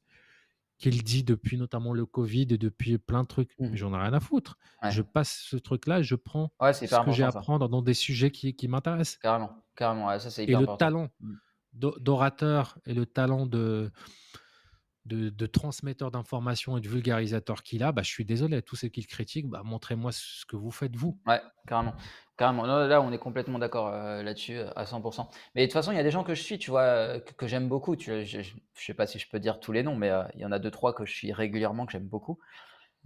qu'il 0.77 1.03
dit 1.03 1.23
depuis 1.25 1.57
notamment 1.57 1.91
le 1.93 2.05
Covid 2.05 2.43
et 2.51 2.57
depuis 2.57 2.97
plein 2.97 3.23
de 3.23 3.27
trucs. 3.27 3.51
Mais 3.59 3.75
j'en 3.75 3.93
ai 3.93 3.97
rien 4.01 4.13
à 4.13 4.19
foutre. 4.21 4.57
Ouais. 4.81 4.91
Je 4.91 5.01
passe 5.01 5.41
ce 5.49 5.57
truc-là 5.57 6.01
je 6.01 6.15
prends 6.15 6.53
Ouais, 6.61 6.71
ce 6.73 6.85
hyper 6.85 7.03
que 7.03 7.11
j'ai 7.11 7.23
à 7.23 7.29
apprendre 7.29 7.67
dans 7.67 7.81
des 7.81 7.93
sujets 7.93 8.31
qui, 8.31 8.55
qui 8.55 8.67
m'intéressent. 8.69 9.17
Carrément. 9.17 9.51
Carrément. 9.75 10.07
Ouais, 10.07 10.19
ça, 10.19 10.29
c'est 10.29 10.43
Et 10.43 10.47
hyper 10.47 10.59
le 10.59 10.63
important. 10.63 10.77
talent 10.77 11.09
d'o- 11.73 11.99
d'orateur 11.99 12.77
et 12.85 12.93
le 12.93 13.05
talent 13.05 13.45
de, 13.45 13.91
de, 15.05 15.45
transmetteur 15.45 16.11
d'informations 16.11 16.77
et 16.77 16.81
de 16.81 16.87
vulgarisateur 16.87 17.63
qu'il 17.63 17.83
a, 17.83 17.91
bah, 17.91 18.01
je 18.01 18.09
suis 18.09 18.25
désolé, 18.25 18.61
tous 18.61 18.75
ceux 18.75 18.87
qui 18.87 19.01
le 19.01 19.07
critiquent, 19.07 19.47
bah, 19.47 19.61
montrez-moi 19.63 20.11
ce 20.11 20.45
que 20.45 20.55
vous 20.55 20.71
faites 20.71 20.95
vous. 20.95 21.19
Ouais, 21.27 21.41
carrément. 21.67 21.93
Carrément. 22.37 22.65
Là, 22.65 23.01
on 23.01 23.11
est 23.11 23.17
complètement 23.17 23.59
d'accord 23.59 23.87
euh, 23.87 24.21
là-dessus 24.21 24.57
euh, 24.57 24.69
à 24.75 24.83
100%. 24.83 25.27
Mais 25.53 25.61
de 25.61 25.65
toute 25.67 25.73
façon, 25.73 25.91
il 25.91 25.95
y 25.95 25.99
a 25.99 26.03
des 26.03 26.11
gens 26.11 26.23
que 26.23 26.33
je 26.33 26.41
suis, 26.41 26.57
tu 26.57 26.69
vois, 26.69 26.81
euh, 26.81 27.19
que, 27.19 27.47
j'aime 27.47 27.69
beaucoup. 27.69 27.95
Tu 27.95 28.25
je, 28.25 28.41
je 28.41 28.53
sais 28.75 28.93
pas 28.93 29.07
si 29.07 29.19
je 29.19 29.29
peux 29.29 29.39
dire 29.39 29.59
tous 29.59 29.71
les 29.71 29.83
noms, 29.83 29.95
mais 29.95 30.11
il 30.33 30.41
y 30.41 30.45
en 30.45 30.51
a 30.51 30.59
deux, 30.59 30.71
trois 30.71 30.93
que 30.93 31.05
je 31.05 31.13
suis 31.13 31.31
régulièrement, 31.31 31.85
que 31.85 31.93
j'aime 31.93 32.07
beaucoup. 32.07 32.39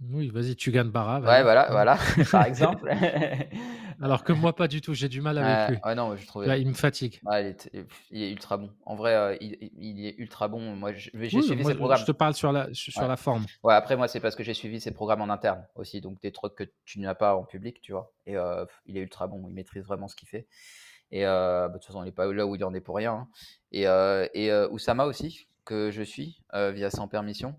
Oui, 0.02 0.30
vas-y, 0.30 0.56
tu 0.56 0.70
gagnes 0.70 0.88
Barra, 0.90 1.20
Ouais, 1.20 1.42
voilà, 1.42 1.68
voilà, 1.70 1.96
par 2.32 2.44
exemple. 2.46 2.90
Alors 4.02 4.24
que 4.24 4.32
moi, 4.32 4.54
pas 4.54 4.66
du 4.66 4.80
tout, 4.80 4.94
j'ai 4.94 5.10
du 5.10 5.20
mal 5.20 5.36
avec 5.36 5.68
Euh, 5.70 5.74
lui. 5.74 5.78
ouais, 5.84 5.94
non, 5.94 6.16
je 6.16 6.20
Là, 6.22 6.26
trouvais. 6.26 6.60
il 6.62 6.66
me 6.68 6.72
fatigue. 6.72 7.20
Il, 7.30 7.36
est, 7.46 7.70
il 8.10 8.22
est 8.22 8.30
ultra 8.30 8.56
bon. 8.56 8.70
En 8.86 8.94
vrai, 8.96 9.14
euh, 9.14 9.36
il, 9.42 9.58
il 9.76 10.06
est 10.06 10.14
ultra 10.16 10.48
bon. 10.48 10.74
Moi, 10.74 10.94
je- 10.94 11.10
j'ai 11.12 11.36
Oui, 11.36 11.42
suivi 11.42 11.60
moi, 11.62 11.70
ses 11.72 11.76
programmes. 11.76 11.98
je 11.98 12.06
te 12.06 12.12
parle 12.12 12.32
sur 12.32 12.50
la, 12.50 12.68
sur 12.72 12.98
Ouais. 13.02 13.08
la 13.08 13.16
forme. 13.18 13.44
Ouais, 13.62 13.74
après, 13.74 13.96
moi, 13.96 14.08
c'est 14.08 14.20
parce 14.20 14.34
que 14.36 14.42
j'ai 14.42 14.54
suivi 14.54 14.80
ses 14.80 14.90
programmes 14.92 15.20
en 15.20 15.28
interne 15.28 15.66
aussi. 15.74 16.00
Donc, 16.00 16.18
des 16.22 16.32
trucs 16.32 16.54
que 16.54 16.64
tu 16.86 16.98
n'as 17.00 17.14
pas 17.14 17.36
en 17.36 17.44
public, 17.44 17.82
tu 17.82 17.92
vois. 17.92 18.10
Et 18.24 18.38
euh, 18.38 18.64
il 18.86 18.96
est 18.96 19.00
ultra 19.02 19.26
bon. 19.26 19.44
Il 19.48 19.54
maîtrise 19.54 19.84
vraiment 19.84 20.08
ce 20.08 20.16
qu'il 20.16 20.28
fait. 20.28 20.46
Et 21.12 21.26
euh, 21.26 21.68
bah, 21.68 21.74
de 21.74 21.78
toute 21.78 21.84
façon, 21.88 22.02
il 22.02 22.06
n'est 22.06 22.12
pas 22.12 22.32
là 22.32 22.46
où 22.46 22.56
il 22.56 22.64
en 22.64 22.72
est 22.72 22.80
pour 22.80 22.96
rien. 22.96 23.12
hein. 23.12 23.28
Et, 23.70 23.82
et 23.82 24.50
Oussama 24.70 25.04
aussi, 25.04 25.46
que 25.66 25.90
je 25.90 26.00
suis 26.02 26.38
via 26.54 26.88
Sans 26.88 27.06
Permission. 27.06 27.54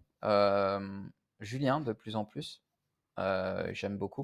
Julien, 1.42 1.82
de 1.82 1.94
plus 1.94 2.16
en 2.16 2.26
plus. 2.26 2.62
Euh, 3.20 3.70
J'aime 3.74 3.98
beaucoup. 3.98 4.24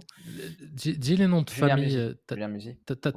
Dis, 0.71 0.97
dis 0.97 1.17
les 1.17 1.27
noms 1.27 1.41
de 1.41 1.49
Julien 1.49 1.69
famille. 1.75 1.97
Euh, 1.97 2.13
t'as- 2.25 2.36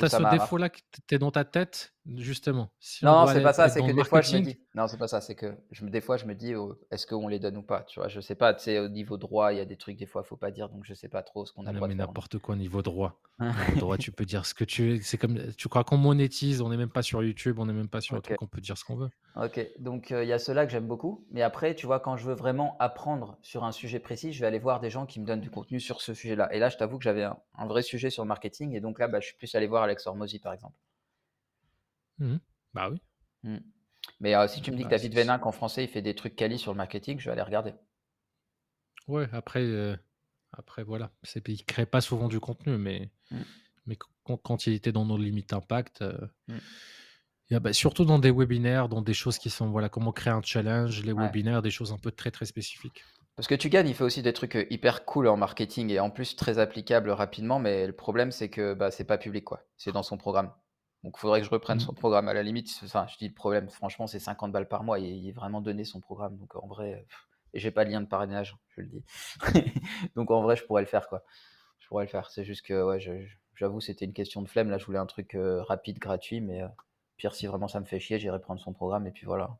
ce 0.08 0.16
défaut-là 0.38 0.68
que 0.68 0.80
t'es 1.06 1.18
dans 1.18 1.30
ta 1.30 1.44
tête, 1.44 1.94
justement. 2.16 2.70
Si 2.80 3.04
on 3.06 3.10
Non, 3.10 3.26
c'est 3.26 3.42
pas 3.42 3.52
ça. 3.52 3.68
C'est 3.68 3.80
que 3.80 3.92
des 3.92 4.04
fois, 4.04 4.20
je 4.22 4.36
me 4.36 4.40
dis. 4.40 4.58
Non, 4.74 4.86
c'est 4.88 4.96
pas 4.98 5.08
ça. 5.08 5.20
C'est 5.20 5.34
que 5.34 5.56
je, 5.70 5.84
me- 5.84 5.90
des 5.90 6.00
fois, 6.00 6.16
je 6.16 6.24
me 6.26 6.34
dis, 6.34 6.54
oh, 6.54 6.74
est-ce 6.90 7.06
qu'on 7.06 7.28
les 7.28 7.38
donne 7.38 7.56
ou 7.56 7.62
pas 7.62 7.82
Tu 7.82 8.00
vois, 8.00 8.08
je 8.08 8.20
sais 8.20 8.34
pas. 8.34 8.54
Tu 8.54 8.62
sais, 8.64 8.78
au 8.78 8.88
niveau 8.88 9.16
droit, 9.16 9.52
il 9.52 9.58
y 9.58 9.60
a 9.60 9.64
des 9.64 9.76
trucs, 9.76 9.96
des 9.96 10.06
fois, 10.06 10.22
faut 10.22 10.36
pas 10.36 10.50
dire. 10.50 10.68
Donc, 10.68 10.84
je 10.84 10.94
sais 10.94 11.08
pas 11.08 11.22
trop 11.22 11.44
ce 11.46 11.52
qu'on 11.52 11.66
a 11.66 11.72
non, 11.72 11.80
mais 11.86 11.94
n'importe 11.94 12.38
quoi 12.38 12.56
niveau 12.56 12.82
droit. 12.82 13.20
Niveau 13.40 13.76
droit, 13.76 13.98
tu 13.98 14.12
peux 14.12 14.24
dire 14.24 14.46
ce 14.46 14.54
que 14.54 14.64
tu 14.64 14.88
veux. 14.96 15.00
C'est 15.02 15.18
comme, 15.18 15.52
tu 15.56 15.68
crois 15.68 15.84
qu'on 15.84 15.96
monétise, 15.96 16.60
on 16.60 16.68
n'est 16.68 16.76
même 16.76 16.90
pas 16.90 17.02
sur 17.02 17.22
YouTube, 17.22 17.58
on 17.58 17.66
n'est 17.66 17.72
même 17.72 17.88
pas 17.88 18.00
sur 18.00 18.14
le 18.16 18.18
Ok. 18.18 18.24
truc, 18.24 18.42
on 18.42 18.46
peut 18.46 18.60
dire 18.60 18.76
ce 18.78 18.84
qu'on 18.84 18.96
veut. 18.96 19.10
Ok, 19.36 19.60
donc 19.78 20.10
euh, 20.12 20.24
il 20.24 20.28
y 20.28 20.32
a 20.32 20.38
ceux-là 20.38 20.66
que 20.66 20.72
j'aime 20.72 20.86
beaucoup. 20.88 21.24
Mais 21.30 21.42
après, 21.42 21.74
tu 21.74 21.86
vois, 21.86 22.00
quand 22.00 22.16
je 22.16 22.24
veux 22.26 22.34
vraiment 22.34 22.76
apprendre 22.80 23.38
sur 23.42 23.64
un 23.64 23.72
sujet 23.72 24.00
précis, 24.00 24.32
je 24.32 24.40
vais 24.40 24.46
aller 24.46 24.58
voir 24.58 24.80
des 24.80 24.90
gens 24.90 25.06
qui 25.06 25.20
me 25.20 25.26
donnent 25.26 25.40
du 25.40 25.50
contenu 25.50 25.78
sur 25.80 26.00
ce 26.00 26.14
sujet-là. 26.14 26.52
Et 26.52 26.58
là, 26.58 26.68
je 26.68 26.76
t'avoue 26.76 26.98
que 26.98 27.04
j'avais 27.04 27.22
un, 27.24 27.38
un 27.56 27.66
vrai 27.66 27.82
sujet 27.82 28.10
sur 28.10 28.24
le 28.24 28.28
marketing. 28.28 28.74
Et 28.74 28.80
donc 28.80 28.98
là, 28.98 29.06
bah, 29.08 29.20
je 29.20 29.26
suis 29.26 29.36
plus 29.36 29.54
allé 29.54 29.66
voir 29.68 29.84
Alex 29.84 30.06
Hormozy, 30.06 30.40
par 30.40 30.52
exemple. 30.52 30.74
Mhm. 32.20 32.38
Bah 32.74 32.88
oui. 32.90 33.00
Hmm. 33.42 33.58
Mais 34.20 34.34
euh, 34.34 34.46
si 34.48 34.62
tu 34.62 34.70
me 34.70 34.76
dis 34.76 34.84
que 34.84 34.88
David 34.88 35.14
Vénin, 35.14 35.40
en 35.42 35.52
français, 35.52 35.84
il 35.84 35.88
fait 35.88 36.02
des 36.02 36.14
trucs 36.14 36.36
quali 36.36 36.58
sur 36.58 36.72
le 36.72 36.76
marketing, 36.76 37.18
je 37.18 37.24
vais 37.26 37.32
aller 37.32 37.42
regarder. 37.42 37.74
Ouais, 39.08 39.28
après, 39.32 39.62
euh, 39.62 39.96
après 40.52 40.82
voilà. 40.84 41.10
C'est, 41.22 41.46
il 41.48 41.64
crée 41.64 41.86
pas 41.86 42.00
souvent 42.00 42.28
du 42.28 42.38
contenu, 42.40 42.76
mais, 42.76 43.10
Mm. 43.30 43.40
mais 43.86 43.96
quand, 44.24 44.36
quand 44.36 44.66
il 44.66 44.74
était 44.74 44.92
dans 44.92 45.04
nos 45.04 45.16
limites 45.16 45.52
impact, 45.52 46.02
euh, 46.02 46.16
il 46.48 47.54
y 47.54 47.56
a, 47.56 47.60
bah, 47.60 47.72
surtout 47.72 48.04
dans 48.04 48.18
des 48.18 48.30
webinaires, 48.30 48.88
dans 48.88 49.02
des 49.02 49.14
choses 49.14 49.38
qui 49.38 49.50
sont, 49.50 49.70
voilà, 49.70 49.88
comment 49.88 50.12
créer 50.12 50.32
un 50.32 50.42
challenge, 50.42 51.02
les 51.04 51.12
Ouais. 51.12 51.24
webinaires, 51.24 51.62
des 51.62 51.70
choses 51.70 51.92
un 51.92 51.98
peu 51.98 52.10
très 52.12 52.30
très 52.30 52.46
spécifiques. 52.46 53.02
Parce 53.36 53.48
que 53.48 53.54
tu 53.54 53.70
gagnes, 53.70 53.88
il 53.88 53.94
fait 53.94 54.04
aussi 54.04 54.22
des 54.22 54.32
trucs 54.34 54.66
hyper 54.70 55.04
cool 55.06 55.26
en 55.26 55.36
marketing 55.36 55.90
et 55.90 55.98
en 56.00 56.10
plus 56.10 56.36
très 56.36 56.58
applicables 56.58 57.10
rapidement. 57.10 57.58
Mais 57.58 57.86
le 57.86 57.92
problème, 57.94 58.32
c'est 58.32 58.50
que 58.50 58.74
bah, 58.74 58.90
c'est 58.90 59.04
pas 59.04 59.16
public, 59.18 59.44
quoi. 59.44 59.62
C'est 59.78 59.92
dans 59.92 60.02
son 60.02 60.18
programme. 60.18 60.52
Donc, 61.04 61.14
il 61.16 61.20
faudrait 61.20 61.40
que 61.40 61.46
je 61.46 61.50
reprenne 61.50 61.78
Mm. 61.78 61.80
son 61.80 61.94
programme. 61.94 62.28
À 62.28 62.34
la 62.34 62.42
limite, 62.42 62.78
enfin, 62.84 63.06
je 63.08 63.16
dis 63.16 63.28
le 63.28 63.34
problème, 63.34 63.68
franchement, 63.70 64.06
c'est 64.06 64.18
50 64.18 64.52
balles 64.52 64.68
par 64.68 64.82
mois. 64.84 64.98
Il, 64.98 65.06
il 65.06 65.28
est 65.28 65.32
vraiment 65.32 65.60
donné 65.60 65.84
son 65.84 66.00
programme. 66.00 66.36
Donc, 66.36 66.56
en 66.56 66.66
vrai, 66.66 67.06
et 67.52 67.58
j'ai 67.58 67.70
pas 67.70 67.84
de 67.84 67.90
lien 67.90 68.00
de 68.00 68.06
parrainage, 68.06 68.56
je 68.76 68.82
le 68.82 68.86
dis. 68.88 69.04
Donc, 70.14 70.30
en 70.30 70.42
vrai, 70.42 70.56
je 70.56 70.64
pourrais 70.64 70.82
le 70.82 70.88
faire, 70.88 71.08
quoi. 71.08 71.24
Je 71.80 71.88
pourrais 71.88 72.04
le 72.04 72.10
faire. 72.10 72.30
C'est 72.30 72.44
juste 72.44 72.62
que, 72.62 72.82
ouais, 72.82 73.00
j'avoue, 73.54 73.80
c'était 73.80 74.04
une 74.04 74.12
question 74.12 74.42
de 74.42 74.48
flemme. 74.48 74.70
Là, 74.70 74.78
je 74.78 74.86
voulais 74.86 74.98
un 74.98 75.06
truc 75.06 75.34
euh, 75.34 75.62
rapide, 75.62 75.98
gratuit. 75.98 76.40
Mais 76.40 76.62
euh, 76.62 76.68
pire, 77.16 77.34
si 77.34 77.46
vraiment 77.46 77.68
ça 77.68 77.80
me 77.80 77.86
fait 77.86 77.98
chier, 78.00 78.18
j'irai 78.18 78.40
prendre 78.40 78.60
son 78.60 78.72
programme 78.72 79.06
et 79.06 79.10
puis 79.10 79.26
voilà. 79.26 79.58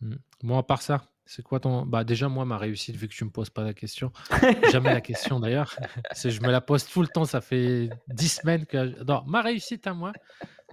Mm. 0.00 0.16
Bon, 0.42 0.58
à 0.58 0.62
part 0.62 0.82
ça, 0.82 1.02
c'est 1.26 1.42
quoi 1.42 1.58
ton. 1.58 1.84
Bah, 1.84 2.04
déjà, 2.04 2.28
moi, 2.28 2.44
ma 2.44 2.56
réussite, 2.56 2.96
vu 2.96 3.08
que 3.08 3.12
tu 3.14 3.24
me 3.24 3.30
poses 3.30 3.50
pas 3.50 3.64
la 3.64 3.74
question, 3.74 4.12
jamais 4.70 4.94
la 4.94 5.00
question 5.00 5.40
d'ailleurs, 5.40 5.76
c'est 6.12 6.30
je 6.30 6.40
me 6.40 6.50
la 6.50 6.60
pose 6.60 6.86
tout 6.86 7.02
le 7.02 7.08
temps, 7.08 7.24
ça 7.24 7.40
fait 7.40 7.90
10 8.08 8.28
semaines 8.28 8.64
que. 8.64 9.02
Non, 9.04 9.24
ma 9.26 9.42
réussite 9.42 9.86
à 9.88 9.92
moi, 9.92 10.12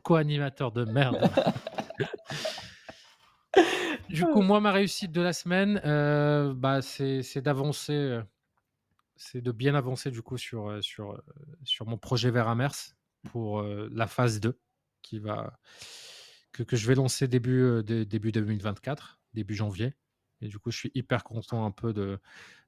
co-animateur 0.03 0.71
de 0.71 0.85
merde. 0.85 1.17
Du 4.09 4.25
coup, 4.25 4.41
moi, 4.41 4.59
ma 4.59 4.71
réussite 4.71 5.11
de 5.11 5.21
la 5.21 5.33
semaine, 5.33 5.81
euh, 5.85 6.53
bah, 6.53 6.83
c'est 6.83 7.23
c'est 7.23 7.41
d'avancer 7.41 7.93
euh, 7.93 8.21
c'est 9.15 9.41
de 9.41 9.51
bien 9.51 9.73
avancer 9.73 10.11
du 10.11 10.21
coup 10.21 10.37
sur, 10.37 10.83
sur, 10.83 11.19
sur 11.63 11.87
mon 11.87 11.97
projet 11.97 12.29
Veramers 12.29 12.93
pour 13.31 13.63
la 13.63 14.05
phase 14.05 14.39
2 14.39 14.59
qui 15.01 15.19
va, 15.19 15.57
que, 16.51 16.61
que 16.61 16.75
je 16.75 16.87
vais 16.87 16.95
lancer 16.95 17.27
début, 17.27 17.81
début 17.83 18.31
2024, 18.31 19.19
début 19.33 19.55
janvier. 19.55 19.95
Et 20.43 20.47
du 20.47 20.59
coup, 20.59 20.71
je 20.71 20.77
suis 20.77 20.91
hyper 20.93 21.23
content 21.23 21.65
un 21.65 21.71
peu 21.71 21.93
de, 21.93 22.19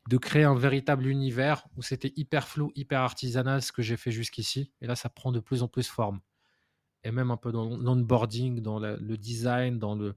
de 0.10 0.18
créer 0.18 0.44
un 0.44 0.56
véritable 0.56 1.08
univers 1.08 1.68
où 1.76 1.82
c'était 1.82 2.14
hyper 2.16 2.48
flou, 2.48 2.72
hyper 2.76 3.02
artisanal 3.02 3.62
ce 3.62 3.72
que 3.72 3.82
j'ai 3.82 3.98
fait 3.98 4.12
jusqu'ici. 4.12 4.72
Et 4.82 4.88
là, 4.88 4.96
ça 4.96 5.10
prend 5.10 5.32
de 5.32 5.40
plus 5.40 5.62
en 5.62 5.68
plus 5.68 5.88
forme. 5.88 6.22
Et 7.04 7.12
même 7.12 7.30
un 7.30 7.38
peu 7.38 7.52
dans 7.52 7.66
l'onboarding, 7.78 8.62
dans 8.62 8.80
le 8.80 9.18
design, 9.18 9.78
dans 9.78 9.96
le 9.96 10.16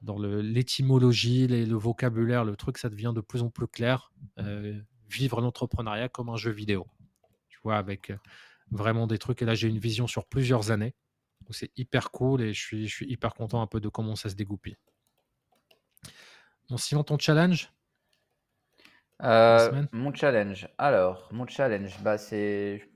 dans 0.00 0.18
l'étymologie, 0.18 1.46
le, 1.46 1.74
vocabulaire, 1.74 2.44
le 2.44 2.56
truc, 2.56 2.78
ça 2.78 2.88
devient 2.88 3.12
de 3.14 3.20
plus 3.20 3.42
en 3.42 3.50
plus 3.50 3.66
clair. 3.66 4.12
Euh, 4.38 4.80
vivre 5.08 5.40
l'entrepreneuriat 5.40 6.08
comme 6.08 6.28
un 6.28 6.36
jeu 6.36 6.50
vidéo. 6.50 6.86
Tu 7.48 7.58
vois, 7.64 7.76
avec 7.76 8.10
euh, 8.10 8.16
vraiment 8.70 9.06
des 9.06 9.18
trucs. 9.18 9.42
Et 9.42 9.44
là, 9.44 9.54
j'ai 9.54 9.68
une 9.68 9.78
vision 9.78 10.06
sur 10.06 10.26
plusieurs 10.26 10.70
années. 10.70 10.94
C'est 11.50 11.72
hyper 11.76 12.10
cool 12.10 12.42
et 12.42 12.52
je 12.52 12.60
suis, 12.60 12.88
je 12.88 12.94
suis 12.94 13.06
hyper 13.06 13.32
content 13.34 13.62
un 13.62 13.66
peu 13.66 13.80
de 13.80 13.88
comment 13.88 14.16
ça 14.16 14.28
se 14.28 14.34
dégoupille. 14.34 14.76
Bon, 16.70 16.76
sinon, 16.76 17.02
ton 17.02 17.18
challenge? 17.18 17.72
Euh, 19.22 19.84
Mon 19.92 20.14
challenge. 20.14 20.68
Alors, 20.78 21.28
mon 21.32 21.46
challenge, 21.46 21.98
bah, 22.02 22.18
c'est. 22.18 22.88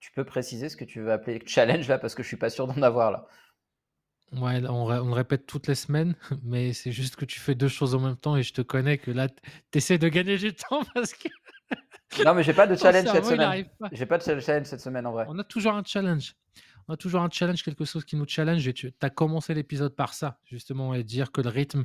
Tu 0.00 0.12
peux 0.12 0.24
préciser 0.24 0.68
ce 0.68 0.76
que 0.76 0.84
tu 0.84 1.00
veux 1.00 1.12
appeler 1.12 1.42
challenge 1.44 1.88
là 1.88 1.98
parce 1.98 2.14
que 2.14 2.22
je 2.22 2.28
suis 2.28 2.36
pas 2.36 2.50
sûr 2.50 2.66
d'en 2.66 2.80
avoir 2.82 3.10
là. 3.10 3.26
Ouais, 4.32 4.62
on, 4.68 4.88
le 4.88 5.12
répète 5.12 5.46
toutes 5.46 5.66
les 5.66 5.74
semaines, 5.74 6.14
mais 6.44 6.72
c'est 6.72 6.92
juste 6.92 7.16
que 7.16 7.24
tu 7.24 7.40
fais 7.40 7.54
deux 7.54 7.68
choses 7.68 7.94
en 7.94 8.00
même 8.00 8.16
temps 8.16 8.36
et 8.36 8.42
je 8.42 8.52
te 8.52 8.62
connais 8.62 8.98
que 8.98 9.10
là, 9.10 9.28
tu 9.28 9.78
essaies 9.78 9.98
de 9.98 10.08
gagner 10.08 10.38
du 10.38 10.54
temps 10.70 10.84
parce 10.94 11.12
que. 11.12 11.28
non, 12.24 12.34
mais 12.34 12.42
j'ai 12.42 12.54
pas 12.54 12.66
de 12.66 12.76
challenge 12.76 13.08
cette 13.10 13.24
semaine. 13.24 13.68
J'ai 13.92 14.06
pas 14.06 14.18
de 14.18 14.22
challenge 14.40 14.66
cette 14.66 14.80
semaine 14.80 15.06
en 15.06 15.12
vrai. 15.12 15.26
On 15.28 15.38
a 15.38 15.44
toujours 15.44 15.74
un 15.74 15.82
challenge. 15.84 16.34
On 16.86 16.94
a 16.94 16.96
toujours 16.96 17.20
un 17.20 17.28
challenge, 17.30 17.62
quelque 17.62 17.84
chose 17.84 18.04
qui 18.04 18.16
nous 18.16 18.26
challenge 18.26 18.66
et 18.66 18.72
tu 18.72 18.90
as 19.02 19.10
commencé 19.10 19.52
l'épisode 19.52 19.94
par 19.94 20.14
ça, 20.14 20.38
justement, 20.44 20.94
et 20.94 21.04
dire 21.04 21.32
que 21.32 21.42
le 21.42 21.50
rythme 21.50 21.84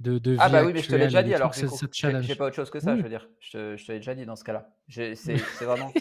de, 0.00 0.18
de 0.18 0.36
Ah 0.38 0.48
bah 0.48 0.64
oui, 0.64 0.72
mais 0.72 0.82
je 0.82 0.88
te 0.88 0.94
l'ai 0.94 1.04
déjà 1.04 1.22
dit 1.22 1.34
alors. 1.34 1.52
J'ai 1.52 2.34
pas 2.34 2.46
autre 2.46 2.56
chose 2.56 2.70
que 2.70 2.80
ça, 2.80 2.96
je 2.96 3.02
veux 3.02 3.08
dire. 3.08 3.28
Je 3.40 3.50
te, 3.50 3.76
je 3.76 3.86
te 3.86 3.92
l'ai 3.92 3.98
déjà 3.98 4.14
dit 4.14 4.26
dans 4.26 4.36
ce 4.36 4.44
cas-là. 4.44 4.68
C'est 4.88 5.64
vraiment, 5.64 5.92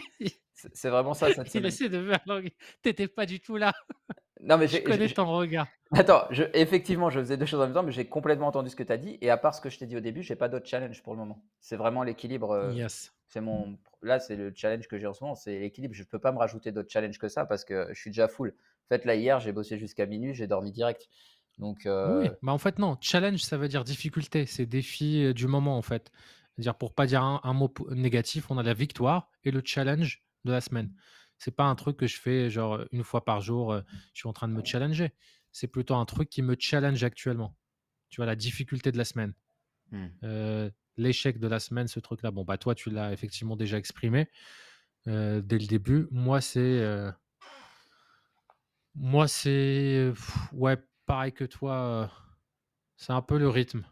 c'est 0.73 0.89
vraiment 0.89 1.13
ça. 1.13 1.33
Cette 1.33 1.53
Il 1.53 1.65
essaie 1.65 1.89
de 1.89 2.09
faire. 2.09 2.41
T'étais 2.81 3.07
pas 3.07 3.25
du 3.25 3.39
tout 3.39 3.57
là. 3.57 3.73
Non, 4.41 4.57
mais 4.57 4.67
je 4.67 4.77
connais 4.77 5.09
ton 5.09 5.25
regard. 5.25 5.67
Attends, 5.91 6.25
je, 6.29 6.43
effectivement, 6.53 7.09
je 7.09 7.19
faisais 7.19 7.37
deux 7.37 7.45
choses 7.45 7.61
en 7.61 7.65
même 7.65 7.73
temps, 7.73 7.83
mais 7.83 7.91
j'ai 7.91 8.05
complètement 8.05 8.47
entendu 8.47 8.69
ce 8.69 8.75
que 8.75 8.83
tu 8.83 8.91
as 8.91 8.97
dit. 8.97 9.17
Et 9.21 9.29
à 9.29 9.37
part 9.37 9.55
ce 9.55 9.61
que 9.61 9.69
je 9.69 9.79
t'ai 9.79 9.85
dit 9.85 9.97
au 9.97 10.01
début, 10.01 10.23
j'ai 10.23 10.35
pas 10.35 10.49
d'autre 10.49 10.67
challenge 10.67 11.01
pour 11.03 11.13
le 11.13 11.19
moment. 11.19 11.43
C'est 11.59 11.77
vraiment 11.77 12.03
l'équilibre. 12.03 12.51
Euh, 12.51 12.73
yes. 12.73 13.13
C'est 13.27 13.41
mon. 13.41 13.77
Là, 14.01 14.19
c'est 14.19 14.35
le 14.35 14.53
challenge 14.55 14.87
que 14.87 14.97
j'ai 14.97 15.07
en 15.07 15.13
ce 15.13 15.23
moment, 15.23 15.35
c'est 15.35 15.59
l'équilibre. 15.59 15.93
Je 15.95 16.03
peux 16.03 16.19
pas 16.19 16.31
me 16.31 16.37
rajouter 16.37 16.71
d'autres 16.71 16.91
challenges 16.91 17.17
que 17.17 17.27
ça 17.27 17.45
parce 17.45 17.65
que 17.65 17.87
je 17.91 17.99
suis 17.99 18.11
déjà 18.11 18.27
full. 18.27 18.49
En 18.49 18.87
fait, 18.95 19.05
là, 19.05 19.15
hier, 19.15 19.39
j'ai 19.39 19.51
bossé 19.51 19.79
jusqu'à 19.79 20.05
minuit, 20.05 20.35
j'ai 20.35 20.47
dormi 20.47 20.71
direct. 20.71 21.09
Donc, 21.57 21.85
euh, 21.85 22.21
Oui, 22.21 22.29
bah 22.41 22.51
en 22.51 22.57
fait, 22.57 22.79
non. 22.79 22.97
Challenge, 22.99 23.39
ça 23.39 23.57
veut 23.57 23.67
dire 23.67 23.83
difficulté. 23.83 24.45
C'est 24.45 24.65
défi 24.65 25.23
euh, 25.23 25.33
du 25.33 25.47
moment, 25.47 25.77
en 25.77 25.81
fait. 25.81 26.11
C'est-à-dire, 26.55 26.75
pour 26.75 26.93
pas 26.93 27.05
dire 27.05 27.21
un 27.21 27.53
mot 27.53 27.73
négatif, 27.91 28.49
on 28.49 28.57
a 28.57 28.63
la 28.63 28.73
victoire 28.73 29.29
et 29.43 29.51
le 29.51 29.61
challenge 29.63 30.23
de 30.45 30.51
la 30.51 30.61
semaine. 30.61 30.93
C'est 31.37 31.53
pas 31.53 31.65
un 31.65 31.75
truc 31.75 31.97
que 31.97 32.07
je 32.07 32.17
fais 32.17 32.49
genre 32.49 32.79
une 32.93 33.03
fois 33.03 33.25
par 33.25 33.41
jour, 33.41 33.75
je 34.13 34.19
suis 34.19 34.29
en 34.29 34.31
train 34.31 34.47
de 34.47 34.53
me 34.53 34.63
challenger. 34.63 35.11
C'est 35.51 35.67
plutôt 35.67 35.95
un 35.95 36.05
truc 36.05 36.29
qui 36.29 36.41
me 36.41 36.55
challenge 36.57 37.03
actuellement. 37.03 37.57
Tu 38.07 38.17
vois, 38.17 38.25
la 38.25 38.37
difficulté 38.37 38.93
de 38.93 38.97
la 38.97 39.03
semaine. 39.03 39.33
Mmh. 39.91 40.69
L'échec 40.95 41.39
de 41.39 41.47
la 41.47 41.59
semaine, 41.59 41.89
ce 41.89 41.99
truc-là. 41.99 42.31
Bon, 42.31 42.45
bah 42.45 42.57
toi, 42.57 42.73
tu 42.73 42.89
l'as 42.89 43.11
effectivement 43.11 43.57
déjà 43.57 43.77
exprimé 43.77 44.29
dès 45.05 45.11
le 45.59 45.67
début. 45.67 46.07
Moi, 46.09 46.39
c'est. 46.39 47.11
Moi, 48.95 49.27
c'est. 49.27 50.13
Ouais, 50.53 50.77
pareil 51.05 51.33
que 51.33 51.45
toi. 51.45 52.11
c'est 52.97 53.13
un 53.13 53.21
peu 53.21 53.37
le 53.37 53.49
rythme 53.49 53.85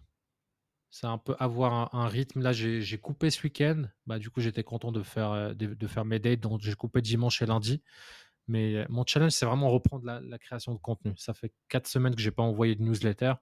c'est 0.94 1.08
un 1.08 1.18
peu 1.18 1.36
avoir 1.40 1.96
un, 1.96 2.08
rythme. 2.08 2.40
Là, 2.42 2.52
j'ai 2.52 2.98
coupé 3.00 3.32
ce 3.32 3.42
week-end. 3.42 3.86
Bah, 4.06 4.20
du 4.20 4.30
coup, 4.30 4.42
j'étais 4.42 4.64
content 4.64 4.92
de 4.92 5.02
faire, 5.02 5.32
euh, 5.32 5.54
de, 5.56 5.88
faire 5.88 6.06
mes 6.06 6.20
dates. 6.20 6.42
Donc, 6.42 6.62
j'ai 6.62 6.76
coupé 6.76 7.02
dimanche 7.02 7.42
et 7.42 7.48
lundi. 7.48 7.82
Mais 8.48 8.76
euh, 8.76 8.86
mon 8.90 9.04
challenge, 9.04 9.32
c'est 9.32 9.48
vraiment 9.48 9.72
reprendre 9.72 10.06
la, 10.06 10.38
création 10.38 10.72
de 10.72 10.78
contenu. 10.78 11.14
Ça 11.18 11.34
fait 11.34 11.52
quatre 11.68 11.88
semaines 11.88 12.14
que 12.14 12.22
je 12.22 12.28
n'ai 12.28 12.32
pas 12.32 12.44
envoyé 12.44 12.76
de 12.76 12.84
newsletter. 12.84 13.34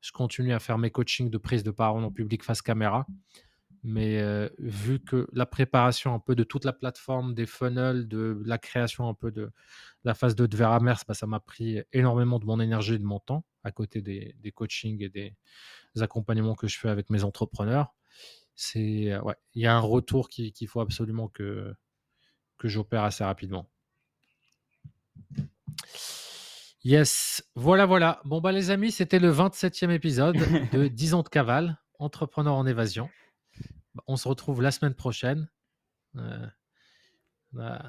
Je 0.00 0.12
continue 0.12 0.52
à 0.52 0.60
faire 0.60 0.78
mes 0.78 0.92
coachings 0.92 1.28
de 1.28 1.38
prise 1.38 1.64
de 1.64 1.72
parole 1.72 2.04
en 2.04 2.12
public 2.12 2.44
face 2.44 2.62
caméra. 2.62 3.04
Mais 3.88 4.20
euh, 4.20 4.48
vu 4.58 4.98
que 4.98 5.28
la 5.32 5.46
préparation 5.46 6.12
un 6.12 6.18
peu 6.18 6.34
de 6.34 6.42
toute 6.42 6.64
la 6.64 6.72
plateforme, 6.72 7.34
des 7.34 7.46
funnels, 7.46 8.08
de 8.08 8.42
la 8.44 8.58
création 8.58 9.08
un 9.08 9.14
peu 9.14 9.30
de 9.30 9.52
la 10.02 10.12
phase 10.12 10.34
2 10.34 10.48
de 10.48 10.56
Veramers, 10.56 11.04
bah, 11.06 11.14
ça 11.14 11.28
m'a 11.28 11.38
pris 11.38 11.80
énormément 11.92 12.40
de 12.40 12.46
mon 12.46 12.58
énergie 12.58 12.94
et 12.94 12.98
de 12.98 13.04
mon 13.04 13.20
temps 13.20 13.44
à 13.62 13.70
côté 13.70 14.00
des, 14.00 14.34
des 14.40 14.50
coachings 14.50 15.00
et 15.04 15.08
des, 15.08 15.36
accompagnements 16.00 16.56
que 16.56 16.66
je 16.66 16.78
fais 16.78 16.88
avec 16.88 17.10
mes 17.10 17.22
entrepreneurs, 17.22 17.94
c'est 18.56 19.16
ouais, 19.18 19.34
il 19.54 19.62
y 19.62 19.66
a 19.66 19.74
un 19.74 19.80
retour 19.80 20.28
qu'il 20.28 20.68
faut 20.68 20.80
absolument 20.80 21.28
que, 21.28 21.72
que 22.58 22.66
j'opère 22.66 23.04
assez 23.04 23.22
rapidement. 23.22 23.70
Yes, 26.82 27.48
voilà, 27.54 27.86
voilà. 27.86 28.20
Bon, 28.24 28.40
bah, 28.40 28.50
les 28.50 28.70
amis, 28.70 28.90
c'était 28.90 29.20
le 29.20 29.32
27e 29.32 29.90
épisode 29.90 30.36
de 30.72 30.88
10 30.88 31.14
ans 31.14 31.22
de 31.22 31.28
cavale, 31.28 31.78
entrepreneur 32.00 32.54
en 32.54 32.66
évasion. 32.66 33.08
Bah, 33.96 34.02
on 34.06 34.16
se 34.16 34.28
retrouve 34.28 34.60
la 34.60 34.70
semaine 34.70 34.94
prochaine. 34.94 35.48
Euh, 36.16 36.46
bah, 37.52 37.82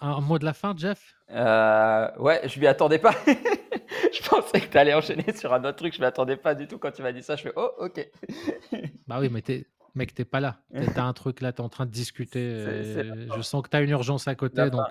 un, 0.00 0.20
mot 0.20 0.38
de 0.38 0.44
la 0.46 0.54
fin, 0.54 0.74
Jeff? 0.76 1.14
Euh, 1.30 2.08
Ouais, 2.18 2.40
je 2.48 2.58
m'y 2.58 2.66
attendais 2.66 2.98
pas. 2.98 3.14
je 3.26 4.26
pensais 4.26 4.60
que 4.62 4.70
tu 4.70 4.78
allais 4.78 4.94
enchaîner 4.94 5.34
sur 5.34 5.52
un 5.52 5.62
autre 5.64 5.76
truc. 5.76 5.94
Je 5.94 6.00
m'attendais 6.00 6.38
pas 6.38 6.54
du 6.54 6.66
tout 6.66 6.78
quand 6.78 6.92
tu 6.92 7.02
m'as 7.02 7.12
dit 7.12 7.22
ça. 7.22 7.36
Je 7.36 7.42
fais 7.42 7.52
oh, 7.56 7.72
ok. 7.78 8.08
bah 9.06 9.18
oui, 9.20 9.28
mais 9.30 9.42
t'es, 9.42 9.66
mec, 9.94 10.14
t'es 10.14 10.24
pas 10.24 10.40
là. 10.40 10.62
T'as 10.94 11.04
un 11.04 11.12
truc 11.12 11.42
là, 11.42 11.52
t'es 11.52 11.60
en 11.60 11.68
train 11.68 11.84
de 11.84 11.90
discuter. 11.90 12.40
Euh, 12.40 13.26
je 13.36 13.42
sens 13.42 13.60
que 13.60 13.68
tu 13.68 13.76
as 13.76 13.82
une 13.82 13.90
urgence 13.90 14.28
à 14.28 14.34
côté. 14.34 14.70
Donc, 14.70 14.88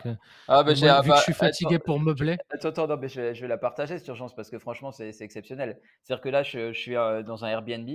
ah, 0.47 0.63
bah, 0.63 0.73
vu 0.73 1.09
que 1.09 1.15
je 1.17 1.21
suis 1.23 1.33
fatigué 1.33 1.79
pour 1.79 1.99
meubler. 1.99 2.37
Attends, 2.51 2.69
attends, 2.69 2.87
non, 2.87 2.97
mais 2.97 3.09
je, 3.09 3.21
vais 3.31 3.47
la 3.47 3.57
partager 3.57 3.97
cette 3.97 4.07
urgence 4.07 4.35
parce 4.35 4.51
que 4.51 4.59
franchement, 4.59 4.91
c'est, 4.91 5.19
exceptionnel. 5.19 5.79
C'est-à-dire 6.03 6.21
que 6.21 6.29
là, 6.29 6.43
je, 6.43 6.73
je 6.73 6.79
suis 6.79 6.93
dans 6.93 7.43
un 7.43 7.47
Airbnb 7.47 7.89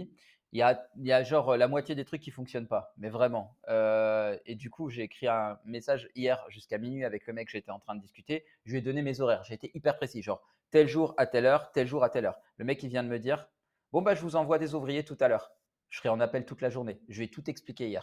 il 0.55 0.61
y 1.03 1.13
a, 1.13 1.23
genre 1.25 1.57
la 1.57 1.69
moitié 1.69 1.95
des 1.95 2.05
trucs 2.05 2.23
qui 2.23 2.31
fonctionnent 2.31 2.69
pas, 2.69 2.95
mais 2.97 3.11
vraiment. 3.11 3.57
et 3.69 4.55
du 4.55 4.71
coup, 4.71 4.89
j'ai 4.89 5.03
écrit 5.03 5.27
un 5.27 5.59
message 5.65 6.09
hier 6.15 6.45
jusqu'à 6.49 6.79
minuit 6.79 7.05
avec 7.05 7.27
le 7.27 7.33
mec 7.33 7.49
que 7.49 7.53
j'étais 7.53 7.73
en 7.73 7.81
train 7.81 7.97
de 7.97 8.01
discuter. 8.01 8.45
Je 8.65 8.71
lui 8.73 8.79
ai 8.79 8.83
donné 8.83 9.03
mes 9.03 9.21
horaires. 9.21 9.43
J'ai 9.45 9.55
été 9.55 9.71
hyper 9.75 9.97
précis, 9.97 10.23
genre 10.23 10.43
tel 10.75 10.89
jour 10.89 11.15
à 11.19 11.27
telle 11.27 11.47
heure, 11.47 11.71
tel 11.71 11.87
jour 11.87 12.03
à 12.03 12.11
telle 12.11 12.27
heure. 12.27 12.41
Le 12.57 12.65
mec, 12.65 12.83
il 12.83 12.89
vient 12.89 13.05
de 13.05 13.09
me 13.09 13.21
dire 13.21 13.47
Bon, 13.93 14.03
bah, 14.03 14.17
je 14.17 14.23
vous 14.23 14.35
envoie 14.35 14.59
des 14.59 14.75
ouvriers 14.75 15.05
tout 15.05 15.17
à 15.21 15.29
l'heure. 15.29 15.53
Je 15.89 15.99
serai 15.99 16.09
en 16.09 16.19
appel 16.19 16.45
toute 16.45 16.61
la 16.61 16.69
journée. 16.69 17.01
Je 17.09 17.19
lui 17.19 17.27
ai 17.27 17.31
tout 17.31 17.49
expliqué 17.49 17.87
hier. 17.87 18.03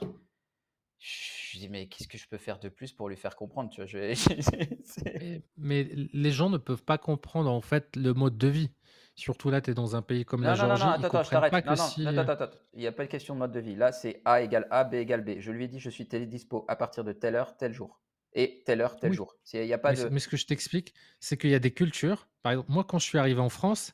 Je 0.99 1.59
dis 1.59 1.67
Mais 1.67 1.87
qu'est-ce 1.87 2.07
que 2.07 2.17
je 2.17 2.29
peux 2.29 2.37
faire 2.37 2.59
de 2.59 2.69
plus 2.69 2.93
pour 2.93 3.09
lui 3.09 3.17
faire 3.17 3.35
comprendre 3.35 3.69
tu 3.69 3.83
vois, 3.83 3.91
mais, 5.57 5.83
les 6.13 6.31
gens 6.31 6.49
ne 6.49 6.57
peuvent 6.57 6.83
pas 6.83 6.97
comprendre 6.97 7.51
en 7.51 7.59
fait 7.59 7.93
le 7.97 8.13
mode 8.13 8.37
de 8.37 8.47
vie. 8.47 8.71
Surtout 9.15 9.50
là, 9.50 9.62
tu 9.62 9.71
es 9.71 9.74
dans 9.74 9.95
un 9.95 10.02
pays 10.02 10.26
comme 10.26 10.43
la 10.43 10.56
Géorgie. 10.56 10.84
Non, 10.84 10.89
non, 10.89 10.97
non, 10.97 11.06
attends, 11.06 11.24
je 11.24 11.30
t'arrête. 11.30 11.54
Non, 11.54 11.62
non, 12.13 12.17
attends, 12.17 12.43
attends, 12.43 12.58
Il 12.74 12.80
n'y 12.80 12.88
a 12.88 12.91
pas 12.91 13.06
de 13.06 13.10
question 13.10 13.34
de 13.34 13.39
mode 13.39 13.52
de 13.52 13.60
vie. 13.60 13.76
Là, 13.76 13.91
c'est 13.91 14.21
A 14.26 14.41
égale 14.41 14.67
A, 14.71 14.84
B 14.84 14.95
égale 14.95 15.24
B. 15.24 15.39
Je 15.39 15.52
lui 15.52 15.65
ai 15.65 15.67
dit 15.67 15.80
Je 15.80 15.89
suis 15.89 16.06
dispo 16.06 16.65
à 16.67 16.76
partir 16.76 17.04
de 17.04 17.12
telle 17.12 17.36
heure, 17.36 17.58
tel 17.58 17.74
jour 17.74 18.02
et 18.34 18.63
telle 18.65 18.82
heure, 18.82 18.97
tel 18.97 19.13
jour. 19.13 19.36
Il 19.54 19.65
y 19.65 19.74
a 19.74 19.78
pas 19.78 19.93
mais, 19.93 20.10
mais, 20.10 20.19
ce 20.19 20.28
que 20.28 20.38
je 20.38 20.45
t'explique, 20.45 20.93
c'est 21.19 21.38
qu'il 21.38 21.50
y 21.50 21.56
a 21.56 21.60
des 21.60 21.71
cultures. 21.71 22.28
Par 22.43 22.54
exemple, 22.54 22.71
moi, 22.71 22.84
quand 22.84 23.00
je 23.00 23.06
suis 23.06 23.17
arrivé 23.17 23.39
en 23.39 23.50
France, 23.50 23.93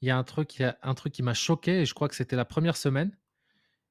il 0.00 0.08
y 0.08 0.10
a 0.10 0.16
un 0.16 0.24
truc, 0.24 0.58
il 0.58 0.62
y 0.62 0.64
a 0.64 0.78
un 0.82 0.94
truc 0.94 1.12
qui 1.12 1.22
m'a 1.22 1.34
choqué, 1.34 1.80
et 1.80 1.84
je 1.84 1.94
crois 1.94 2.08
que 2.08 2.14
c'était 2.14 2.36
la 2.36 2.44
première 2.44 2.76
semaine. 2.76 3.16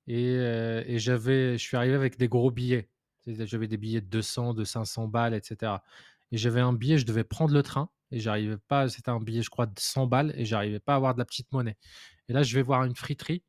Et, 0.07 0.37
euh, 0.37 0.83
et 0.85 0.99
j'avais, 0.99 1.57
je 1.57 1.63
suis 1.63 1.77
arrivé 1.77 1.95
avec 1.95 2.17
des 2.17 2.27
gros 2.27 2.51
billets. 2.51 2.89
J'avais 3.27 3.67
des 3.67 3.77
billets 3.77 4.01
de 4.01 4.07
200, 4.07 4.53
de 4.53 4.63
500 4.63 5.07
balles, 5.07 5.33
etc. 5.33 5.73
Et 6.31 6.37
j'avais 6.37 6.61
un 6.61 6.73
billet, 6.73 6.97
je 6.97 7.05
devais 7.05 7.23
prendre 7.23 7.53
le 7.53 7.63
train, 7.63 7.89
et 8.11 8.19
j'arrivais 8.19 8.57
pas, 8.67 8.87
c'était 8.89 9.09
un 9.09 9.19
billet, 9.19 9.41
je 9.41 9.49
crois, 9.49 9.65
de 9.65 9.79
100 9.79 10.07
balles, 10.07 10.33
et 10.35 10.45
j'arrivais 10.45 10.79
pas 10.79 10.93
à 10.93 10.95
avoir 10.97 11.13
de 11.13 11.19
la 11.19 11.25
petite 11.25 11.51
monnaie. 11.51 11.77
Et 12.27 12.33
là, 12.33 12.43
je 12.43 12.55
vais 12.55 12.61
voir 12.61 12.83
une 12.83 12.95
friterie 12.95 13.43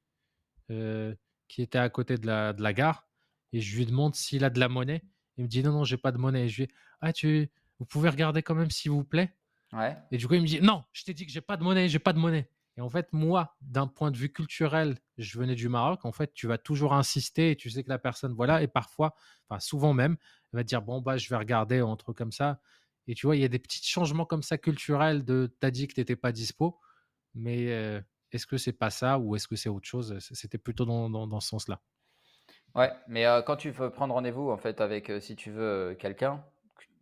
euh, 0.71 1.15
qui 1.49 1.63
était 1.63 1.79
à 1.79 1.89
côté 1.89 2.19
de 2.19 2.27
la, 2.27 2.53
de 2.53 2.63
la 2.63 2.73
gare, 2.73 3.07
et 3.53 3.61
je 3.61 3.77
lui 3.77 3.87
demande 3.87 4.15
s'il 4.15 4.45
a 4.45 4.51
de 4.51 4.61
la 4.61 4.69
monnaie. 4.69 5.03
Il 5.37 5.45
me 5.45 5.49
dit 5.49 5.63
non, 5.63 5.73
non, 5.73 5.85
j'ai 5.85 5.97
pas 5.97 6.13
de 6.13 6.19
monnaie. 6.19 6.49
je 6.49 6.63
lui 6.63 6.67
dis, 6.67 6.73
ah, 7.01 7.13
tu, 7.13 7.51
vous 7.79 7.87
pouvez 7.87 8.09
regarder 8.09 8.43
quand 8.43 8.55
même, 8.55 8.71
s'il 8.71 8.91
vous 8.91 9.05
plaît. 9.05 9.35
Ouais. 9.73 9.97
Et 10.11 10.17
du 10.17 10.27
coup, 10.27 10.35
il 10.35 10.43
me 10.43 10.47
dit 10.47 10.61
non, 10.61 10.85
je 10.93 11.05
t'ai 11.05 11.15
dit 11.15 11.27
que 11.27 11.33
j'ai 11.33 11.41
pas 11.41 11.57
de 11.57 11.63
monnaie, 11.63 11.89
j'ai 11.89 11.99
pas 11.99 12.13
de 12.13 12.19
monnaie. 12.19 12.49
Et 12.77 12.81
en 12.81 12.91
fait, 12.91 13.13
moi, 13.13 13.57
d'un 13.63 13.87
point 13.87 14.11
de 14.11 14.17
vue 14.19 14.31
culturel, 14.31 14.99
je 15.17 15.39
venais 15.39 15.55
du 15.55 15.69
Maroc. 15.69 16.05
En 16.05 16.13
fait, 16.13 16.35
tu 16.35 16.47
vas 16.47 16.59
toujours 16.59 16.93
insister 16.93 17.53
et 17.53 17.57
tu 17.57 17.71
sais 17.71 17.83
que 17.83 17.89
la 17.89 17.99
personne, 17.99 18.35
voilà, 18.35 18.63
et 18.63 18.67
parfois, 18.67 19.15
enfin 19.49 19.61
souvent 19.61 19.95
même, 19.95 20.17
elle 20.53 20.59
va 20.59 20.63
te 20.63 20.69
dire 20.69 20.83
bon 20.83 21.01
bah 21.01 21.17
je 21.17 21.29
vais 21.29 21.37
regarder 21.37 21.79
un 21.79 21.97
truc 21.97 22.17
comme 22.17 22.33
ça. 22.33 22.61
Et 23.07 23.15
tu 23.15 23.27
vois, 23.27 23.37
il 23.37 23.43
y 23.43 23.45
a 23.45 23.49
des 23.49 23.59
petits 23.59 23.85
changements 23.87 24.27
comme 24.27 24.43
ça 24.43 24.59
culturels 24.59 25.25
de 25.25 25.55
t'as 25.61 25.71
dit 25.71 25.89
que 25.89 25.95
t'étais 25.95 26.17
pas 26.17 26.33
dispo, 26.33 26.81
mais 27.35 27.73
euh, 27.73 28.01
est-ce 28.33 28.47
que 28.47 28.59
c'est 28.59 28.73
pas 28.73 28.91
ça 28.91 29.19
ou 29.19 29.37
est-ce 29.37 29.49
que 29.49 29.57
c'est 29.57 29.69
autre 29.71 29.89
chose? 29.89 30.19
C'était 30.21 30.59
plutôt 30.59 30.85
dans, 30.87 31.11
dans, 31.11 31.27
dans 31.29 31.41
ce 31.41 31.49
sens-là. 31.51 31.83
Ouais, 32.77 32.93
mais 33.09 33.25
quand 33.47 33.57
tu 33.57 33.71
veux 33.71 33.91
prendre 33.91 34.15
rendez-vous, 34.15 34.51
en 34.51 34.57
fait, 34.57 34.81
avec, 34.81 35.11
si 35.21 35.35
tu 35.37 35.51
veux, 35.51 35.97
quelqu'un, 35.99 36.45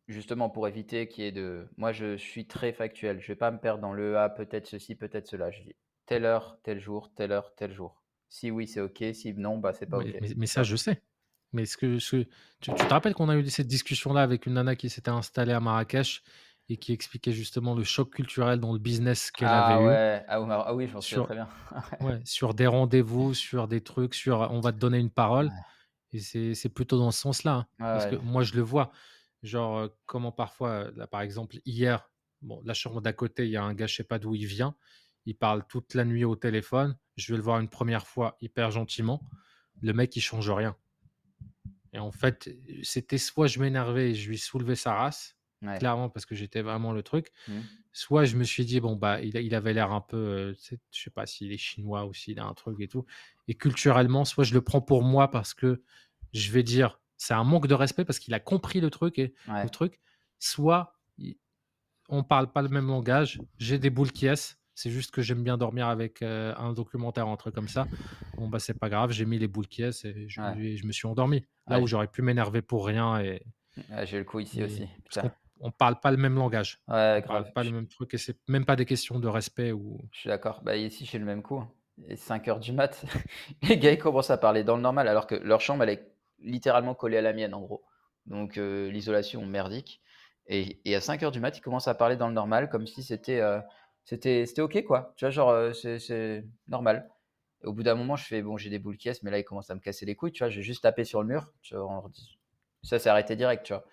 justement 0.09 0.51
pour 0.51 0.69
éviter 0.69 1.09
qu'il 1.09 1.25
y 1.25 1.27
ait 1.29 1.33
de 1.33 1.69
moi, 1.77 1.93
je 1.93 2.17
suis 2.17 2.47
très 2.49 2.73
factuel. 2.73 3.21
Je 3.21 3.29
vais 3.29 3.37
pas 3.37 3.51
me 3.51 3.59
perdre 3.61 3.81
dans 3.83 3.93
le: 3.95 4.19
«Ah, 4.19 4.31
peut-être 4.31 4.67
ceci, 4.67 4.97
peut-être 4.97 5.27
cela». 5.29 5.51
Je 5.51 5.63
dis: 5.63 5.77
«Telle 6.07 6.25
heure, 6.27 6.61
tel 6.63 6.81
jour, 6.81 7.13
telle 7.15 7.33
heure, 7.33 7.55
tel 7.57 7.73
jour». 7.73 8.03
Si 8.29 8.51
oui, 8.51 8.69
c'est 8.69 8.81
OK, 8.81 9.05
si 9.15 9.35
non, 9.35 9.59
bah, 9.59 9.73
c'est 9.75 9.87
pas 9.89 10.01
OK, 10.01 10.17
Mais 10.37 10.47
ça, 10.47 10.63
je 10.63 10.77
sais. 10.77 11.03
Mais 11.55 11.67
ce 11.67 11.79
que 11.79 12.01
ce 12.01 12.27
tu 12.61 12.75
tu 12.75 12.87
te 12.89 12.95
rappelles 12.95 13.15
qu'on 13.15 13.31
a 13.31 13.37
eu 13.39 13.49
cette 13.51 13.69
discussion-là 13.69 14.23
avec 14.23 14.47
une 14.47 14.55
nana 14.55 14.77
qui 14.77 14.91
s'était 14.91 15.11
installée 15.11 15.53
à 15.55 15.61
Marrakech 15.61 16.23
et 16.71 16.79
qui 16.79 16.93
expliquait 16.93 17.33
justement 17.33 17.75
le 17.75 17.85
choc 17.85 18.13
culturel 18.15 18.61
dans 18.61 18.73
le 18.75 18.79
business 18.81 19.31
qu'elle 19.33 19.55
avait 19.55 19.77
Ah 19.77 19.83
eu 19.83 20.01
ouais, 20.01 20.25
ah 20.29 20.41
oui, 20.41 20.47
ah 20.51 20.75
oui, 20.75 20.87
je 20.87 20.95
m'en 20.95 21.01
souviens 21.01 21.21
très 21.21 21.35
bien. 21.35 21.49
ouais, 22.01 22.21
sur 22.25 22.55
des 22.55 22.67
rendez-vous, 22.67 23.35
sur 23.35 23.69
des 23.69 23.83
trucs, 23.83 24.15
sur 24.15 24.41
on 24.51 24.61
va 24.61 24.73
te 24.73 24.79
donner 24.79 24.99
une 24.99 25.11
parole 25.11 25.53
Ouais. 25.53 25.75
et 26.13 26.21
c'est 26.21 26.69
plutôt 26.71 26.99
dans 26.99 27.11
ce 27.13 27.21
sens-là, 27.21 27.55
hein. 27.55 27.67
Parce 27.93 28.07
que 28.07 28.17
moi, 28.17 28.45
je 28.45 28.55
le 28.55 28.63
vois, 28.63 28.93
genre, 29.43 29.79
heu, 29.81 29.97
comment 30.07 30.33
parfois, 30.33 30.87
heu, 30.91 30.95
là, 30.97 31.07
par 31.09 31.23
exemple, 31.23 31.57
hier, 31.67 32.11
bon, 32.43 32.63
la 32.65 32.75
chambre 32.75 33.01
d'à 33.03 33.13
côté, 33.15 33.45
il 33.47 33.51
y 33.53 33.57
a 33.59 33.65
un 33.65 33.75
gars, 33.75 33.87
je 33.89 33.97
sais 33.97 34.05
pas 34.05 34.19
d'où 34.21 34.35
il 34.35 34.47
vient, 34.47 34.77
il 35.27 35.37
parle 35.39 35.67
toute 35.69 35.95
la 35.95 36.05
nuit 36.05 36.25
au 36.25 36.37
téléphone, 36.37 36.99
je 37.17 37.33
vais 37.33 37.39
le 37.39 37.45
voir 37.45 37.61
une 37.61 37.69
première 37.71 38.07
fois 38.09 38.39
hyper 38.43 38.71
gentiment, 38.73 39.27
le 39.83 39.93
mec, 39.95 40.17
il 40.17 40.23
change 40.23 40.51
rien. 40.51 40.77
Et 41.95 42.01
en 42.01 42.13
fait, 42.13 42.51
c'était 42.85 43.19
soit 43.19 43.49
je 43.49 43.61
m'énervais 43.61 44.13
et 44.13 44.17
je 44.17 44.29
lui 44.31 44.39
soulevais 44.39 44.77
sa 44.77 44.95
race, 44.95 45.39
Ouais. 45.63 45.79
clairement 45.79 46.11
parce 46.11 46.27
que 46.27 46.35
j'étais 46.37 46.63
vraiment 46.63 46.93
le 46.93 47.03
truc, 47.05 47.33
Mmh. 47.47 47.65
soit 47.93 48.25
je 48.25 48.37
me 48.37 48.45
suis 48.45 48.65
dit: 48.65 48.81
«Bon, 48.81 48.97
bah, 48.97 49.21
il 49.23 49.55
avait 49.55 49.75
l'air 49.75 49.93
un 49.93 50.01
peu, 50.01 50.55
sais, 50.55 50.81
je 50.93 51.03
sais 51.05 51.11
pas 51.11 51.27
s'il 51.27 51.53
est 51.53 51.59
chinois 51.59 52.07
ou 52.07 52.15
s'il 52.15 52.39
a 52.41 52.45
un 52.47 52.55
truc 52.55 52.81
et 52.81 52.89
tout» 52.89 53.07
et 53.49 53.55
culturellement, 53.57 54.25
soit 54.25 54.45
je 54.45 54.55
le 54.55 54.63
prends 54.63 54.81
pour 54.83 55.03
moi 55.05 55.31
parce 55.31 55.55
que 55.55 55.83
je 56.33 56.51
vais 56.53 56.63
dire: 56.65 57.01
«C'est 57.19 57.35
un 57.35 57.45
manque 57.45 57.67
de 57.69 57.75
respect» 57.75 58.05
parce 58.05 58.19
qu'il 58.19 58.35
a 58.35 58.41
compris 58.41 58.81
le 58.81 58.91
truc 58.91 59.19
et 59.19 59.35
le 59.63 59.71
truc, 59.71 60.01
soit 60.41 60.95
on 62.09 62.23
parle 62.25 62.53
pas 62.53 62.63
le 62.63 62.69
même 62.69 62.87
langage, 62.89 63.45
j'ai 63.59 63.79
des 63.79 63.91
boules 63.91 64.13
qui 64.13 64.27
ess, 64.27 64.59
c'est 64.75 64.91
juste 64.91 65.11
que 65.13 65.23
j'aime 65.23 65.43
bien 65.45 65.57
dormir 65.59 65.87
avec, 65.89 66.23
un 66.23 66.73
documentaire, 66.73 67.29
un 67.29 67.37
truc 67.37 67.55
comme 67.55 67.69
ça. 67.69 67.89
Bon, 68.37 68.49
bah, 68.49 68.59
c'est 68.59 68.75
pas 68.79 68.89
grave, 68.91 69.13
j'ai 69.13 69.27
mis 69.27 69.39
les 69.39 69.49
boules 69.49 69.69
qui 69.69 69.83
ess 69.83 70.05
et 70.05 70.29
je 70.29 70.43
Ouais. 70.43 70.57
et 70.59 70.77
je 70.77 70.87
me 70.87 70.93
suis 70.93 71.07
endormi. 71.09 71.47
Là 71.69 71.79
Ouais, 71.79 71.83
où 71.83 71.87
j'aurais 71.87 72.09
pu 72.09 72.23
m'énerver 72.23 72.63
pour 72.63 72.87
rien 72.87 73.21
et 73.21 73.43
ouais, 73.91 74.07
j'ai 74.07 74.19
le 74.19 74.25
coup 74.25 74.41
ici 74.41 74.63
et 74.63 74.63
aussi, 74.63 74.89
putain. 75.05 75.31
on 75.61 75.71
parle 75.73 76.01
pas 76.01 76.11
le 76.11 76.17
même 76.17 76.35
langage. 76.37 76.81
Ouais, 76.89 77.21
On 77.21 77.23
parle 77.23 77.45
grave, 77.45 77.53
pas 77.55 77.65
le 77.65 77.71
même 77.71 77.89
truc 77.89 78.15
et 78.15 78.19
c'est 78.19 78.39
même 78.49 78.65
pas 78.65 78.77
des 78.77 78.87
questions 78.87 79.19
de 79.21 79.29
respect 79.29 79.73
ou 79.73 80.01
je 80.11 80.21
suis 80.21 80.29
d'accord. 80.29 80.63
Bah, 80.63 80.77
ici, 80.77 81.05
j'ai 81.05 81.19
le 81.19 81.25
même 81.25 81.43
coup, 81.43 81.59
hein 81.59 81.71
et 82.09 82.17
5:00 82.17 82.59
du 82.61 82.73
mat, 82.73 83.05
les 83.63 83.79
gars, 83.79 83.93
ils 83.93 83.99
commencent 83.99 84.31
à 84.31 84.37
parler 84.37 84.65
dans 84.65 84.77
le 84.77 84.83
normal 84.83 85.07
alors 85.09 85.27
que 85.29 85.37
leur 85.37 85.61
chambre, 85.61 85.85
elle 85.85 85.91
est 85.91 86.13
littéralement 86.41 86.95
collée 86.95 87.17
à 87.19 87.23
la 87.23 87.33
mienne, 87.33 87.55
en 87.55 87.61
gros. 87.61 87.85
Donc 88.27 88.57
l'isolation 88.57 89.45
merdique 89.47 90.01
et 90.47 90.81
et 90.85 90.95
à 90.97 91.01
5:00 91.01 91.31
du 91.33 91.41
mat, 91.41 91.57
ils 91.59 91.61
commencent 91.61 91.89
à 91.89 91.95
parler 91.95 92.17
dans 92.17 92.29
le 92.29 92.35
normal 92.35 92.69
comme 92.69 92.87
si 92.87 93.03
c'était, 93.03 93.41
c'était 94.05 94.61
OK, 94.61 94.83
quoi. 94.85 95.13
Tu 95.17 95.25
vois, 95.25 95.31
genre, 95.31 95.51
heu, 95.53 95.73
c'est 95.73 96.45
normal. 96.69 97.09
Au 97.65 97.73
bout 97.73 97.83
d'un 97.83 97.95
moment, 97.95 98.17
je 98.17 98.25
fais: 98.27 98.43
«Bon, 98.43 98.57
j'ai 98.59 98.71
des 98.71 98.79
boules 98.79 98.99
qui 98.99 99.09
ess», 99.09 99.23
mais 99.23 99.31
là, 99.31 99.39
ils 99.39 99.45
commencent 99.45 99.71
à 99.71 99.75
me 99.75 99.81
casser 99.81 100.07
les 100.07 100.15
couilles, 100.17 100.33
tu 100.33 100.45
vois? 100.45 100.51
J'ai 100.51 100.63
juste 100.63 100.83
tapé 100.83 101.05
sur 101.05 101.23
le 101.23 101.29
mur, 101.29 101.53
tu 101.63 101.77
vois? 101.77 102.05
Ça 102.83 102.99
s'est 102.99 103.09
arrêté 103.11 103.37
direct, 103.37 103.65
tu 103.67 103.73
vois? 103.75 103.85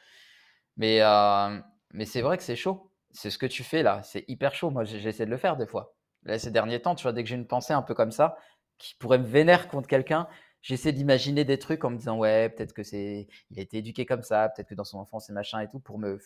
Mais 0.77 0.97
hem, 0.97 1.63
mais 1.93 2.05
c'est 2.05 2.21
vrai 2.21 2.37
que 2.37 2.43
c'est 2.43 2.55
chaud. 2.55 2.91
C'est 3.11 3.29
ce 3.29 3.37
que 3.37 3.45
tu 3.45 3.63
fais 3.63 3.83
là, 3.83 4.01
c'est 4.03 4.23
hyper 4.29 4.55
chaud. 4.55 4.69
Moi, 4.71 4.83
j'essaie 4.85 5.25
de 5.25 5.31
le 5.31 5.37
faire 5.37 5.57
des 5.57 5.67
fois. 5.67 5.95
Là, 6.23 6.39
ces 6.39 6.51
derniers 6.51 6.81
temps, 6.81 6.95
tu 6.95 7.03
vois, 7.03 7.13
dès 7.13 7.23
que 7.23 7.29
j'ai 7.29 7.35
une 7.35 7.47
pensée 7.47 7.73
un 7.73 7.81
peu 7.81 7.93
comme 7.93 8.11
ça, 8.11 8.37
qui 8.77 8.95
pourrait 8.95 9.19
me 9.19 9.25
vénère 9.25 9.67
contre 9.67 9.87
quelqu'un, 9.87 10.27
j'essaie 10.61 10.93
d'imaginer 10.93 11.43
des 11.45 11.59
trucs 11.59 11.83
en 11.85 11.89
me 11.91 11.97
disant: 11.97 12.17
«Ouais, 12.17 12.49
peut-être 12.49 12.73
que 12.73 12.83
c'est 12.83 13.27
il 13.51 13.59
a 13.59 13.61
été 13.63 13.77
éduqué 13.79 14.05
comme 14.05 14.23
ça, 14.23 14.49
peut-être 14.49 14.69
que 14.69 14.75
dans 14.75 14.83
son 14.85 14.99
enfance 14.99 15.27
c'est 15.27 15.33
machin 15.33 15.59
et 15.61 15.67
tout» 15.69 15.79
pour 15.79 15.99
me 15.99 16.19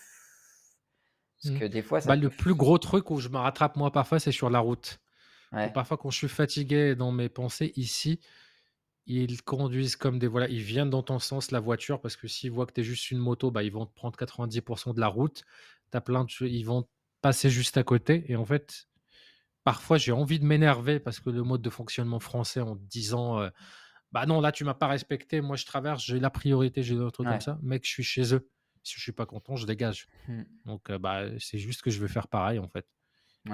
parce 1.41 1.53
mmh. 1.55 1.59
que 1.59 1.65
des 1.65 1.81
fois 1.81 2.01
ça 2.01 2.09
Bah, 2.09 2.15
le 2.15 2.29
plus 2.29 2.55
gros 2.55 2.77
truc 2.77 3.11
où 3.11 3.19
je 3.19 3.29
me 3.29 3.37
rattrape 3.37 3.75
moi 3.75 3.91
parfois, 3.91 4.19
c'est 4.19 4.31
sur 4.31 4.49
la 4.49 4.59
route. 4.59 4.99
Ouais, 5.51 5.71
parfois 5.71 5.97
quand 5.97 6.09
je 6.11 6.17
suis 6.17 6.27
fatigué 6.29 6.95
dans 6.95 7.11
mes 7.11 7.29
pensées 7.29 7.73
ici, 7.75 8.19
ils 9.07 9.41
conduisent 9.43 9.95
comme 9.95 10.19
des 10.19 10.27
voilà, 10.27 10.49
ils 10.49 10.61
viennent 10.63 10.89
dans 10.89 11.03
ton 11.03 11.19
sens 11.19 11.51
la 11.51 11.59
voiture 11.59 12.01
parce 12.01 12.15
que 12.17 12.27
s'ils 12.27 12.51
voient 12.51 12.65
que 12.65 12.73
tu 12.73 12.81
es 12.81 12.83
juste 12.83 13.11
une 13.11 13.19
moto, 13.19 13.51
bah, 13.51 13.63
ils 13.63 13.71
vont 13.71 13.85
te 13.85 13.93
prendre 13.93 14.17
90% 14.17 14.93
de 14.93 14.99
la 14.99 15.07
route. 15.07 15.43
As 15.93 16.01
plein 16.01 16.25
de 16.25 16.47
ils 16.47 16.63
vont 16.63 16.87
passer 17.21 17.49
juste 17.49 17.77
à 17.77 17.83
côté 17.83 18.25
et 18.29 18.35
en 18.35 18.45
fait, 18.45 18.87
parfois 19.63 19.97
j'ai 19.97 20.11
envie 20.13 20.39
de 20.39 20.45
m'énerver 20.45 20.99
parce 20.99 21.19
que 21.19 21.29
le 21.29 21.43
mode 21.43 21.61
de 21.61 21.69
fonctionnement 21.69 22.19
français 22.19 22.61
en 22.61 22.75
disant, 22.75 23.41
heu: 23.41 23.51
«Bah, 24.11 24.25
non, 24.27 24.41
là 24.41 24.51
tu 24.51 24.63
m'as 24.65 24.73
pas 24.75 24.87
respecté, 24.87 25.41
moi 25.41 25.57
je 25.57 25.65
traverse, 25.65 26.03
j'ai 26.03 26.19
la 26.19 26.29
priorité, 26.31 26.83
j'ai 26.83 26.95
d'autres 26.95 27.11
trucs 27.13 27.29
comme 27.29 27.41
ça». 27.41 27.59
Mec, 27.63 27.85
je 27.85 27.91
suis 27.91 28.03
chez 28.03 28.33
eux. 28.35 28.49
Si 28.85 28.95
je 28.95 29.01
suis 29.01 29.11
pas 29.11 29.25
content, 29.25 29.55
je 29.55 29.65
dégage. 29.65 30.07
Mmh. 30.27 30.43
Donc 30.65 30.89
heu, 30.89 30.97
bah, 30.97 31.25
c'est 31.39 31.57
juste 31.57 31.81
que 31.81 31.89
je 31.89 31.99
vais 32.01 32.07
faire 32.07 32.27
pareil 32.27 32.59
en 32.59 32.69
fait 32.69 32.85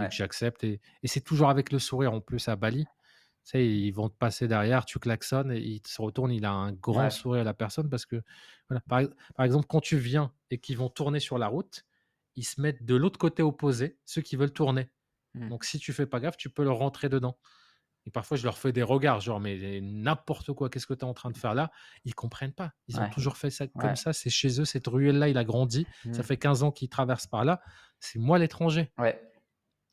j'accepte 0.09 0.63
et 0.63 0.79
et 1.03 1.07
c'est 1.07 1.21
toujours 1.21 1.49
avec 1.49 1.71
le 1.71 1.79
sourire 1.79 2.13
en 2.13 2.21
plus 2.21 2.47
à 2.47 2.55
Bali. 2.55 2.85
Tu 3.43 3.49
sais, 3.49 3.67
ils 3.67 3.91
vont 3.91 4.07
te 4.07 4.15
passer 4.15 4.47
derrière, 4.47 4.85
tu 4.85 4.99
klaxonnes 4.99 5.51
et 5.51 5.59
il 5.59 5.81
se 5.87 5.99
retourne, 5.99 6.31
il 6.31 6.45
a 6.45 6.51
un 6.51 6.71
grand 6.71 7.05
ouais. 7.05 7.09
sourire 7.09 7.41
à 7.41 7.43
la 7.43 7.55
personne 7.55 7.89
parce 7.89 8.05
que 8.05 8.21
voilà, 8.69 8.81
par 8.87 8.99
ex 8.99 9.11
par 9.35 9.45
exemple, 9.45 9.65
quand 9.67 9.81
tu 9.81 9.97
viens 9.97 10.31
et 10.51 10.59
qu'ils 10.59 10.77
vont 10.77 10.89
tourner 10.89 11.19
sur 11.19 11.39
la 11.39 11.47
route, 11.47 11.83
ils 12.35 12.43
se 12.43 12.61
mettent 12.61 12.85
de 12.85 12.95
l'autre 12.95 13.17
côté 13.17 13.41
opposé, 13.41 13.97
ceux 14.05 14.21
qui 14.21 14.35
veulent 14.35 14.53
tourner. 14.53 14.89
Mmh. 15.33 15.49
Donc 15.49 15.65
si 15.65 15.79
tu 15.79 15.91
fais 15.91 16.05
pas 16.05 16.19
gaffe, 16.19 16.37
tu 16.37 16.49
peux 16.49 16.63
leur 16.63 16.77
rentrer 16.77 17.09
dedans 17.09 17.39
et 18.05 18.11
parfois 18.11 18.37
je 18.37 18.43
leur 18.43 18.57
fais 18.57 18.71
des 18.71 18.83
regards 18.83 19.21
genre: 19.21 19.39
«Mais 19.39 19.79
n'importe 19.81 20.53
quoi, 20.53 20.69
qu'est-ce 20.69 20.87
que 20.87 20.93
tu 20.93 21.01
es 21.01 21.03
en 21.05 21.13
train 21.13 21.31
de 21.31 21.37
faire 21.37 21.53
là?» 21.55 21.71
ils 22.05 22.15
comprennent 22.15 22.53
pas. 22.53 22.71
Ils 22.87 23.01
ont 23.01 23.05
toujours 23.07 23.37
fait 23.37 23.49
ça 23.51 23.67
comme 23.67 23.95
ouais. 23.95 23.97
ça, 23.97 24.13
c'est 24.13 24.29
chez 24.29 24.59
eux, 24.61 24.65
cette 24.65 24.87
ruelle-là, 24.87 25.29
il 25.29 25.37
a 25.37 25.43
grandi, 25.43 25.87
ça 26.11 26.23
Mmh. 26.23 26.23
fait 26.23 26.37
15 26.37 26.63
ans 26.63 26.71
qu'il 26.71 26.89
traverse 26.89 27.27
par 27.27 27.45
là, 27.45 27.61
c'est 27.99 28.19
moi 28.19 28.39
l'étranger 28.39 28.91
Ouais. 28.97 29.21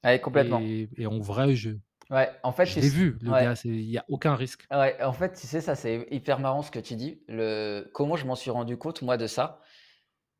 Ouais, 0.04 0.20
complètement. 0.20 0.64
et 0.72 0.88
et 0.96 1.06
en 1.06 1.18
vrai, 1.20 1.54
je 1.56 1.70
Ouais, 2.10 2.30
en 2.42 2.52
fait, 2.52 2.66
je 2.66 2.78
l'ai 2.80 2.88
vu 2.90 3.18
le 3.20 3.34
gars, 3.34 3.54
il 3.64 3.82
y 3.90 3.98
a 3.98 4.04
aucun 4.08 4.34
risque. 4.36 4.68
Ouais, 4.70 5.02
en 5.02 5.12
fait, 5.14 5.32
tu 5.32 5.46
sais, 5.46 5.62
ça, 5.62 5.74
c'est 5.74 6.06
hyper 6.10 6.40
marrant 6.40 6.60
ce 6.62 6.70
que 6.70 6.78
tu 6.78 6.94
dis. 6.94 7.22
Le 7.26 7.90
comment 7.94 8.16
je 8.16 8.26
m'en 8.26 8.34
suis 8.34 8.50
rendu 8.50 8.76
compte, 8.76 9.00
moi, 9.00 9.16
de 9.16 9.26
ça, 9.26 9.62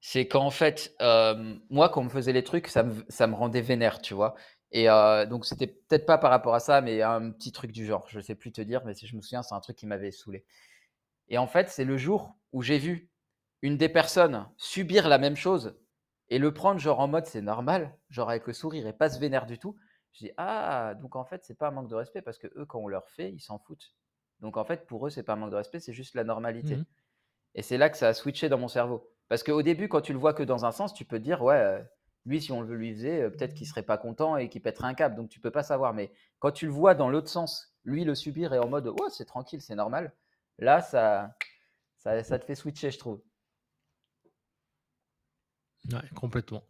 c'est 0.01 0.29
qu'en 0.29 0.51
fait, 0.51 0.95
hem, 1.01 1.61
moi, 1.71 1.89
quand 1.91 2.03
on 2.03 2.05
me 2.05 2.11
faisait 2.11 2.33
les 2.33 2.45
trucs, 2.45 2.69
ça 2.69 2.85
me 2.85 3.05
ça 3.09 3.27
me 3.29 3.35
rendait 3.35 3.62
vénère, 3.62 4.01
tu 4.03 4.14
vois? 4.14 4.37
Et 4.73 4.89
heu, 4.89 5.27
donc 5.27 5.47
c'était 5.47 5.66
peut-être 5.66 6.07
pas 6.07 6.19
par 6.19 6.31
rapport 6.31 6.55
à 6.55 6.61
ça, 6.61 6.81
mais 6.81 7.03
un 7.03 7.31
petit 7.33 7.53
truc 7.53 7.73
du 7.73 7.87
genre. 7.87 8.07
Je 8.09 8.21
sais 8.21 8.35
plus 8.35 8.53
te 8.53 8.61
dire, 8.61 8.85
mais 8.85 8.95
si 8.95 9.07
je 9.07 9.16
me 9.16 9.23
souviens, 9.23 9.43
c'est 9.43 9.55
un 9.55 9.61
truc 9.61 9.77
qui 9.77 9.87
m'avait 9.87 10.11
saoulé. 10.12 10.45
Et 11.29 11.39
en 11.39 11.47
fait, 11.47 11.69
c'est 11.69 11.85
le 11.85 11.97
jour 11.97 12.37
où 12.53 12.62
j'ai 12.62 12.79
vu 12.79 13.11
une 13.62 13.77
des 13.77 13.89
personnes 13.89 14.49
subir 14.57 15.09
la 15.09 15.19
même 15.19 15.37
chose 15.37 15.79
et 16.29 16.39
le 16.39 16.53
prendre 16.55 16.81
genre 16.81 17.01
en 17.01 17.09
mode: 17.09 17.27
«C'est 17.27 17.43
normal», 17.43 17.99
genre 18.11 18.31
avec 18.31 18.47
le 18.47 18.53
sourire 18.53 18.87
et 18.87 18.93
pas 18.93 19.11
se 19.11 19.19
vénère 19.19 19.47
du 19.47 19.59
tout. 19.59 19.77
Je 20.12 20.27
dis: 20.27 20.33
«Ah, 20.37 20.95
donc 21.01 21.16
en 21.16 21.25
fait, 21.25 21.45
c'est 21.45 21.59
pas 21.59 21.69
un 21.69 21.71
manque 21.73 21.89
de 21.91 21.95
respect 21.95 22.23
parce 22.23 22.39
que 22.39 22.49
eux, 22.57 22.66
quand 22.66 22.81
on 22.81 22.89
leur 22.89 23.09
fait, 23.11 23.33
ils 23.33 23.41
s'en 23.41 23.59
foutent». 23.59 23.95
Donc 24.41 24.57
en 24.57 24.64
fait, 24.64 24.87
pour 24.87 25.07
eux, 25.07 25.11
c'est 25.11 25.23
pas 25.25 25.35
un 25.35 25.37
manque 25.37 25.51
de 25.51 25.57
respect, 25.57 25.81
c'est 25.81 25.93
juste 25.95 26.14
la 26.14 26.25
Mmh 26.62 26.85
normalité. 26.85 26.85
Et 27.55 27.62
c'est 27.62 27.79
là 27.79 27.91
que 27.91 27.97
ça 27.99 28.09
a 28.09 28.14
switché 28.14 28.49
dans 28.49 28.59
mon 28.59 28.69
cerveau. 28.69 29.11
Parce 29.29 29.43
qu'au 29.43 29.62
début, 29.62 29.89
quand 29.89 30.01
tu 30.03 30.12
le 30.14 30.19
vois 30.19 30.35
que 30.35 30.43
dans 30.43 30.64
un 30.66 30.73
sens, 30.73 30.95
tu 30.95 31.05
peux 31.05 31.19
te 31.19 31.25
dire: 31.25 31.43
«Ouais, 31.43 31.57
heu, 31.81 31.85
lui, 32.27 32.41
si 32.43 32.53
on 32.53 32.61
le 32.62 32.77
lui 32.77 32.93
faisait, 32.95 33.23
heu, 33.25 33.31
peut-être 33.33 33.55
qu'il 33.55 33.66
serait 33.66 33.83
pas 33.85 33.99
content 33.99 34.37
et 34.37 34.49
qu'il 34.49 34.62
pèterait 34.62 34.87
un 34.89 34.95
câble», 34.95 35.16
donc 35.16 35.29
tu 35.31 35.41
peux 35.41 35.51
pas 35.51 35.62
savoir. 35.62 35.95
Mais 35.95 36.12
quand 36.41 36.51
tu 36.53 36.66
le 36.66 36.73
vois 36.73 36.95
dans 36.95 37.11
l'autre 37.11 37.29
sens, 37.31 37.75
lui 37.85 38.05
le 38.05 38.14
subir 38.14 38.53
et 38.55 38.59
en 38.59 38.69
mode: 38.69 38.87
«Ouais, 38.89 39.11
c'est 39.11 39.25
tranquille, 39.27 39.61
c'est 39.62 39.75
normal», 39.77 40.14
là, 40.59 40.81
ça 40.83 41.35
ça 41.99 42.23
ça 42.25 42.39
te 42.41 42.45
fait 42.47 42.55
switcher, 42.57 42.91
je 42.93 42.99
trouve. 42.99 43.23
Ouais, 45.93 46.09
complètement. 46.14 46.64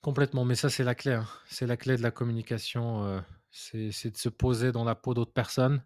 Complètement, 0.00 0.44
mais 0.44 0.54
ça, 0.54 0.68
c'est 0.68 0.84
la 0.84 0.94
clé, 0.94 1.12
hein. 1.12 1.26
C'est 1.46 1.66
la 1.66 1.76
clé 1.76 1.96
de 1.96 2.02
la 2.02 2.10
communication, 2.10 3.04
heu, 3.06 3.22
c'est 3.50 4.10
de 4.10 4.16
se 4.16 4.28
poser 4.28 4.70
dans 4.72 4.84
la 4.84 4.94
peau 4.94 5.14
d'autres 5.14 5.32
personnes 5.32 5.82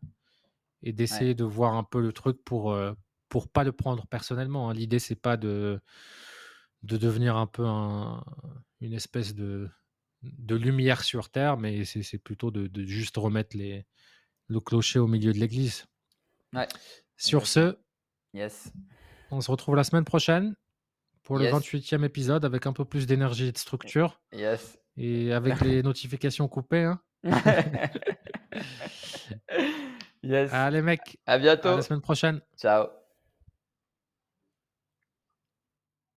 et 0.82 0.92
Ouais, 1.10 1.24
d'essayer 1.24 1.34
de 1.34 1.44
voir 1.44 1.74
un 1.74 1.84
peu 1.84 2.00
le 2.02 2.12
truc 2.12 2.44
pour, 2.44 2.72
heu, 2.74 2.96
pour 3.28 3.48
pas 3.50 3.64
le 3.64 3.72
prendre 3.72 4.06
personnellement, 4.08 4.70
hein. 4.70 4.74
L'idée, 4.74 4.98
c'est 5.00 5.16
pas 5.20 5.36
de 5.38 5.80
de 6.82 6.96
devenir 6.96 7.36
un 7.36 7.46
peu 7.46 7.64
un 7.66 8.24
une 8.80 8.92
espèce 8.92 9.34
de 9.34 9.68
de 10.22 10.54
lumière 10.56 11.02
sur 11.04 11.30
terre, 11.30 11.56
mais 11.56 11.84
c'est 11.84 12.18
plutôt 12.18 12.50
de 12.50 12.66
de 12.66 12.84
juste 12.84 13.16
remettre 13.16 13.56
les 13.56 13.86
le 14.48 14.60
clocher 14.60 14.98
au 14.98 15.06
milieu 15.06 15.32
de 15.32 15.38
l'église. 15.38 15.86
ouais, 16.54 16.68
Sur 17.16 17.46
ce, 17.46 17.76
Yes, 18.34 18.72
on 19.30 19.40
se 19.40 19.50
retrouve 19.50 19.74
la 19.76 19.84
semaine 19.84 20.04
prochaine 20.04 20.54
pour 21.22 21.38
le 21.38 21.44
yes, 21.44 21.54
28e 21.54 22.04
épisode 22.04 22.44
avec 22.44 22.66
un 22.66 22.72
peu 22.72 22.84
plus 22.84 23.06
d'énergie 23.06 23.46
et 23.46 23.52
de 23.52 23.58
structure 23.58 24.20
yes. 24.32 24.78
et 24.96 25.32
avec 25.32 25.60
les 25.60 25.82
notifications 25.82 26.48
coupées, 26.48 26.84
hein. 26.84 27.00
Yes. 30.22 30.52
Allez 30.52 30.82
mec, 30.82 31.18
À 31.26 31.32
à 31.32 31.36
la 31.36 31.42
bientôt. 31.42 31.80
semaine 31.82 32.00
prochaine. 32.00 32.40
Ciao. 32.56 32.97